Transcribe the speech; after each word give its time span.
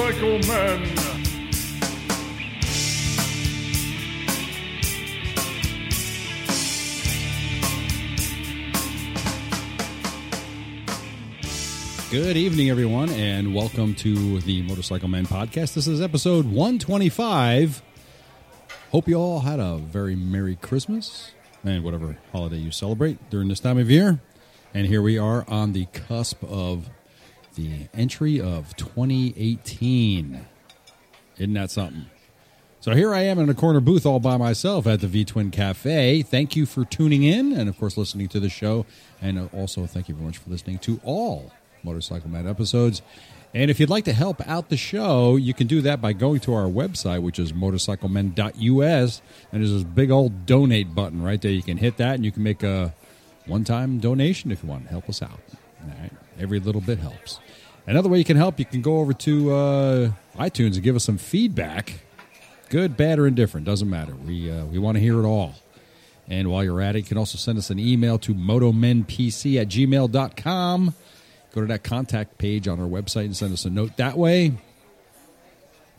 Men. 0.00 0.94
Good 12.10 12.38
evening, 12.38 12.70
everyone, 12.70 13.10
and 13.10 13.54
welcome 13.54 13.94
to 13.96 14.40
the 14.40 14.62
Motorcycle 14.62 15.08
Men 15.08 15.26
podcast. 15.26 15.74
This 15.74 15.86
is 15.86 16.00
episode 16.00 16.46
125. 16.46 17.82
Hope 18.92 19.06
you 19.06 19.16
all 19.16 19.40
had 19.40 19.60
a 19.60 19.76
very 19.76 20.16
Merry 20.16 20.56
Christmas 20.56 21.32
and 21.62 21.84
whatever 21.84 22.16
holiday 22.32 22.56
you 22.56 22.70
celebrate 22.70 23.28
during 23.28 23.48
this 23.48 23.60
time 23.60 23.76
of 23.76 23.90
year. 23.90 24.18
And 24.72 24.86
here 24.86 25.02
we 25.02 25.18
are 25.18 25.44
on 25.46 25.74
the 25.74 25.84
cusp 25.92 26.42
of 26.42 26.88
the 27.54 27.88
entry 27.94 28.40
of 28.40 28.76
2018. 28.76 30.46
Isn't 31.38 31.54
that 31.54 31.70
something? 31.70 32.06
So 32.80 32.94
here 32.94 33.14
I 33.14 33.20
am 33.22 33.38
in 33.38 33.50
a 33.50 33.54
corner 33.54 33.80
booth 33.80 34.06
all 34.06 34.20
by 34.20 34.38
myself 34.38 34.86
at 34.86 35.00
the 35.00 35.06
V 35.06 35.26
Twin 35.26 35.50
Cafe. 35.50 36.22
Thank 36.22 36.56
you 36.56 36.64
for 36.64 36.86
tuning 36.86 37.22
in 37.22 37.52
and, 37.52 37.68
of 37.68 37.78
course, 37.78 37.98
listening 37.98 38.28
to 38.28 38.40
the 38.40 38.48
show. 38.48 38.86
And 39.20 39.38
uh, 39.38 39.48
also, 39.52 39.84
thank 39.84 40.08
you 40.08 40.14
very 40.14 40.26
much 40.26 40.38
for 40.38 40.48
listening 40.48 40.78
to 40.78 40.98
all 41.04 41.52
Motorcycle 41.82 42.30
Man 42.30 42.48
episodes. 42.48 43.02
And 43.52 43.70
if 43.70 43.80
you'd 43.80 43.90
like 43.90 44.04
to 44.04 44.12
help 44.12 44.46
out 44.48 44.68
the 44.68 44.76
show, 44.76 45.36
you 45.36 45.52
can 45.52 45.66
do 45.66 45.82
that 45.82 46.00
by 46.00 46.12
going 46.12 46.40
to 46.40 46.54
our 46.54 46.66
website, 46.66 47.20
which 47.20 47.38
is 47.38 47.52
motorcyclemen.us. 47.52 49.22
And 49.52 49.60
there's 49.60 49.72
this 49.72 49.82
big 49.82 50.10
old 50.10 50.46
donate 50.46 50.94
button 50.94 51.22
right 51.22 51.40
there. 51.42 51.50
You 51.50 51.62
can 51.62 51.76
hit 51.76 51.96
that 51.98 52.14
and 52.14 52.24
you 52.24 52.32
can 52.32 52.44
make 52.44 52.62
a 52.62 52.94
one 53.46 53.64
time 53.64 53.98
donation 53.98 54.52
if 54.52 54.62
you 54.62 54.68
want 54.68 54.84
to 54.84 54.90
help 54.90 55.08
us 55.08 55.20
out. 55.20 55.40
All 55.82 55.88
right. 56.00 56.12
Every 56.40 56.58
little 56.58 56.80
bit 56.80 56.98
helps. 56.98 57.38
Another 57.86 58.08
way 58.08 58.18
you 58.18 58.24
can 58.24 58.36
help, 58.36 58.58
you 58.58 58.64
can 58.64 58.82
go 58.82 58.98
over 58.98 59.12
to 59.12 59.52
uh, 59.52 60.10
iTunes 60.36 60.74
and 60.74 60.82
give 60.82 60.96
us 60.96 61.04
some 61.04 61.18
feedback. 61.18 62.00
Good, 62.68 62.96
bad, 62.96 63.18
or 63.18 63.26
indifferent, 63.26 63.66
doesn't 63.66 63.90
matter. 63.90 64.14
We, 64.14 64.50
uh, 64.50 64.64
we 64.64 64.78
want 64.78 64.96
to 64.96 65.00
hear 65.00 65.18
it 65.18 65.26
all. 65.26 65.54
And 66.28 66.48
while 66.48 66.62
you're 66.62 66.80
at 66.80 66.94
it, 66.94 67.00
you 67.00 67.04
can 67.04 67.18
also 67.18 67.36
send 67.36 67.58
us 67.58 67.70
an 67.70 67.78
email 67.78 68.18
to 68.20 68.34
motomenpc 68.34 69.60
at 69.60 69.68
gmail.com 69.68 70.94
go 71.52 71.60
to 71.62 71.66
that 71.68 71.82
contact 71.82 72.38
page 72.38 72.68
on 72.68 72.80
our 72.80 72.86
website 72.86 73.24
and 73.24 73.36
send 73.36 73.52
us 73.52 73.64
a 73.64 73.70
note 73.70 73.96
that 73.96 74.16
way. 74.16 74.52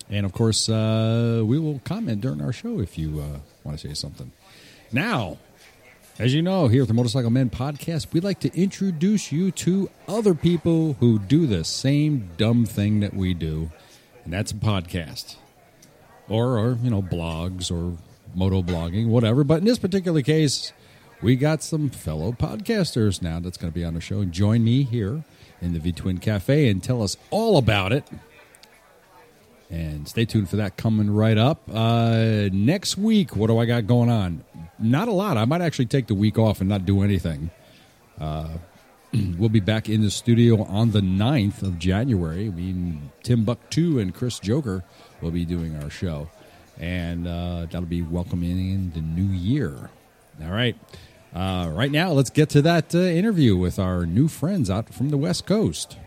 And 0.09 0.25
of 0.25 0.34
course, 0.34 0.67
uh, 0.69 1.44
we 1.45 1.59
will 1.59 1.80
comment 1.84 2.22
during 2.22 2.42
our 2.42 2.53
show 2.53 2.80
if 2.80 2.97
you 2.97 3.19
uh, 3.19 3.39
want 3.64 3.80
to 3.80 3.88
say 3.88 3.94
something. 3.94 4.31
Now, 4.92 5.38
as 6.20 6.34
you 6.34 6.42
know, 6.42 6.67
here 6.67 6.84
at 6.84 6.88
the 6.88 6.94
Motorcycle 6.94 7.30
Men 7.30 7.50
podcast, 7.50 8.08
we 8.14 8.20
like 8.20 8.40
to 8.42 8.56
introduce 8.59 9.31
you 9.31 9.52
to 9.52 9.90
other 10.08 10.34
people 10.34 10.94
who 11.00 11.20
do 11.20 11.48
the 11.48 11.64
same 11.64 12.30
dumb 12.38 12.66
thing 12.66 13.00
that 13.00 13.14
we 13.14 13.34
do, 13.34 13.72
and 14.23 14.34
that's 14.34 14.52
a 14.52 14.56
podcast. 14.56 15.38
Or, 16.30 16.58
or 16.58 16.78
you 16.81 16.90
know, 16.90 17.02
blogs 17.02 17.72
or 17.72 17.98
moto 18.36 18.62
blogging, 18.62 19.08
whatever. 19.08 19.44
But 19.44 19.59
in 19.59 19.66
this 19.66 19.80
particular 19.80 20.22
case, 20.22 20.72
we 21.22 21.36
got 21.36 21.62
some 21.62 21.90
fellow 21.90 22.31
podcasters 22.31 23.22
now 23.22 23.40
that's 23.40 23.58
going 23.58 23.72
to 23.72 23.78
be 23.78 23.84
on 23.84 23.94
the 23.94 24.02
show 24.02 24.22
and 24.22 24.31
join 24.31 24.64
me 24.64 24.84
here 24.84 25.23
in 25.62 25.73
the 25.73 25.80
V 25.80 25.92
Twin 25.92 26.18
Cafe 26.20 26.70
and 26.70 26.84
tell 26.84 27.03
us 27.03 27.18
all 27.30 27.58
about 27.58 27.92
it. 27.92 28.03
And 29.72 30.06
stay 30.06 30.26
tuned 30.26 30.50
for 30.50 30.58
that 30.58 30.76
coming 30.76 31.10
right 31.10 31.38
up. 31.38 31.62
Uh, 31.74 32.50
next 32.52 32.98
week, 32.98 33.38
what 33.38 33.48
do 33.48 33.58
I 33.58 33.66
got 33.66 33.88
going 33.88 34.10
on? 34.10 34.44
Not 34.78 35.08
a 35.08 35.14
lot. 35.14 35.38
I 35.38 35.46
might 35.46 35.62
actually 35.62 35.86
take 35.86 36.08
the 36.08 36.14
week 36.14 36.38
off 36.38 36.60
and 36.60 36.68
not 36.68 36.86
do 36.86 37.02
anything. 37.04 37.52
Uh, 38.20 38.58
we'll 39.38 39.48
be 39.48 39.62
back 39.62 39.88
in 39.88 40.02
the 40.02 40.12
studio 40.12 40.64
on 40.64 40.92
the 40.92 41.00
9th 41.00 41.64
of 41.64 41.80
January. 41.80 42.50
Mean, 42.50 43.12
Tim 43.24 43.46
Buktu 43.46 44.02
and 44.02 44.14
Chris 44.14 44.40
Joker 44.40 44.84
will 45.22 45.31
be 45.31 45.46
doing 45.46 45.81
our 45.81 45.90
show. 45.90 46.30
And 46.78 47.26
uh, 47.26 47.68
that'll 47.72 47.84
be 47.84 48.02
welcoming 48.02 48.74
in 48.74 48.92
the 48.92 49.02
new 49.02 49.31
year. 49.31 49.90
All 50.44 50.52
right. 50.52 50.76
Uh, 51.34 51.70
right 51.72 51.92
now, 51.92 52.12
let's 52.12 52.30
get 52.30 52.50
to 52.50 52.62
that 52.64 52.94
uh, 52.94 52.98
interview 53.00 53.56
with 53.56 53.80
our 53.80 54.06
new 54.06 54.28
friends 54.28 54.70
out 54.70 54.94
from 54.94 55.10
the 55.10 55.18
West 55.18 55.46
Coast. 55.46 55.98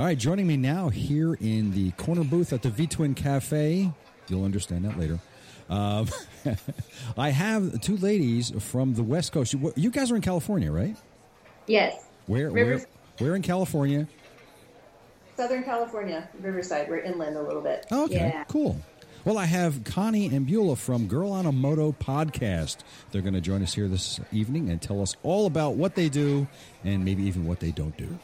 All 0.00 0.06
right, 0.06 0.16
joining 0.16 0.46
me 0.46 0.56
now 0.56 0.88
here 0.88 1.34
in 1.42 1.72
the 1.72 1.90
corner 1.90 2.24
booth 2.24 2.54
at 2.54 2.62
the 2.62 2.70
V 2.70 2.86
Twin 2.86 3.14
Cafe. 3.14 3.92
You'll 4.28 4.44
understand 4.46 4.86
that 4.86 4.98
later. 4.98 5.20
Uh, 5.68 6.06
I 7.18 7.28
have 7.28 7.82
two 7.82 7.98
ladies 7.98 8.50
from 8.62 8.94
the 8.94 9.02
West 9.02 9.32
Coast. 9.32 9.52
You, 9.52 9.74
you 9.76 9.90
guys 9.90 10.10
are 10.10 10.16
in 10.16 10.22
California, 10.22 10.72
right? 10.72 10.96
Yes. 11.66 12.02
Where? 12.28 12.50
Where? 12.50 12.80
Where 13.18 13.36
in 13.36 13.42
California? 13.42 14.08
Southern 15.36 15.64
California, 15.64 16.30
Riverside. 16.40 16.88
We're 16.88 17.00
inland 17.00 17.36
a 17.36 17.42
little 17.42 17.60
bit. 17.60 17.84
Okay, 17.92 18.14
Yeah. 18.14 18.44
cool. 18.44 18.80
Well, 19.26 19.36
I 19.36 19.44
have 19.44 19.84
Connie 19.84 20.34
and 20.34 20.46
Beulah 20.46 20.76
from 20.76 21.08
Girl 21.08 21.30
on 21.30 21.44
a 21.44 21.52
Moto 21.52 21.92
podcast. 21.92 22.78
They're 23.10 23.20
going 23.20 23.34
to 23.34 23.42
join 23.42 23.62
us 23.62 23.74
here 23.74 23.86
this 23.86 24.18
evening 24.32 24.70
and 24.70 24.80
tell 24.80 25.02
us 25.02 25.14
all 25.22 25.44
about 25.44 25.74
what 25.74 25.94
they 25.94 26.08
do 26.08 26.48
and 26.84 27.04
maybe 27.04 27.24
even 27.24 27.46
what 27.46 27.60
they 27.60 27.70
don't 27.70 27.94
do. 27.98 28.18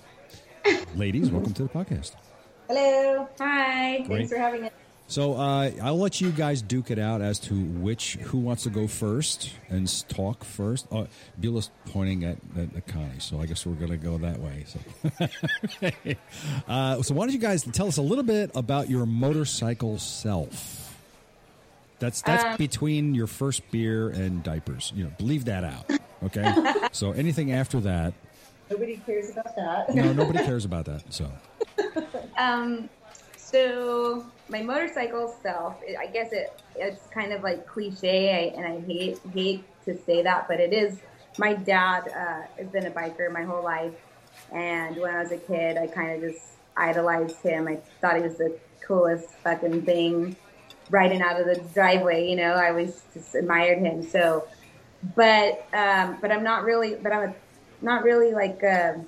Ladies, 0.94 1.30
welcome 1.30 1.52
to 1.54 1.64
the 1.64 1.68
podcast. 1.68 2.12
Hello. 2.68 3.28
Hi. 3.38 3.98
Great. 3.98 4.08
Thanks 4.08 4.32
for 4.32 4.38
having 4.38 4.64
us. 4.64 4.72
So 5.08 5.34
uh, 5.34 5.70
I'll 5.82 5.98
let 5.98 6.20
you 6.20 6.32
guys 6.32 6.62
duke 6.62 6.90
it 6.90 6.98
out 6.98 7.22
as 7.22 7.38
to 7.40 7.54
which 7.54 8.14
who 8.14 8.38
wants 8.38 8.64
to 8.64 8.70
go 8.70 8.88
first 8.88 9.52
and 9.68 9.86
talk 10.08 10.42
first. 10.42 10.86
Uh, 10.90 11.06
Beulah's 11.40 11.70
pointing 11.86 12.24
at, 12.24 12.38
at, 12.56 12.74
at 12.74 12.86
Connie, 12.88 13.20
so 13.20 13.40
I 13.40 13.46
guess 13.46 13.64
we're 13.64 13.74
going 13.74 13.92
to 13.92 13.96
go 13.96 14.18
that 14.18 14.40
way. 14.40 14.64
So. 14.66 15.92
uh, 16.68 17.02
so 17.02 17.14
why 17.14 17.26
don't 17.26 17.32
you 17.34 17.38
guys 17.38 17.62
tell 17.62 17.86
us 17.86 17.98
a 17.98 18.02
little 18.02 18.24
bit 18.24 18.50
about 18.56 18.90
your 18.90 19.06
motorcycle 19.06 19.98
self? 19.98 20.82
That's 22.00 22.20
that's 22.22 22.44
Um, 22.44 22.56
between 22.56 23.14
your 23.14 23.28
first 23.28 23.70
beer 23.70 24.08
and 24.08 24.42
diapers. 24.42 24.92
You 24.94 25.04
know, 25.04 25.12
leave 25.20 25.44
that 25.44 25.62
out. 25.62 25.88
Okay. 26.24 26.72
so 26.92 27.12
anything 27.12 27.52
after 27.52 27.80
that, 27.80 28.12
Nobody 28.70 28.96
cares 29.06 29.30
about 29.30 29.54
that. 29.56 29.94
no, 29.94 30.12
nobody 30.12 30.38
cares 30.44 30.64
about 30.64 30.84
that. 30.86 31.12
So 31.12 31.30
Um, 32.38 32.88
so 33.36 34.26
my 34.48 34.62
motorcycle 34.62 35.34
self, 35.42 35.76
I 35.98 36.06
guess 36.06 36.32
it 36.32 36.60
it's 36.74 37.06
kind 37.06 37.32
of 37.32 37.42
like 37.42 37.66
cliche, 37.66 38.52
I, 38.52 38.56
and 38.56 38.66
I 38.66 38.80
hate 38.86 39.18
hate 39.32 39.64
to 39.84 39.96
say 40.04 40.22
that, 40.22 40.48
but 40.48 40.60
it 40.60 40.72
is. 40.72 40.98
My 41.38 41.54
dad 41.54 42.08
uh, 42.08 42.46
has 42.58 42.68
been 42.68 42.86
a 42.86 42.90
biker 42.90 43.30
my 43.30 43.42
whole 43.42 43.62
life, 43.62 43.94
and 44.52 44.96
when 44.96 45.14
I 45.14 45.22
was 45.22 45.32
a 45.32 45.36
kid, 45.36 45.76
I 45.76 45.86
kind 45.86 46.12
of 46.12 46.30
just 46.30 46.44
idolized 46.76 47.40
him. 47.42 47.68
I 47.68 47.76
thought 48.00 48.16
he 48.16 48.22
was 48.22 48.36
the 48.36 48.58
coolest 48.80 49.28
fucking 49.44 49.82
thing 49.82 50.36
riding 50.90 51.20
out 51.20 51.40
of 51.40 51.46
the 51.46 51.62
driveway. 51.74 52.28
You 52.28 52.36
know, 52.36 52.52
I 52.52 52.70
always 52.70 53.02
just 53.12 53.34
admired 53.34 53.78
him. 53.78 54.02
So, 54.02 54.46
but 55.14 55.66
um, 55.72 56.18
but 56.20 56.32
I'm 56.32 56.42
not 56.42 56.64
really, 56.64 56.94
but 56.94 57.12
I'm 57.12 57.30
a, 57.30 57.34
not 57.80 58.02
really 58.04 58.32
like 58.32 58.62
a 58.62 59.04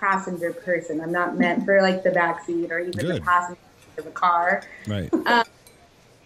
passenger 0.00 0.52
person. 0.64 1.00
I'm 1.00 1.12
not 1.12 1.36
meant 1.36 1.64
for 1.64 1.80
like 1.82 2.02
the 2.02 2.10
back 2.10 2.44
seat 2.44 2.70
or 2.70 2.80
even 2.80 3.06
the 3.06 3.20
passenger 3.24 3.58
of 3.98 4.06
a 4.06 4.10
car. 4.10 4.62
right, 4.86 5.10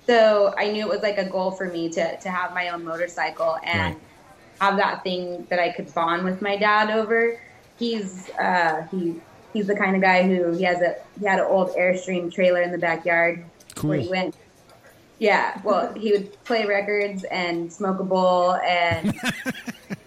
So 0.08 0.52
I 0.58 0.70
knew 0.70 0.86
it 0.86 0.88
was 0.88 1.02
like 1.02 1.18
a 1.18 1.28
goal 1.28 1.52
for 1.52 1.66
me 1.66 1.88
to 1.90 2.18
to 2.20 2.30
have 2.30 2.52
my 2.54 2.70
own 2.70 2.84
motorcycle 2.84 3.56
and 3.64 3.94
Right. 3.94 4.02
have 4.60 4.76
that 4.76 5.02
thing 5.02 5.46
that 5.50 5.58
I 5.58 5.72
could 5.72 5.92
bond 5.94 6.24
with 6.24 6.42
my 6.42 6.56
dad 6.56 6.90
over. 6.90 7.40
He's 7.78 8.28
uh, 8.30 8.86
he 8.90 9.14
he's 9.52 9.66
the 9.66 9.76
kind 9.76 9.94
of 9.96 10.02
guy 10.02 10.26
who 10.26 10.56
he 10.56 10.64
has 10.64 10.80
a 10.80 10.96
he 11.18 11.26
had 11.26 11.38
an 11.38 11.46
old 11.48 11.70
Airstream 11.76 12.32
trailer 12.32 12.62
in 12.62 12.72
the 12.72 12.78
backyard 12.78 13.44
where 13.80 13.98
he 13.98 14.08
went. 14.08 14.36
Yeah, 15.18 15.60
well, 15.64 15.94
he 15.94 16.10
would 16.12 16.44
play 16.44 16.66
records 16.66 17.22
and 17.24 17.72
smoke 17.72 18.00
a 18.00 18.04
bowl 18.04 18.54
and 18.54 19.14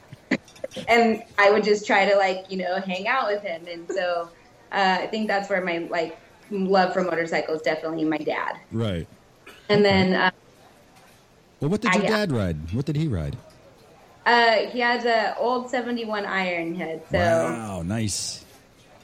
and 0.87 1.23
I 1.37 1.51
would 1.51 1.63
just 1.63 1.85
try 1.87 2.09
to 2.09 2.15
like 2.17 2.45
you 2.49 2.57
know 2.57 2.79
hang 2.79 3.07
out 3.07 3.27
with 3.27 3.41
him, 3.41 3.67
and 3.67 3.89
so 3.89 4.29
uh, 4.71 4.97
I 5.01 5.07
think 5.07 5.27
that's 5.27 5.49
where 5.49 5.63
my 5.63 5.87
like 5.89 6.17
love 6.51 6.93
for 6.93 7.03
motorcycles 7.03 7.61
definitely 7.61 8.05
my 8.05 8.17
dad, 8.17 8.57
right. 8.71 9.07
and 9.69 9.83
then. 9.83 10.13
Uh, 10.13 10.31
Well, 11.61 11.69
what 11.69 11.81
did 11.81 11.91
I- 11.91 11.97
your 11.99 12.07
dad 12.07 12.31
ride? 12.31 12.57
What 12.73 12.85
did 12.85 12.95
he 12.95 13.07
ride? 13.07 13.35
Uh, 14.25 14.67
he 14.71 14.79
has 14.79 15.05
a 15.05 15.37
old 15.37 15.69
'71 15.69 16.25
Ironhead, 16.25 17.01
so 17.11 17.17
Wow, 17.17 17.81
nice. 17.83 18.43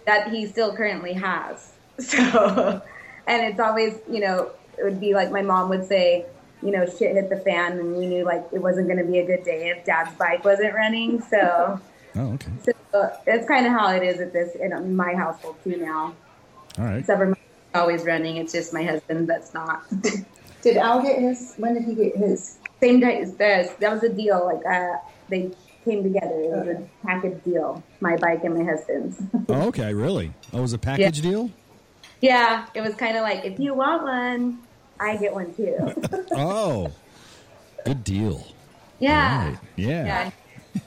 that 0.05 0.29
he 0.29 0.47
still 0.47 0.75
currently 0.75 1.13
has. 1.13 1.71
So, 2.01 2.81
and 3.27 3.43
it's 3.45 3.59
always, 3.59 3.99
you 4.09 4.21
know, 4.21 4.49
it 4.77 4.83
would 4.83 4.99
be 4.99 5.13
like 5.13 5.29
my 5.31 5.43
mom 5.43 5.69
would 5.69 5.85
say, 5.85 6.25
you 6.61 6.71
know, 6.71 6.85
shit 6.85 7.15
hit 7.15 7.29
the 7.29 7.37
fan, 7.37 7.73
and 7.79 7.95
we 7.97 8.05
knew 8.05 8.23
like 8.23 8.45
it 8.51 8.61
wasn't 8.61 8.87
going 8.87 8.99
to 8.99 9.05
be 9.05 9.19
a 9.19 9.25
good 9.25 9.43
day 9.43 9.69
if 9.69 9.85
Dad's 9.85 10.13
bike 10.17 10.43
wasn't 10.45 10.73
running. 10.73 11.21
So, 11.21 11.79
Oh, 12.15 12.33
okay. 12.33 12.51
so 12.91 13.11
that's 13.25 13.47
kind 13.47 13.65
of 13.65 13.71
how 13.71 13.89
it 13.93 14.03
is 14.03 14.19
at 14.19 14.33
this 14.33 14.55
in 14.55 14.95
my 14.95 15.13
household 15.13 15.55
too 15.63 15.77
now. 15.77 16.13
All 16.77 16.85
right. 16.85 16.97
Except 16.99 17.19
for 17.19 17.27
my 17.27 17.37
always 17.73 18.03
running. 18.03 18.37
It's 18.37 18.51
just 18.51 18.73
my 18.73 18.83
husband 18.83 19.29
that's 19.29 19.53
not. 19.53 19.83
Did 20.61 20.77
Al 20.77 21.01
get 21.01 21.19
his? 21.19 21.55
When 21.57 21.73
did 21.73 21.85
he 21.85 21.95
get 21.95 22.15
his? 22.15 22.59
Same 22.79 22.99
day 22.99 23.21
as 23.21 23.33
this. 23.35 23.71
That 23.79 23.91
was 23.91 24.03
a 24.03 24.09
deal. 24.09 24.45
Like 24.45 24.63
uh, 24.65 24.97
they 25.27 25.51
came 25.83 26.03
together. 26.03 26.27
It 26.39 26.49
was 26.51 26.67
a 26.67 26.87
package 27.03 27.43
deal. 27.43 27.81
My 27.99 28.15
bike 28.17 28.43
and 28.43 28.55
my 28.55 28.63
husband's. 28.63 29.19
Oh, 29.49 29.67
okay, 29.69 29.93
really? 29.93 30.31
Oh, 30.53 30.59
it 30.59 30.61
was 30.61 30.73
a 30.73 30.77
package 30.77 31.21
deal? 31.21 31.49
yeah, 32.21 32.67
it 32.75 32.81
was 32.81 32.93
kind 32.95 33.17
of 33.17 33.23
like 33.23 33.43
if 33.43 33.59
you 33.59 33.73
want 33.73 34.03
one, 34.03 34.59
I 35.01 35.17
get 35.17 35.33
one 35.33 35.53
too. 35.53 35.75
Oh, 36.33 36.91
good 37.85 38.03
deal. 38.03 38.45
yeah. 38.99 39.49
Right. 39.49 39.57
Yeah. 39.75 40.05
Yeah. 40.05 40.31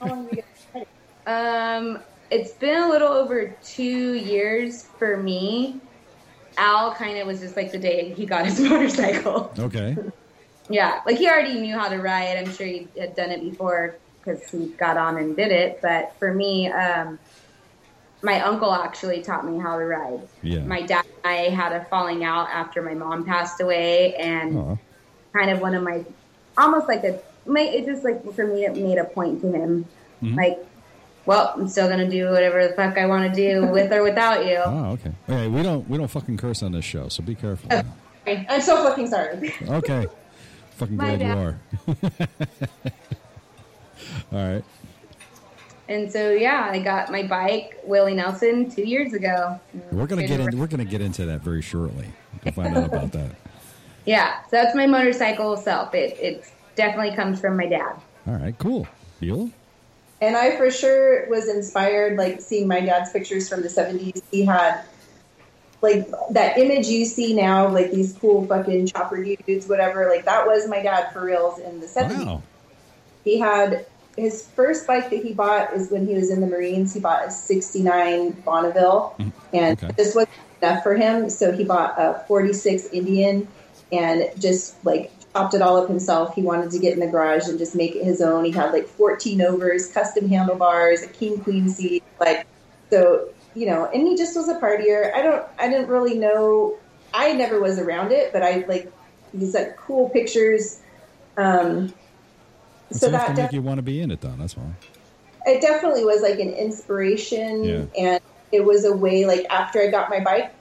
How 0.01 0.09
long 0.09 0.27
did 0.27 0.45
get 0.73 0.89
Um, 1.27 1.99
it's 2.31 2.53
been 2.53 2.83
a 2.83 2.89
little 2.89 3.13
over 3.13 3.59
two 3.63 4.15
years 4.15 4.85
for 4.99 5.17
me. 5.17 5.81
Al 6.57 6.95
kind 6.95 7.19
of 7.19 7.27
was 7.27 7.41
just 7.41 7.57
like 7.57 7.73
the 7.73 7.79
day 7.79 8.15
he 8.15 8.25
got 8.25 8.47
his 8.47 8.61
motorcycle. 8.71 9.53
Okay. 9.59 9.97
Yeah, 10.71 11.01
like 11.05 11.19
he 11.19 11.29
already 11.29 11.61
knew 11.61 11.77
how 11.77 11.89
to 11.89 11.99
ride. 11.99 12.39
I'm 12.39 12.51
sure 12.51 12.67
he 12.67 12.89
had 12.99 13.15
done 13.17 13.31
it 13.31 13.41
before 13.41 13.99
because 14.21 14.49
he 14.49 14.69
got 14.79 14.97
on 14.97 15.19
and 15.19 15.37
did 15.37 15.53
it. 15.53 15.81
But 15.83 16.15
for 16.19 16.33
me, 16.33 16.69
um, 16.69 17.19
my 18.25 18.41
uncle 18.41 18.73
actually 18.73 19.23
taught 19.23 19.47
me 19.47 19.59
how 19.61 19.79
to 19.79 19.85
ride. 19.85 20.27
Yeah. 20.43 20.61
My 20.61 20.83
dad 20.83 21.05
and 21.23 21.33
I 21.33 21.51
had 21.51 21.73
a 21.73 21.85
falling 21.85 22.25
out 22.25 22.49
after 22.49 22.81
my 22.83 22.95
mom 22.95 23.25
passed 23.25 23.61
away, 23.61 24.15
and 24.17 24.57
Aw. 24.57 24.77
kind 25.33 25.51
of 25.51 25.61
one 25.61 25.75
of 25.75 25.83
my, 25.83 26.05
almost 26.57 26.89
like 26.89 27.05
a, 27.05 27.21
my, 27.47 27.61
it 27.61 27.85
just 27.85 28.03
like 28.03 28.25
for 28.35 28.47
me, 28.47 28.65
it 28.65 28.75
made 28.77 28.99
a 28.99 29.05
point 29.05 29.43
to 29.43 29.53
him, 29.53 29.85
Mhm. 30.23 30.37
like, 30.37 30.59
well, 31.27 31.53
I'm 31.57 31.69
still 31.69 31.89
gonna 31.89 32.09
do 32.09 32.31
whatever 32.31 32.67
the 32.67 32.75
fuck 32.75 32.97
I 32.99 33.07
want 33.07 33.33
to 33.33 33.41
do 33.41 33.67
with 33.67 33.93
or 33.93 34.03
without 34.03 34.47
you. 34.47 34.59
Oh, 34.65 34.93
okay. 34.93 35.13
Okay, 35.29 35.49
we 35.49 35.63
don't 35.63 35.89
we 35.89 35.99
don't 35.99 36.09
fucking 36.09 36.37
curse 36.39 36.63
on 36.63 36.73
this 36.73 36.85
show, 36.85 37.09
so 37.09 37.23
be 37.23 37.35
careful. 37.35 37.71
I'm 38.27 38.61
so 38.63 38.83
fucking 38.83 39.09
sorry. 39.09 39.53
Okay. 39.69 40.07
Fucking 40.77 40.97
My 40.97 41.17
glad 41.17 41.21
you 41.21 41.33
are. 41.33 41.61
All 44.33 44.53
right. 44.55 44.65
And 45.89 46.11
so 46.11 46.31
yeah, 46.31 46.69
I 46.71 46.79
got 46.79 47.11
my 47.11 47.23
bike 47.25 47.79
Willie 47.85 48.15
Nelson 48.15 48.71
two 48.71 48.83
years 48.85 49.13
ago. 49.13 49.61
We're 49.91 50.07
gonna 50.07 50.27
get 50.27 50.41
in, 50.41 50.59
we're 50.59 50.67
gonna 50.67 50.85
get 50.85 51.01
into 51.01 51.27
that 51.27 51.43
very 51.43 51.63
shortly. 51.63 52.09
We'll 52.45 52.55
find 52.55 52.77
out 52.77 52.85
about 52.85 53.13
that. 53.13 53.31
Yeah, 54.07 54.43
so 54.43 54.49
that's 54.51 54.75
my 54.77 54.87
motorcycle 54.87 55.57
self. 55.57 55.95
It 55.95 56.19
it 56.21 56.53
definitely 56.77 57.17
comes 57.17 57.41
from 57.41 57.57
my 57.57 57.67
dad. 57.67 57.97
All 58.27 58.35
right, 58.35 58.55
cool. 58.59 58.87
Beulah? 59.19 59.51
And 60.21 60.37
I 60.37 60.57
for 60.57 60.71
sure 60.71 61.29
was 61.31 61.49
inspired, 61.49 62.19
like 62.19 62.41
seeing 62.41 62.69
my 62.69 62.81
dad's 62.81 63.13
pictures 63.13 63.49
from 63.49 63.63
the 63.63 63.69
70s. 63.69 64.21
He 64.31 64.45
had 64.45 64.85
like 65.81 66.07
that 66.31 66.59
image 66.59 66.87
you 66.87 67.05
see 67.05 67.35
now, 67.35 67.69
like 67.69 67.91
these 67.91 68.15
cool 68.15 68.47
fucking 68.47 68.87
chopper 68.87 69.23
dudes, 69.23 69.69
whatever. 69.69 70.09
Like 70.09 70.25
that 70.25 70.47
was 70.47 70.69
my 70.69 70.83
dad 70.83 71.13
for 71.13 71.25
reals 71.25 71.59
in 71.59 71.81
the 71.81 71.87
70s. 71.87 72.27
Wow. 72.27 72.43
He 73.25 73.39
had 73.39 73.87
his 74.17 74.47
first 74.49 74.87
bike 74.87 75.11
that 75.11 75.23
he 75.23 75.33
bought 75.33 75.73
is 75.73 75.91
when 75.91 76.07
he 76.07 76.15
was 76.15 76.31
in 76.31 76.41
the 76.41 76.47
Marines. 76.47 76.95
He 76.95 77.01
bought 77.01 77.27
a 77.27 77.31
69 77.31 78.31
Bonneville, 78.45 79.17
and 79.53 79.83
okay. 79.83 79.93
this 79.97 80.15
wasn't 80.15 80.35
enough 80.63 80.83
for 80.83 80.95
him. 80.95 81.29
So 81.31 81.53
he 81.53 81.65
bought 81.65 81.95
a 81.99 82.25
46 82.27 82.87
Indian 82.93 83.49
and 83.93 84.31
just 84.39 84.83
like 84.85 85.13
chopped 85.33 85.55
it 85.55 85.63
all 85.63 85.77
up 85.77 85.89
himself. 85.89 86.35
He 86.35 86.43
wanted 86.43 86.71
to 86.71 86.79
get 86.79 86.93
in 86.93 87.01
the 87.01 87.07
garage 87.07 87.49
and 87.49 87.59
just 87.59 87.75
make 87.75 87.97
it 87.97 88.05
his 88.05 88.21
own. 88.21 88.45
He 88.45 88.51
had 88.51 88.73
like 88.73 88.87
14 88.87 89.41
overs, 89.43 89.93
custom 89.93 90.29
handlebars, 90.29 91.03
a 91.03 91.09
king 91.09 91.41
queen 91.41 91.69
seat, 91.69 92.05
like 92.21 92.47
so 92.91 93.29
you 93.55 93.67
know. 93.67 93.87
And 93.87 94.07
he 94.07 94.17
just 94.17 94.37
was 94.37 94.49
a 94.49 94.61
partier. 94.61 95.13
I 95.13 95.23
don't, 95.23 95.45
I 95.59 95.69
didn't 95.69 95.89
really 95.89 96.19
know. 96.19 96.77
I 97.13 97.33
never 97.33 97.61
was 97.61 97.79
around 97.79 98.13
it, 98.13 98.33
but 98.33 98.43
I 98.43 98.65
like 98.69 98.91
these 99.33 99.55
like 99.55 99.77
cool 99.77 100.09
pictures. 100.11 100.81
Um, 101.37 101.93
It's 102.91 103.01
so 103.01 103.09
enough 103.09 103.23
that 103.23 103.29
to 103.29 103.35
def- 103.35 103.45
make 103.45 103.53
you 103.53 103.63
want 103.63 103.79
to 103.79 103.83
be 103.83 104.01
in 104.01 104.11
it, 104.11 104.21
though. 104.21 104.35
That's 104.39 104.57
why. 104.57 104.71
it 105.47 105.61
definitely 105.61 106.05
was 106.05 106.23
like 106.23 106.39
an 106.41 106.51
inspiration 106.51 107.65
Yeah. 107.65 107.85
and 107.99 108.21
it 108.53 108.65
was 108.65 108.85
a 108.85 108.97
way 108.97 109.27
like 109.27 109.45
after 109.51 109.83
i 109.83 109.89
got 109.89 110.09
my 110.09 110.21
bike 110.21 110.55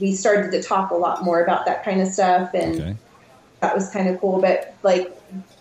we 0.00 0.14
started 0.14 0.50
to 0.52 0.62
talk 0.62 0.90
a 0.90 0.94
lot 0.94 1.22
more 1.24 1.42
about 1.42 1.64
that 1.64 1.84
kind 1.84 2.00
of 2.02 2.08
stuff 2.08 2.50
and 2.52 2.74
Okay. 2.80 2.96
that 3.60 3.74
was 3.74 3.88
kind 3.90 4.08
of 4.10 4.20
cool 4.20 4.40
but 4.40 4.74
like 4.82 5.08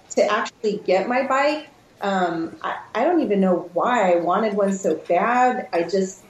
to 0.10 0.24
actually 0.26 0.82
get 0.86 1.08
my 1.08 1.26
bike 1.28 1.70
um, 2.02 2.58
I, 2.62 2.76
I 2.96 3.04
don't 3.06 3.22
even 3.22 3.40
know 3.40 3.70
why 3.74 4.12
i 4.12 4.16
wanted 4.18 4.56
one 4.56 4.74
so 4.78 4.96
bad 5.08 5.70
i 5.72 5.84
just 5.84 6.24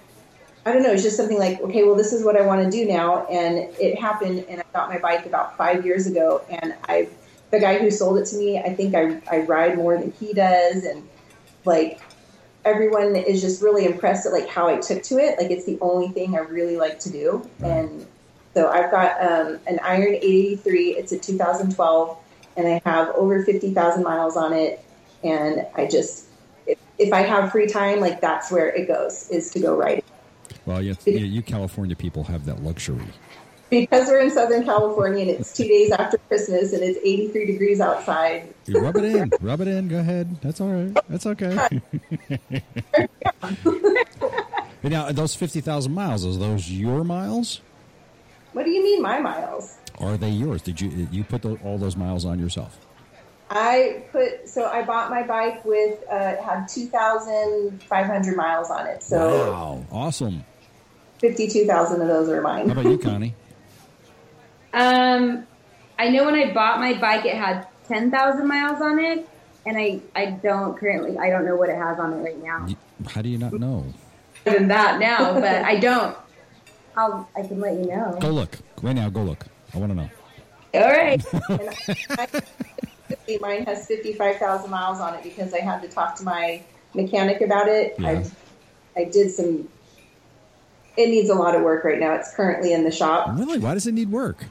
i 0.68 0.72
don't 0.72 0.84
know 0.84 0.92
it's 0.92 1.02
just 1.04 1.18
something 1.18 1.40
like 1.40 1.60
okay 1.62 1.84
well 1.84 1.96
this 1.96 2.14
is 2.14 2.24
what 2.24 2.36
i 2.38 2.42
want 2.46 2.64
to 2.64 2.70
do 2.70 2.86
now 2.86 3.26
and 3.28 3.58
it 3.80 3.98
happened 4.00 4.46
and 4.50 4.60
i 4.62 4.64
got 4.78 4.90
my 4.90 5.00
bike 5.00 5.26
about 5.26 5.58
five 5.58 5.84
years 5.86 6.06
ago 6.06 6.44
and 6.50 6.76
i 6.88 7.10
the 7.56 7.62
guy 7.62 7.78
who 7.78 7.90
sold 7.90 8.18
it 8.18 8.25
to 8.25 8.38
me 8.38 8.60
i 8.60 8.74
think 8.74 8.94
i, 8.96 9.22
I 9.31 9.40
ride 9.40 9.78
more 9.78 9.98
than 9.98 10.12
he 10.12 10.34
does 10.34 10.84
and 10.84 11.07
like 11.66 12.00
everyone 12.66 13.16
is 13.16 13.42
just 13.42 13.62
really 13.62 13.86
impressed 13.86 14.25
at 14.25 14.34
like 14.34 14.50
how 14.50 14.68
I 14.68 14.78
took 14.78 15.04
to 15.04 15.19
it. 15.19 15.40
Like 15.40 15.52
it's 15.52 15.66
the 15.66 15.78
only 15.81 16.10
thing 16.10 16.36
I 16.36 16.40
really 16.40 16.78
like 16.78 17.00
to 17.02 17.12
do. 17.12 17.48
And 17.63 18.06
so 18.54 18.69
I've 18.69 18.92
got 18.92 19.22
um, 19.22 19.60
an 19.68 19.80
Iron 19.84 20.16
883. 20.16 20.90
It's 20.92 21.12
a 21.12 21.19
2012, 21.19 22.18
and 22.57 22.68
I 22.68 22.81
have 22.86 23.10
over 23.16 23.44
50,000 23.44 24.04
miles 24.04 24.36
on 24.36 24.54
it. 24.54 24.84
And 25.24 25.66
I 25.75 25.86
just, 25.86 26.25
if, 26.66 26.80
if 26.98 27.13
I 27.13 27.22
have 27.22 27.52
free 27.52 27.68
time, 27.68 28.00
like 28.00 28.19
that's 28.19 28.52
where 28.52 28.69
it 28.69 28.88
goes 28.88 29.30
is 29.30 29.52
to 29.52 29.60
go 29.60 29.75
riding. 29.75 30.04
Well, 30.66 30.81
you 30.81 31.42
California 31.44 31.96
people 31.96 32.24
have 32.24 32.46
that 32.46 32.63
luxury. 32.63 33.06
Because 33.70 34.08
we're 34.08 34.22
in 34.22 34.30
Southern 34.30 34.64
California 34.64 35.22
and 35.22 35.30
it's 35.32 35.56
two 35.56 35.68
days 35.68 35.92
after 35.92 36.18
Christmas 36.30 36.72
and 36.74 36.84
it's 36.84 37.00
83 37.00 37.46
degrees 37.46 37.82
outside. 37.82 38.54
You 38.68 38.80
rub 38.80 38.96
it 38.98 39.06
in. 39.06 39.32
rub 39.42 39.62
it 39.62 39.68
in. 39.68 39.88
Go 39.88 40.00
ahead. 40.00 40.40
That's 40.42 40.62
all 40.62 40.70
right. 40.70 40.96
That's 41.10 41.26
okay. 41.26 41.82
And 44.86 44.94
now, 44.94 45.12
those 45.12 45.34
50,000 45.34 45.92
miles, 45.92 46.24
are 46.28 46.38
those 46.38 46.70
your 46.70 47.04
miles? 47.04 47.60
What 48.54 48.66
do 48.66 48.70
you 48.70 48.84
mean, 48.84 49.02
my 49.02 49.20
miles? 49.20 49.80
Are 49.98 50.16
they 50.16 50.30
yours? 50.30 50.62
Did 50.62 50.80
you 50.80 51.08
you 51.12 51.24
put 51.24 51.42
tho- 51.42 51.58
all 51.64 51.80
those 51.80 51.96
miles 51.96 52.24
on 52.24 52.38
yourself? 52.38 52.78
I 53.50 54.04
put 54.12 54.48
so 54.48 54.66
I 54.66 54.84
bought 54.84 55.10
my 55.10 55.24
bike 55.24 55.66
with 55.66 55.98
uh, 56.12 56.36
it 56.38 56.40
had 56.40 56.68
two 56.68 56.86
thousand 56.86 57.82
five 57.84 58.06
hundred 58.06 58.38
miles 58.38 58.70
on 58.70 58.86
it. 58.86 59.02
So 59.02 59.52
wow. 59.52 59.86
Awesome. 59.92 60.44
fifty 61.18 61.48
two 61.48 61.66
thousand 61.66 62.02
of 62.02 62.08
those 62.08 62.30
are 62.30 62.42
mine. 62.42 62.68
How 62.68 62.74
about 62.74 62.86
you, 62.86 63.00
Connie? 63.00 63.34
Um, 64.75 65.48
I 65.98 66.10
know 66.10 66.25
when 66.25 66.36
I 66.36 66.54
bought 66.54 66.80
my 66.80 66.94
bike, 66.94 67.26
it 67.26 67.35
had 67.35 67.66
ten 67.88 68.11
thousand 68.11 68.47
miles 68.47 68.81
on 68.81 69.00
it, 69.00 69.28
and 69.66 69.78
I 69.78 70.02
I 70.14 70.26
don't 70.31 70.78
currently 70.78 71.18
I 71.18 71.30
don't 71.30 71.45
know 71.45 71.56
what 71.56 71.69
it 71.69 71.78
has 71.78 71.97
on 71.97 72.11
it 72.14 72.18
right 72.18 72.44
now. 72.44 72.68
How 73.07 73.21
do 73.21 73.30
you 73.30 73.38
not 73.38 73.54
know? 73.54 73.85
Other 74.45 74.59
than 74.59 74.68
that 74.68 75.00
now, 75.00 75.33
but 75.40 75.64
I 75.64 75.80
don't. 75.80 76.16
I'll 76.97 77.28
I 77.38 77.44
can 77.44 77.61
let 77.61 77.73
you 77.76 77.85
know. 77.85 78.18
Go 78.19 78.31
look. 78.31 78.57
Right 78.81 78.95
now, 78.95 79.09
go 79.09 79.23
look. 79.23 79.45
I 79.73 79.78
want 79.78 79.92
to 79.92 79.95
know. 79.95 80.09
All 80.73 80.92
right. 80.92 81.23
I, 81.33 82.28
I, 83.30 83.38
mine 83.40 83.66
has 83.66 83.88
fifty 83.88 84.11
five 84.11 84.35
thousand 84.38 84.69
miles 84.71 85.00
on 85.00 85.14
it 85.14 85.23
because 85.23 85.54
I 85.54 85.59
had 85.59 85.81
to 85.83 85.88
talk 85.88 86.16
to 86.18 86.23
my 86.23 86.61
mechanic 86.94 87.40
about 87.40 87.69
it. 87.69 87.95
Yeah. 87.97 88.23
I 88.95 89.02
I 89.02 89.04
did 89.06 89.31
some. 89.31 89.69
It 90.97 91.09
needs 91.09 91.30
a 91.30 91.35
lot 91.35 91.56
of 91.56 91.61
work 91.61 91.85
right 91.85 92.00
now. 92.00 92.14
It's 92.14 92.33
currently 92.33 92.73
in 92.73 92.83
the 92.83 92.92
shop. 92.92 93.38
Really? 93.38 93.59
Why 93.59 93.73
does 93.73 93.88
it 93.88 93.94
need 93.94 94.11
work? 94.11 94.45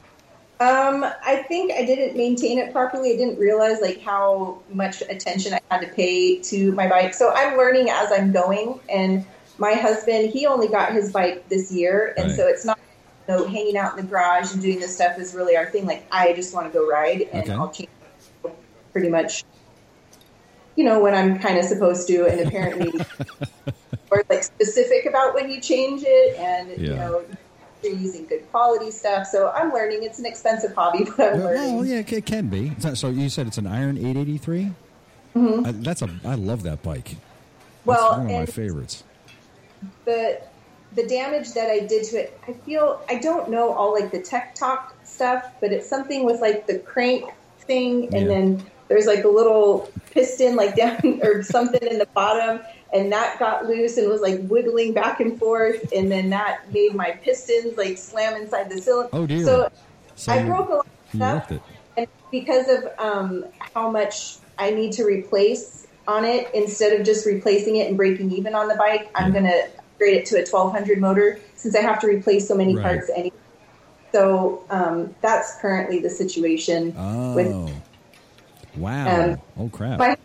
Um, 0.59 1.03
I 1.03 1.43
think 1.49 1.73
I 1.73 1.85
didn't 1.85 2.15
maintain 2.15 2.59
it 2.59 2.71
properly. 2.71 3.13
I 3.13 3.17
didn't 3.17 3.37
realize 3.37 3.81
like 3.81 3.99
how 4.01 4.63
much 4.69 5.01
attention 5.01 5.53
I 5.53 5.59
had 5.69 5.81
to 5.81 5.87
pay 5.87 6.39
to 6.43 6.71
my 6.71 6.87
bike. 6.87 7.13
So 7.13 7.33
I'm 7.35 7.57
learning 7.57 7.89
as 7.89 8.09
I'm 8.11 8.31
going. 8.31 8.79
And 8.87 9.25
my 9.57 9.73
husband, 9.73 10.29
he 10.29 10.45
only 10.45 10.69
got 10.69 10.93
his 10.93 11.11
bike 11.11 11.49
this 11.49 11.71
year, 11.73 12.13
and 12.17 12.27
Right. 12.27 12.35
so 12.37 12.47
it's 12.47 12.65
not 12.65 12.79
you 13.27 13.35
know, 13.35 13.47
hanging 13.47 13.77
out 13.77 13.97
in 13.97 14.05
the 14.05 14.09
garage 14.09 14.53
and 14.53 14.61
doing 14.61 14.79
this 14.79 14.95
stuff 14.95 15.17
is 15.19 15.33
really 15.33 15.57
our 15.57 15.65
thing. 15.71 15.85
Like 15.85 16.07
I 16.11 16.33
just 16.33 16.53
want 16.53 16.71
to 16.71 16.77
go 16.77 16.87
ride, 16.87 17.21
and 17.21 17.43
Okay. 17.43 17.51
I'll 17.51 17.71
change 17.71 17.89
pretty 18.93 19.09
much. 19.09 19.43
You 20.77 20.85
know 20.85 21.01
when 21.01 21.15
I'm 21.15 21.39
kind 21.39 21.57
of 21.57 21.65
supposed 21.65 22.07
to, 22.07 22.27
and 22.27 22.39
apparently, 22.41 22.91
or 24.11 24.23
like 24.29 24.43
specific 24.43 25.05
about 25.05 25.33
when 25.33 25.49
you 25.49 25.59
change 25.59 26.03
it, 26.05 26.37
and 26.37 26.69
you 26.81 26.95
know 26.95 27.25
you're 27.83 27.93
using 27.95 28.25
good 28.25 28.49
quality 28.51 28.91
stuff. 28.91 29.27
So 29.27 29.51
I'm 29.51 29.71
learning. 29.71 30.03
It's 30.03 30.19
an 30.19 30.25
expensive 30.25 30.73
hobby, 30.73 31.03
but 31.17 31.33
I'm 31.33 31.39
Well, 31.39 31.47
learning. 31.53 31.75
well, 31.75 31.85
yeah, 31.85 32.03
it 32.07 32.25
can 32.25 32.47
be. 32.47 32.71
Not- 32.83 32.97
so 32.97 33.09
you 33.09 33.29
said 33.29 33.47
it's 33.47 33.57
an 33.57 33.67
Iron 33.67 33.97
883? 33.97 34.71
Mm-hmm. 35.35 35.65
I, 35.65 35.71
that's 35.73 36.01
a. 36.01 36.09
I 36.23 36.35
love 36.35 36.63
that 36.63 36.81
bike. 36.81 37.03
That's 37.05 37.19
Well, 37.85 38.11
one 38.17 38.25
of 38.27 38.31
my 38.31 38.45
favorites. 38.45 39.03
the 40.05 40.41
the 40.93 41.05
damage 41.07 41.53
that 41.53 41.69
I 41.69 41.79
did 41.81 42.05
to 42.05 42.17
it, 42.23 42.39
I 42.47 42.53
feel 42.53 43.01
I 43.09 43.15
don't 43.15 43.49
know 43.49 43.73
all 43.73 43.91
like 43.93 44.11
the 44.11 44.21
tech 44.21 44.55
talk 44.55 44.95
stuff, 45.03 45.43
but 45.59 45.71
it's 45.73 45.87
something 45.87 46.25
with 46.25 46.39
like 46.41 46.67
the 46.67 46.79
crank 46.79 47.25
thing, 47.59 48.05
and 48.15 48.21
Yeah. 48.21 48.27
then 48.27 48.63
there's 48.87 49.05
like 49.07 49.23
a 49.25 49.27
little 49.27 49.91
piston 50.11 50.55
like 50.55 50.75
down 50.83 51.19
or 51.21 51.43
something 51.43 51.85
in 51.85 51.99
the 51.99 52.05
bottom, 52.07 52.61
and 52.93 53.11
that 53.11 53.39
got 53.39 53.65
loose 53.65 53.97
and 53.97 54.09
was 54.09 54.21
like 54.21 54.39
wiggling 54.43 54.93
back 54.93 55.19
and 55.19 55.37
forth, 55.39 55.91
and 55.93 56.11
then 56.11 56.29
that 56.29 56.71
made 56.71 56.95
my 56.95 57.11
pistons 57.23 57.77
like 57.77 57.97
slam 57.97 58.35
inside 58.41 58.69
the 58.69 58.81
cylinder. 58.81 59.09
Oh, 59.13 59.25
dear. 59.25 59.45
So, 59.45 59.69
So 60.15 60.31
I 60.31 60.43
broke 60.43 60.69
a 60.69 60.73
lot 60.73 60.85
of 60.85 61.15
stuff, 61.15 61.59
and 61.97 62.07
because 62.31 62.67
of 62.69 62.85
um, 62.99 63.45
how 63.59 63.89
much 63.89 64.37
I 64.57 64.71
need 64.71 64.93
to 64.93 65.03
replace, 65.03 65.85
on 66.07 66.25
it 66.25 66.49
instead 66.53 66.97
of 66.99 67.05
just 67.05 67.25
replacing 67.25 67.77
it 67.77 67.87
and 67.87 67.97
breaking 67.97 68.31
even 68.31 68.53
on 68.55 68.67
the 68.67 68.75
bike. 68.75 69.09
I'm 69.15 69.31
going 69.31 69.45
to 69.45 69.67
upgrade 69.79 70.17
it 70.17 70.25
to 70.27 70.35
a 70.35 70.45
1200 70.45 70.99
motor 70.99 71.39
since 71.55 71.75
I 71.75 71.81
have 71.81 71.99
to 72.01 72.07
replace 72.07 72.47
so 72.47 72.55
many 72.55 72.75
Right. 72.75 72.83
parts 72.83 73.09
anyway. 73.15 73.31
So 74.11 74.65
um, 74.69 75.15
that's 75.21 75.59
currently 75.59 75.99
the 75.99 76.09
situation. 76.09 76.93
With 77.35 77.53
Oh, 77.53 77.71
wow! 78.77 79.31
Um, 79.31 79.41
oh 79.57 79.69
crap! 79.69 80.24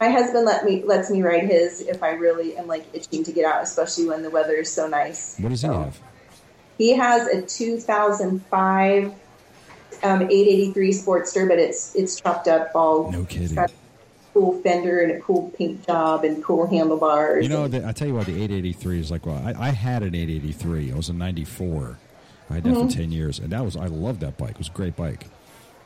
My 0.00 0.08
husband 0.08 0.46
let 0.46 0.64
me 0.64 0.82
lets 0.84 1.10
me 1.10 1.22
ride 1.22 1.44
his 1.44 1.82
if 1.82 2.02
I 2.02 2.10
really 2.12 2.56
am 2.56 2.66
like 2.66 2.86
itching 2.94 3.22
to 3.24 3.32
get 3.32 3.44
out, 3.44 3.62
especially 3.62 4.06
when 4.08 4.22
the 4.22 4.30
weather 4.30 4.54
is 4.54 4.72
so 4.72 4.88
nice. 4.88 5.36
what 5.38 5.50
does 5.50 5.60
he 5.62 5.68
have? 5.68 5.98
He 6.78 6.96
has 6.96 7.26
a 7.28 7.42
2005 7.42 9.04
um, 10.02 10.22
883 10.22 10.90
Sportster, 10.92 11.48
but 11.48 11.58
it's 11.58 11.94
it's 11.94 12.20
chopped 12.20 12.48
up 12.48 12.70
all. 12.74 13.12
No 13.12 13.24
kidding. 13.24 13.54
got 13.54 13.70
a 13.70 13.72
cool 14.32 14.60
fender 14.62 15.00
and 15.02 15.12
a 15.12 15.20
cool 15.20 15.50
paint 15.58 15.86
job 15.86 16.24
and 16.24 16.42
cool 16.42 16.66
handlebars. 16.66 17.42
You 17.42 17.50
know, 17.50 17.68
the, 17.68 17.86
I 17.86 17.92
tell 17.92 18.08
you 18.08 18.14
what, 18.14 18.26
the 18.26 18.32
883 18.42 19.00
is 19.00 19.10
like. 19.10 19.26
Well, 19.26 19.36
I, 19.44 19.68
I 19.68 19.70
had 19.70 20.02
an 20.02 20.14
883. 20.14 20.92
I 20.92 20.96
was 20.96 21.08
a 21.10 21.12
94. 21.12 21.98
I 22.48 22.54
had 22.54 22.64
that 22.64 22.70
Mm-hmm. 22.70 22.88
for 22.88 22.94
10 22.94 23.12
years, 23.12 23.38
and 23.38 23.50
that 23.50 23.62
was 23.64 23.76
I 23.76 23.86
loved 23.86 24.20
that 24.20 24.38
bike. 24.38 24.52
It 24.52 24.58
was 24.58 24.68
a 24.68 24.72
great 24.72 24.96
bike. 24.96 25.26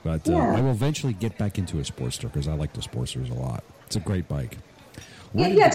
But 0.04 0.28
uh, 0.28 0.32
Yeah. 0.32 0.56
I 0.56 0.60
will 0.60 0.70
eventually 0.70 1.12
get 1.14 1.36
back 1.38 1.58
into 1.58 1.78
a 1.78 1.82
Sportster 1.82 2.22
because 2.22 2.46
I 2.46 2.54
like 2.54 2.72
the 2.74 2.80
Sportsters 2.82 3.30
a 3.30 3.34
lot. 3.34 3.64
It's 3.94 4.04
a 4.04 4.08
great 4.08 4.26
bike. 4.28 4.58
yeah, 4.96 5.02
What 5.34 5.48
did 5.50 5.58
yeah, 5.58 5.74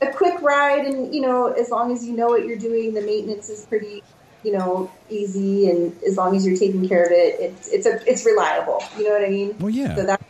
a 0.00 0.12
quick 0.12 0.40
ride, 0.42 0.86
and 0.86 1.12
you 1.12 1.20
know, 1.20 1.48
as 1.48 1.70
long 1.70 1.90
as 1.90 2.06
you 2.06 2.12
know 2.16 2.28
what 2.28 2.46
you're 2.46 2.56
doing, 2.56 2.94
the 2.94 3.00
maintenance 3.00 3.48
is 3.48 3.66
pretty, 3.66 4.04
you 4.44 4.52
know, 4.52 4.88
easy, 5.10 5.68
and 5.68 5.92
as 6.04 6.16
long 6.16 6.36
as 6.36 6.46
you're 6.46 6.56
taking 6.56 6.88
care 6.88 7.02
of 7.02 7.10
it, 7.10 7.40
it's 7.40 7.66
it's 7.66 7.84
a 7.84 8.00
it's 8.08 8.24
reliable. 8.24 8.80
You 8.96 9.04
know 9.06 9.10
what 9.10 9.24
I 9.24 9.28
mean? 9.28 9.58
Well, 9.58 9.70
yeah. 9.70 9.96
So 9.96 10.04
that 10.06 10.22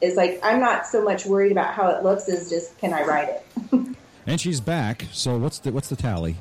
is 0.00 0.16
like 0.16 0.40
I'm 0.42 0.58
not 0.58 0.88
so 0.88 1.00
much 1.04 1.26
worried 1.26 1.52
about 1.52 1.74
how 1.74 1.90
it 1.90 2.02
looks 2.02 2.28
as 2.28 2.50
just 2.50 2.76
can 2.78 2.92
I 2.92 3.02
ride 3.04 3.28
it. 3.28 3.96
And 4.26 4.40
she's 4.40 4.58
back. 4.58 5.04
So 5.12 5.36
what's 5.36 5.58
the 5.58 5.70
what's 5.70 5.90
the 5.90 5.96
tally? 5.96 6.36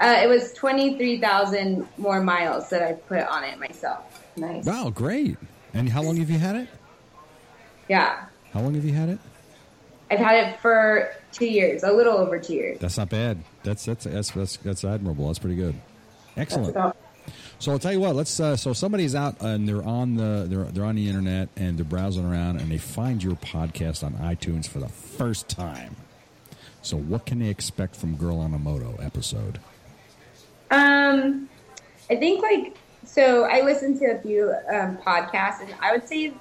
Uh, 0.00 0.18
it 0.24 0.28
was 0.28 0.52
23,000 0.54 1.86
more 1.98 2.20
miles 2.20 2.68
that 2.70 2.82
I 2.82 2.94
put 2.94 3.20
on 3.20 3.44
it 3.44 3.60
myself. 3.60 4.26
nice. 4.36 4.66
Wow, 4.66 4.90
great! 4.90 5.38
And 5.72 5.88
how 5.88 6.02
long 6.02 6.16
have 6.16 6.28
you 6.28 6.38
had 6.38 6.56
it? 6.56 6.68
Yeah. 7.88 8.24
How 8.52 8.60
long 8.60 8.74
have 8.74 8.84
you 8.84 8.92
had 8.92 9.08
it? 9.08 9.20
I've 10.10 10.18
had 10.18 10.48
it 10.48 10.60
for 10.60 11.12
two 11.32 11.46
years, 11.46 11.82
a 11.84 11.92
little 11.92 12.14
over 12.14 12.38
two 12.38 12.54
years. 12.54 12.78
That's 12.80 12.98
not 12.98 13.08
bad. 13.08 13.38
That's 13.62 13.84
that's 13.84 14.04
that's 14.04 14.30
that's, 14.32 14.56
that's 14.58 14.84
admirable. 14.84 15.28
That's 15.28 15.38
pretty 15.38 15.56
good. 15.56 15.74
Excellent. 16.36 16.94
So 17.58 17.72
I'll 17.72 17.78
tell 17.78 17.92
you 17.92 18.00
what. 18.00 18.16
Let's. 18.16 18.40
Uh, 18.40 18.56
so 18.56 18.72
somebody's 18.72 19.14
out 19.14 19.40
and 19.40 19.68
they're 19.68 19.84
on 19.84 20.16
the 20.16 20.46
they're 20.48 20.64
they're 20.64 20.84
on 20.84 20.96
the 20.96 21.08
internet 21.08 21.48
and 21.56 21.78
they're 21.78 21.84
browsing 21.84 22.24
around 22.24 22.60
and 22.60 22.70
they 22.70 22.78
find 22.78 23.22
your 23.22 23.36
podcast 23.36 24.02
on 24.02 24.14
iTunes 24.14 24.66
for 24.66 24.80
the 24.80 24.88
first 24.88 25.48
time. 25.48 25.96
So 26.82 26.96
what 26.96 27.26
can 27.26 27.38
they 27.38 27.48
expect 27.48 27.94
from 27.94 28.16
Girl 28.16 28.38
on 28.40 28.54
a 28.54 28.58
Moto 28.58 28.96
episode? 29.00 29.60
Um, 30.70 31.48
I 32.10 32.16
think 32.16 32.42
like 32.42 32.76
so. 33.04 33.44
I 33.44 33.60
listened 33.60 33.98
to 34.00 34.06
a 34.06 34.20
few 34.20 34.54
um, 34.72 34.96
podcasts, 34.96 35.60
and 35.60 35.74
I 35.80 35.92
would 35.92 36.08
say 36.08 36.32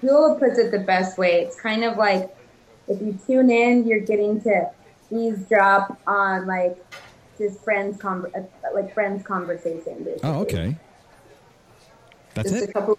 Bill 0.00 0.36
puts 0.36 0.58
it 0.58 0.70
the 0.70 0.78
best 0.78 1.18
way. 1.18 1.42
It's 1.42 1.60
kind 1.60 1.84
of 1.84 1.98
like 1.98 2.34
if 2.88 3.00
you 3.00 3.18
tune 3.26 3.50
in, 3.50 3.86
you're 3.86 4.00
getting 4.00 4.40
to 4.42 4.70
eavesdrop 5.10 6.00
on 6.06 6.46
like 6.46 6.76
just 7.38 7.62
friends, 7.64 8.00
con- 8.00 8.30
uh, 8.34 8.42
like 8.74 8.92
friends 8.94 9.22
conversation. 9.26 10.04
Basically. 10.04 10.20
Oh, 10.22 10.40
okay. 10.40 10.76
That's 12.34 12.50
just 12.50 12.64
it. 12.64 12.70
a 12.70 12.72
couple 12.72 12.98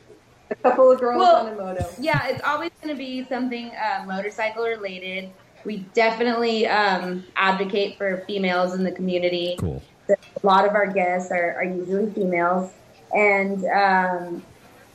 a 0.52 0.56
couple 0.56 0.92
of 0.92 1.00
girls 1.00 1.20
Well, 1.20 1.48
on 1.48 1.54
a 1.54 1.56
moto. 1.56 1.90
Yeah, 2.00 2.28
it's 2.28 2.44
always 2.44 2.72
going 2.82 2.94
to 2.94 2.98
be 2.98 3.26
something 3.26 3.72
uh, 3.72 4.04
motorcycle 4.06 4.64
related. 4.64 5.32
We 5.66 5.78
definitely 5.94 6.68
um, 6.68 7.24
advocate 7.36 7.98
for 7.98 8.24
females 8.28 8.76
in 8.76 8.84
the 8.84 8.92
community. 8.92 9.56
Cool. 9.60 9.82
a 10.10 10.16
lot 10.44 10.66
of 10.66 10.76
our 10.76 10.86
guests 10.86 11.32
are, 11.32 11.56
are 11.56 11.64
usually 11.64 12.12
females, 12.12 12.72
and 13.16 13.66
um, 13.66 14.44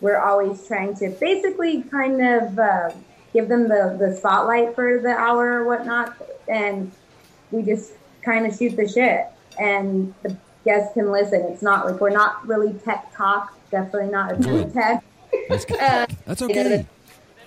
we're 0.00 0.18
always 0.20 0.64
trying 0.66 0.94
to 0.97 1.11
basically 1.20 1.82
kind 1.82 2.25
of 2.25 2.59
uh, 2.59 2.90
give 3.32 3.49
them 3.49 3.68
the, 3.68 3.96
the 3.99 4.16
spotlight 4.16 4.75
for 4.75 5.00
the 5.00 5.10
hour 5.10 5.60
or 5.60 5.64
whatnot, 5.64 6.16
and 6.49 6.90
we 7.50 7.62
just 7.62 7.92
kind 8.22 8.46
of 8.46 8.56
shoot 8.56 8.76
the 8.76 8.87
shit, 8.88 9.26
and 9.58 10.12
the 10.22 10.37
guests 10.64 10.92
can 10.94 11.10
listen. 11.10 11.40
It's 11.52 11.62
not 11.62 11.87
like 11.90 12.00
we're 12.00 12.10
not 12.10 12.46
really 12.46 12.72
tech 12.75 13.14
talk, 13.16 13.56
definitely 13.70 14.10
not 14.10 14.32
a 14.32 14.37
Good. 14.37 14.72
tech. 14.72 15.04
That's. 15.49 15.64
Uh, 15.70 16.06
That's 16.26 16.42
okay. 16.42 16.87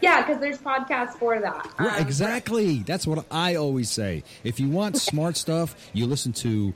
Yeah, 0.01 0.21
because 0.25 0.41
there's 0.41 0.57
podcasts 0.57 1.13
for 1.13 1.39
that. 1.39 1.65
Um, 1.77 1.89
exactly. 1.99 2.79
That's 2.79 3.07
what 3.07 3.25
I 3.31 3.55
always 3.55 3.89
say. 3.89 4.23
If 4.43 4.59
you 4.59 4.69
want 4.69 4.97
smart 4.97 5.37
stuff, 5.37 5.75
you 5.93 6.05
listen 6.07 6.33
to 6.33 6.73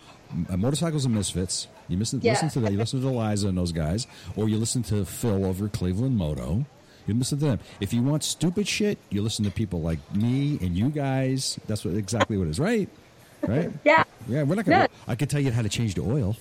uh, 0.49 0.55
Motorcycles 0.55 1.03
and 1.03 1.13
Misfits. 1.13 1.67
You 1.89 1.97
listen, 1.97 2.21
Yeah. 2.21 2.33
listen 2.33 2.49
to 2.51 2.59
that. 2.61 2.71
You 2.71 2.77
listen 2.77 3.01
to 3.01 3.07
Eliza 3.07 3.49
and 3.49 3.57
those 3.57 3.73
guys, 3.73 4.07
or 4.37 4.47
you 4.47 4.57
listen 4.57 4.81
to 4.83 5.03
Phil 5.05 5.43
over 5.45 5.67
Cleveland 5.67 6.15
Moto. 6.17 6.65
You 7.07 7.13
listen 7.15 7.39
to 7.39 7.45
them. 7.45 7.59
If 7.79 7.93
you 7.93 8.03
want 8.03 8.23
stupid 8.23 8.67
shit, 8.67 8.97
you 9.09 9.21
listen 9.21 9.45
to 9.45 9.51
people 9.51 9.81
like 9.81 9.99
me 10.13 10.59
and 10.61 10.77
you 10.77 10.89
guys. 10.89 11.57
That's 11.65 11.83
what 11.85 11.95
exactly 11.95 12.37
what 12.37 12.47
it 12.47 12.51
is, 12.51 12.59
right? 12.59 12.89
Right? 13.41 13.71
Yeah. 13.83 14.03
Yeah, 14.27 14.43
we're 14.43 14.55
not 14.55 14.65
gonna. 14.65 14.79
No. 14.79 14.87
I 15.07 15.15
can 15.15 15.27
tell 15.29 15.39
you 15.39 15.51
how 15.51 15.61
to 15.61 15.69
change 15.69 15.95
the 15.95 16.01
oil. 16.01 16.35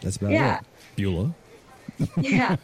That's 0.00 0.16
about 0.16 0.30
Yeah. 0.30 0.58
it. 0.58 0.64
Beulah. 0.96 1.34
Yeah. 2.20 2.56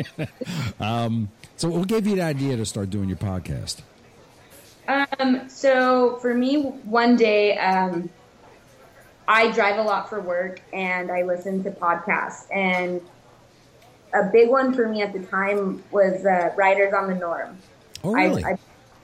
um, 0.80 1.30
So, 1.56 1.68
what 1.70 1.88
gave 1.88 2.06
you 2.06 2.16
the 2.16 2.22
idea 2.22 2.56
to 2.56 2.66
start 2.66 2.90
doing 2.90 3.08
your 3.08 3.18
podcast? 3.18 3.80
Um, 4.88 5.48
so 5.48 6.18
for 6.20 6.34
me, 6.34 6.62
one 6.62 7.16
day, 7.16 7.56
um, 7.56 8.10
I 9.28 9.50
drive 9.52 9.78
a 9.78 9.82
lot 9.82 10.08
for 10.10 10.20
work 10.20 10.60
and 10.72 11.10
I 11.10 11.22
listen 11.22 11.62
to 11.64 11.70
podcasts. 11.70 12.44
And 12.52 13.00
a 14.14 14.24
big 14.24 14.48
one 14.48 14.74
for 14.74 14.88
me 14.88 15.02
at 15.02 15.12
the 15.12 15.20
time 15.20 15.82
was 15.90 16.24
uh, 16.26 16.52
Riders 16.56 16.92
on 16.92 17.08
the 17.08 17.14
Norm. 17.14 17.56
Oh, 18.04 18.12
really? 18.12 18.44
I, 18.44 18.50
I, 18.50 18.58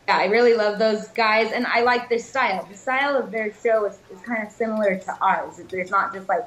yeah, 0.06 0.18
I 0.18 0.24
really 0.26 0.54
love 0.54 0.78
those 0.78 1.08
guys, 1.08 1.52
and 1.52 1.66
I 1.66 1.82
like 1.82 2.08
their 2.08 2.18
style. 2.18 2.66
The 2.70 2.76
style 2.76 3.16
of 3.16 3.30
their 3.30 3.52
show 3.62 3.84
is, 3.84 3.98
is 4.10 4.20
kind 4.22 4.46
of 4.46 4.52
similar 4.52 4.96
to 4.98 5.18
ours. 5.20 5.60
There's 5.70 5.90
not 5.90 6.14
just 6.14 6.28
like 6.28 6.44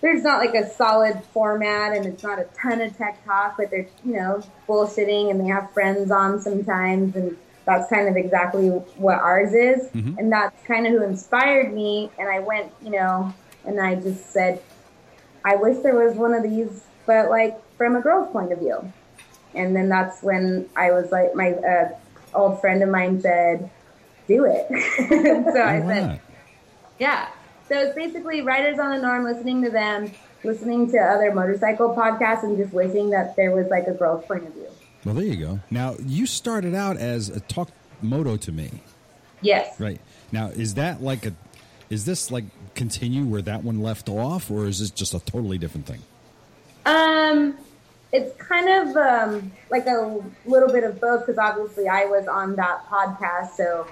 there's 0.00 0.22
not 0.22 0.38
like 0.38 0.54
a 0.54 0.68
solid 0.70 1.22
format, 1.32 1.94
and 1.94 2.06
it's 2.06 2.22
not 2.22 2.38
a 2.38 2.44
ton 2.58 2.80
of 2.80 2.96
tech 2.96 3.22
talk, 3.24 3.56
but 3.58 3.70
they're 3.70 3.86
you 4.04 4.14
know 4.14 4.42
bullshitting, 4.66 5.30
and 5.30 5.40
they 5.40 5.48
have 5.48 5.70
friends 5.72 6.10
on 6.10 6.40
sometimes, 6.40 7.16
and 7.16 7.36
that's 7.66 7.88
kind 7.90 8.08
of 8.08 8.16
exactly 8.16 8.68
what 8.68 9.18
ours 9.18 9.52
is, 9.52 9.88
and 10.18 10.32
that's 10.32 10.56
kind 10.66 10.86
of 10.86 10.92
who 10.92 11.02
inspired 11.02 11.72
me. 11.74 12.10
And 12.18 12.28
I 12.28 12.40
went, 12.40 12.72
you 12.82 12.90
know, 12.90 13.34
and 13.66 13.78
I 13.78 13.94
just 13.94 14.32
said, 14.32 14.62
I 15.44 15.56
wish 15.56 15.82
there 15.82 15.94
was 15.94 16.16
one 16.16 16.32
of 16.32 16.42
these, 16.42 16.84
but 17.06 17.28
like 17.28 17.60
from 17.80 17.96
a 17.96 18.00
girl's 18.02 18.30
point 18.30 18.52
of 18.52 18.58
view. 18.58 18.92
And 19.54 19.74
then 19.74 19.88
that's 19.88 20.22
when 20.22 20.68
I 20.76 20.90
was 20.90 21.10
like, 21.10 21.34
my 21.34 21.52
uh, 21.52 21.88
old 22.34 22.60
friend 22.60 22.82
of 22.82 22.90
mine 22.90 23.22
said, 23.22 23.70
"Do 24.28 24.44
it." 24.44 24.66
so 25.54 25.60
I 25.62 25.80
Why 25.80 25.94
said? 25.94 26.20
"Yeah." 26.98 27.28
So 27.70 27.78
it's 27.78 27.94
basically 27.94 28.42
riders 28.42 28.78
on 28.78 28.90
the 28.90 28.98
norm, 29.00 29.24
listening 29.24 29.62
to 29.62 29.70
them, 29.70 30.12
listening 30.44 30.90
to 30.90 30.98
other 30.98 31.32
motorcycle 31.32 31.96
podcasts, 31.96 32.42
and 32.42 32.58
just 32.58 32.74
wishing 32.74 33.08
that 33.10 33.34
there 33.36 33.50
was 33.50 33.66
like 33.68 33.86
a 33.86 33.94
girl's 33.94 34.26
point 34.26 34.46
of 34.46 34.52
view. 34.52 34.68
Well, 35.06 35.14
there 35.14 35.24
you 35.24 35.36
go. 35.36 35.60
Now, 35.70 35.96
you 36.04 36.26
started 36.26 36.74
out 36.74 36.98
as 36.98 37.30
a 37.30 37.40
talk 37.40 37.70
moto 38.02 38.36
to 38.36 38.52
me. 38.52 38.82
Yes. 39.40 39.80
Right. 39.80 40.02
Now, 40.32 40.48
is 40.48 40.74
that 40.74 41.02
like 41.02 41.24
a 41.24 41.32
is 41.88 42.04
this 42.04 42.30
like 42.30 42.44
continue 42.74 43.24
where 43.24 43.40
that 43.40 43.64
one 43.64 43.80
left 43.80 44.10
off 44.10 44.50
or 44.50 44.66
is 44.66 44.80
this 44.80 44.90
just 44.90 45.14
a 45.14 45.20
totally 45.20 45.56
different 45.56 45.86
thing? 45.86 46.02
Um, 46.84 47.56
it's 48.12 48.36
kind 48.42 48.68
of 48.68 48.96
um, 48.96 49.52
like 49.70 49.86
a 49.86 50.20
little 50.44 50.72
bit 50.72 50.84
of 50.84 51.00
both 51.00 51.26
because 51.26 51.38
obviously 51.38 51.88
I 51.88 52.06
was 52.06 52.26
on 52.26 52.56
that 52.56 52.86
podcast, 52.90 53.56
so 53.56 53.86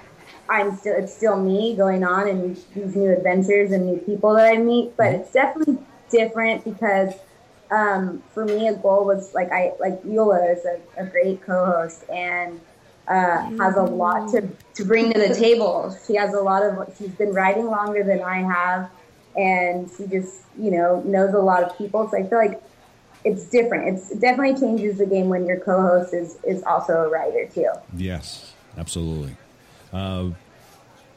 I'm 0.49 0.75
still 0.75 0.95
it's 0.95 1.15
still 1.15 1.37
me 1.37 1.75
going 1.75 2.03
on 2.03 2.27
and 2.27 2.55
these 2.73 2.95
new 2.95 3.11
adventures 3.11 3.71
and 3.71 3.85
new 3.85 3.97
people 3.99 4.33
that 4.35 4.45
I 4.45 4.57
meet. 4.57 4.97
But 4.97 5.13
it's 5.13 5.31
definitely 5.31 5.77
different 6.09 6.65
because 6.65 7.13
um, 7.71 8.23
for 8.33 8.45
me, 8.45 8.67
a 8.67 8.73
goal 8.73 9.05
was 9.05 9.33
like 9.33 9.51
I 9.51 9.73
like 9.79 10.03
Beulah 10.03 10.51
is 10.51 10.65
a, 10.65 10.81
a 10.97 11.05
great 11.05 11.41
co-host 11.41 12.03
and 12.09 12.59
uh, 13.07 13.49
has 13.57 13.75
a 13.75 13.83
lot 13.83 14.29
to 14.31 14.49
to 14.75 14.85
bring 14.85 15.13
to 15.13 15.19
the 15.19 15.33
table. 15.33 15.95
She 16.07 16.15
has 16.15 16.33
a 16.33 16.41
lot 16.41 16.63
of 16.63 16.93
she's 16.97 17.11
been 17.11 17.33
writing 17.33 17.67
longer 17.67 18.03
than 18.03 18.21
I 18.21 18.39
have, 18.41 18.89
and 19.37 19.89
she 19.95 20.07
just 20.07 20.41
you 20.59 20.71
know 20.71 21.01
knows 21.05 21.33
a 21.33 21.39
lot 21.39 21.63
of 21.63 21.77
people. 21.77 22.09
So 22.09 22.17
I 22.17 22.27
feel 22.27 22.37
like 22.37 22.61
it's 23.23 23.45
different. 23.45 23.97
It's 23.97 24.11
it 24.11 24.19
definitely 24.19 24.59
changes 24.59 24.97
the 24.97 25.05
game 25.05 25.29
when 25.29 25.45
your 25.45 25.59
co-host 25.59 26.13
is 26.13 26.37
is 26.43 26.63
also 26.63 26.93
a 27.03 27.09
writer 27.09 27.47
too. 27.53 27.69
Yes, 27.95 28.53
absolutely. 28.77 29.35
Uh, 29.91 30.29